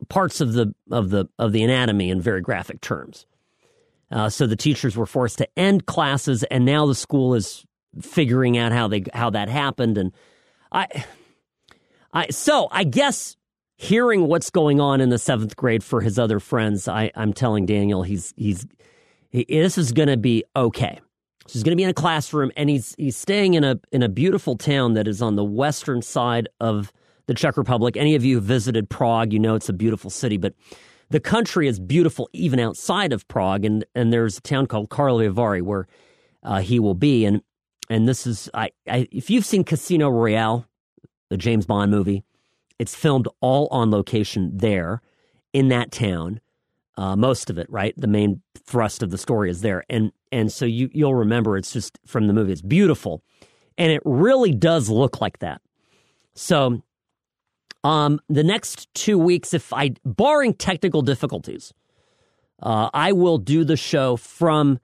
parts 0.08 0.42
of 0.42 0.54
the 0.54 0.74
of 0.90 1.10
the 1.10 1.28
of 1.38 1.52
the 1.52 1.62
anatomy 1.62 2.10
in 2.10 2.22
very 2.22 2.42
graphic 2.42 2.82
terms. 2.82 3.26
Uh, 4.12 4.30
so 4.30 4.48
the 4.48 4.56
teachers 4.56 4.96
were 4.96 5.06
forced 5.06 5.38
to 5.40 5.48
end 5.58 5.86
classes, 5.86 6.44
and 6.44 6.66
now 6.66 6.86
the 6.86 6.96
school 6.96 7.34
is 7.34 7.66
figuring 8.02 8.58
out 8.58 8.72
how 8.72 8.88
they 8.88 9.04
how 9.14 9.30
that 9.30 9.50
happened. 9.50 9.98
And 9.98 10.14
I, 10.72 10.88
I 12.14 12.28
so 12.30 12.68
I 12.72 12.84
guess 12.84 13.36
hearing 13.76 14.28
what's 14.28 14.50
going 14.50 14.80
on 14.80 15.02
in 15.02 15.10
the 15.10 15.20
seventh 15.20 15.56
grade 15.56 15.84
for 15.84 16.02
his 16.02 16.18
other 16.18 16.40
friends, 16.40 16.88
I, 16.88 17.12
I'm 17.16 17.34
telling 17.34 17.66
Daniel 17.66 18.04
he's 18.04 18.34
he's 18.38 18.66
he, 19.30 19.46
this 19.48 19.78
is 19.78 19.92
going 19.92 20.10
to 20.10 20.18
be 20.18 20.44
okay. 20.56 21.00
He's 21.50 21.64
going 21.64 21.72
to 21.72 21.78
be 21.78 21.84
in 21.84 21.90
a 21.90 21.94
classroom, 21.94 22.52
and 22.58 22.70
he's 22.70 22.96
he's 22.98 23.18
staying 23.18 23.54
in 23.54 23.64
a 23.64 23.80
in 23.92 24.04
a 24.04 24.10
beautiful 24.10 24.58
town 24.58 24.94
that 24.94 25.08
is 25.08 25.22
on 25.22 25.36
the 25.36 25.46
western 25.46 26.02
side 26.02 26.50
of 26.60 26.92
the 27.28 27.34
Czech 27.34 27.58
Republic. 27.58 27.98
Any 27.98 28.16
of 28.16 28.26
you 28.26 28.36
who 28.36 28.42
visited 28.42 28.90
Prague, 28.90 29.34
you 29.34 29.40
know 29.40 29.56
it's 29.56 29.70
a 29.70 29.74
beautiful 29.74 30.10
city, 30.10 30.38
but 30.38 30.54
the 31.10 31.20
country 31.20 31.68
is 31.68 31.80
beautiful 31.80 32.30
even 32.34 32.60
outside 32.60 33.14
of 33.14 33.28
Prague. 33.28 33.66
And, 33.66 33.86
and 33.96 34.12
there's 34.12 34.38
a 34.38 34.42
town 34.42 34.68
called 34.68 34.90
Karlovy 34.90 35.62
where 35.62 35.88
uh, 36.44 36.60
he 36.60 36.80
will 36.80 36.96
be. 36.96 37.26
And 37.26 37.42
and 37.90 38.08
this 38.08 38.28
is 38.28 38.50
I, 38.54 38.72
I 38.90 39.08
if 39.12 39.30
you've 39.30 39.46
seen 39.46 39.64
Casino 39.64 40.10
Royale, 40.10 40.66
the 41.30 41.38
James 41.38 41.66
Bond 41.66 41.92
movie, 41.92 42.24
it's 42.80 42.96
filmed 42.96 43.28
all 43.42 43.68
on 43.72 43.92
location 43.92 44.52
there 44.54 45.02
in 45.54 45.70
that 45.70 45.92
town. 45.92 46.42
Uh, 46.98 47.16
most 47.16 47.52
of 47.52 47.60
it, 47.60 47.70
right? 47.70 47.94
The 47.96 48.08
main 48.08 48.42
thrust 48.66 49.04
of 49.04 49.12
the 49.12 49.20
story 49.20 49.52
is 49.52 49.62
there, 49.62 49.84
and 49.88 50.12
and 50.32 50.52
so 50.52 50.66
you 50.66 50.90
you'll 50.94 51.16
remember 51.16 51.56
it's 51.56 51.72
just 51.72 52.00
from 52.06 52.28
the 52.28 52.34
movie. 52.34 52.52
It's 52.52 52.62
beautiful, 52.62 53.24
and 53.78 53.92
it 53.92 54.02
really 54.04 54.52
does 54.52 54.90
look 54.90 55.22
like 55.22 55.40
that. 55.40 55.62
So 56.34 56.82
um, 57.84 58.20
the 58.30 58.44
next 58.44 58.94
two 58.94 59.18
weeks, 59.18 59.54
if 59.54 59.72
I, 59.74 59.92
barring 60.06 60.54
technical 60.54 61.02
difficulties, 61.02 61.74
uh, 62.62 62.90
I 62.94 63.12
will 63.12 63.38
do 63.38 63.64
the 63.64 63.78
show 63.78 64.16
from 64.16 64.80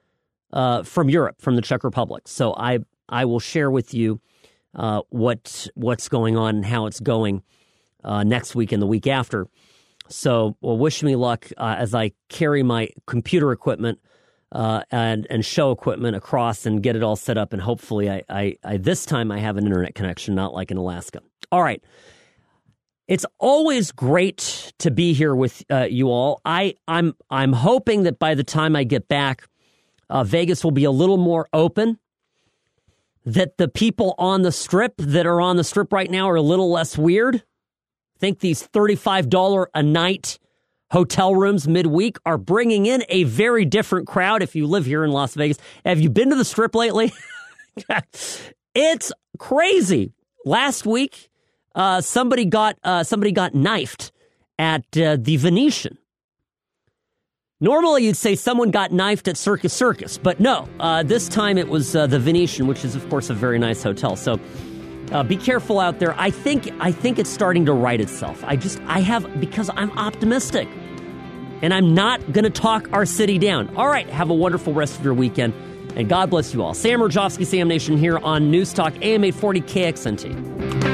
uh, 0.51 0.83
from 0.83 1.09
Europe, 1.09 1.41
from 1.41 1.55
the 1.55 1.63
Czech 1.63 1.83
Republic. 1.83 2.27
So 2.27 2.53
I 2.55 2.79
I 3.09 3.25
will 3.25 3.39
share 3.39 3.71
with 3.71 3.93
you 3.93 4.21
uh, 4.75 5.01
what 5.09 5.67
what's 5.75 6.07
going 6.09 6.37
on 6.37 6.57
and 6.57 6.65
how 6.65 6.85
it's 6.85 6.99
going 6.99 7.43
uh, 8.03 8.23
next 8.23 8.55
week 8.55 8.71
and 8.71 8.81
the 8.81 8.87
week 8.87 9.07
after. 9.07 9.47
So, 10.09 10.57
well, 10.61 10.77
wish 10.77 11.01
me 11.01 11.15
luck 11.15 11.49
uh, 11.57 11.75
as 11.77 11.95
I 11.95 12.11
carry 12.29 12.61
my 12.61 12.89
computer 13.07 13.51
equipment 13.51 13.99
uh, 14.51 14.83
and 14.91 15.25
and 15.29 15.43
show 15.43 15.71
equipment 15.71 16.15
across 16.15 16.65
and 16.65 16.83
get 16.83 16.95
it 16.95 17.03
all 17.03 17.15
set 17.15 17.37
up. 17.37 17.53
And 17.53 17.61
hopefully, 17.61 18.09
I, 18.09 18.23
I, 18.29 18.57
I 18.63 18.77
this 18.77 19.05
time 19.05 19.31
I 19.31 19.39
have 19.39 19.57
an 19.57 19.65
internet 19.65 19.95
connection, 19.95 20.35
not 20.35 20.53
like 20.53 20.71
in 20.71 20.77
Alaska. 20.77 21.21
All 21.51 21.63
right. 21.63 21.83
It's 23.07 23.25
always 23.37 23.91
great 23.91 24.73
to 24.79 24.89
be 24.89 25.13
here 25.13 25.35
with 25.35 25.63
uh, 25.69 25.87
you 25.89 26.09
all. 26.09 26.41
I, 26.45 26.75
I'm 26.87 27.15
I'm 27.29 27.51
hoping 27.51 28.03
that 28.03 28.17
by 28.17 28.35
the 28.35 28.43
time 28.43 28.75
I 28.75 28.85
get 28.85 29.07
back, 29.07 29.47
uh, 30.09 30.23
Vegas 30.23 30.63
will 30.63 30.71
be 30.71 30.85
a 30.85 30.91
little 30.91 31.17
more 31.17 31.47
open. 31.51 31.99
That 33.25 33.57
the 33.57 33.67
people 33.69 34.15
on 34.17 34.41
the 34.41 34.51
strip 34.51 34.95
that 34.97 35.25
are 35.25 35.39
on 35.39 35.55
the 35.55 35.63
strip 35.63 35.93
right 35.93 36.09
now 36.11 36.29
are 36.29 36.35
a 36.35 36.41
little 36.41 36.71
less 36.71 36.97
weird. 36.97 37.35
I 37.35 38.19
think 38.19 38.39
these 38.39 38.61
thirty-five 38.61 39.29
dollar 39.29 39.69
a 39.73 39.83
night 39.83 40.39
hotel 40.91 41.33
rooms 41.35 41.67
midweek 41.67 42.17
are 42.25 42.37
bringing 42.37 42.85
in 42.85 43.03
a 43.09 43.23
very 43.23 43.65
different 43.65 44.07
crowd. 44.07 44.43
If 44.43 44.55
you 44.55 44.67
live 44.67 44.85
here 44.85 45.03
in 45.03 45.11
Las 45.11 45.35
Vegas, 45.35 45.57
have 45.85 45.99
you 45.99 46.09
been 46.09 46.29
to 46.29 46.35
the 46.35 46.45
strip 46.45 46.75
lately? 46.75 47.11
it's 48.75 49.11
crazy. 49.39 50.13
Last 50.45 50.85
week, 50.85 51.29
uh, 51.75 52.01
somebody 52.01 52.45
got 52.45 52.77
uh, 52.83 53.03
somebody 53.03 53.31
got 53.31 53.53
knifed 53.53 54.11
at 54.59 54.85
uh, 54.97 55.17
the 55.19 55.37
Venetian. 55.37 55.97
Normally, 57.59 58.05
you'd 58.05 58.17
say 58.17 58.35
someone 58.35 58.71
got 58.71 58.91
knifed 58.91 59.27
at 59.29 59.37
Circus 59.37 59.71
Circus, 59.71 60.17
but 60.17 60.39
no. 60.41 60.67
Uh, 60.81 61.01
this 61.01 61.29
time, 61.29 61.57
it 61.57 61.69
was 61.69 61.95
uh, 61.95 62.07
the 62.07 62.19
Venetian, 62.19 62.67
which 62.67 62.83
is, 62.83 62.93
of 62.93 63.09
course, 63.09 63.29
a 63.29 63.33
very 63.33 63.57
nice 63.57 63.81
hotel. 63.81 64.17
So, 64.17 64.37
uh, 65.13 65.23
be 65.23 65.37
careful 65.37 65.79
out 65.79 65.99
there. 65.99 66.13
I 66.19 66.29
think 66.29 66.69
I 66.79 66.91
think 66.91 67.19
it's 67.19 67.29
starting 67.29 67.65
to 67.67 67.73
right 67.73 68.01
itself. 68.01 68.43
I 68.45 68.57
just 68.57 68.81
I 68.85 68.99
have 68.99 69.39
because 69.39 69.69
I'm 69.75 69.91
optimistic, 69.91 70.67
and 71.61 71.73
I'm 71.73 71.93
not 71.93 72.33
going 72.33 72.43
to 72.43 72.49
talk 72.49 72.91
our 72.91 73.05
city 73.05 73.37
down. 73.37 73.73
All 73.77 73.87
right, 73.87 74.09
have 74.09 74.29
a 74.29 74.33
wonderful 74.33 74.73
rest 74.73 74.97
of 74.99 75.05
your 75.05 75.13
weekend, 75.13 75.53
and 75.95 76.09
God 76.09 76.29
bless 76.29 76.53
you 76.53 76.61
all. 76.61 76.73
Sam 76.73 76.99
Mirejovsky, 76.99 77.45
Sam 77.45 77.69
Nation 77.69 77.97
here 77.97 78.17
on 78.17 78.51
News 78.51 78.73
Talk 78.73 78.93
AM 79.01 79.23
840 79.23 79.61
KXNT. 79.61 80.92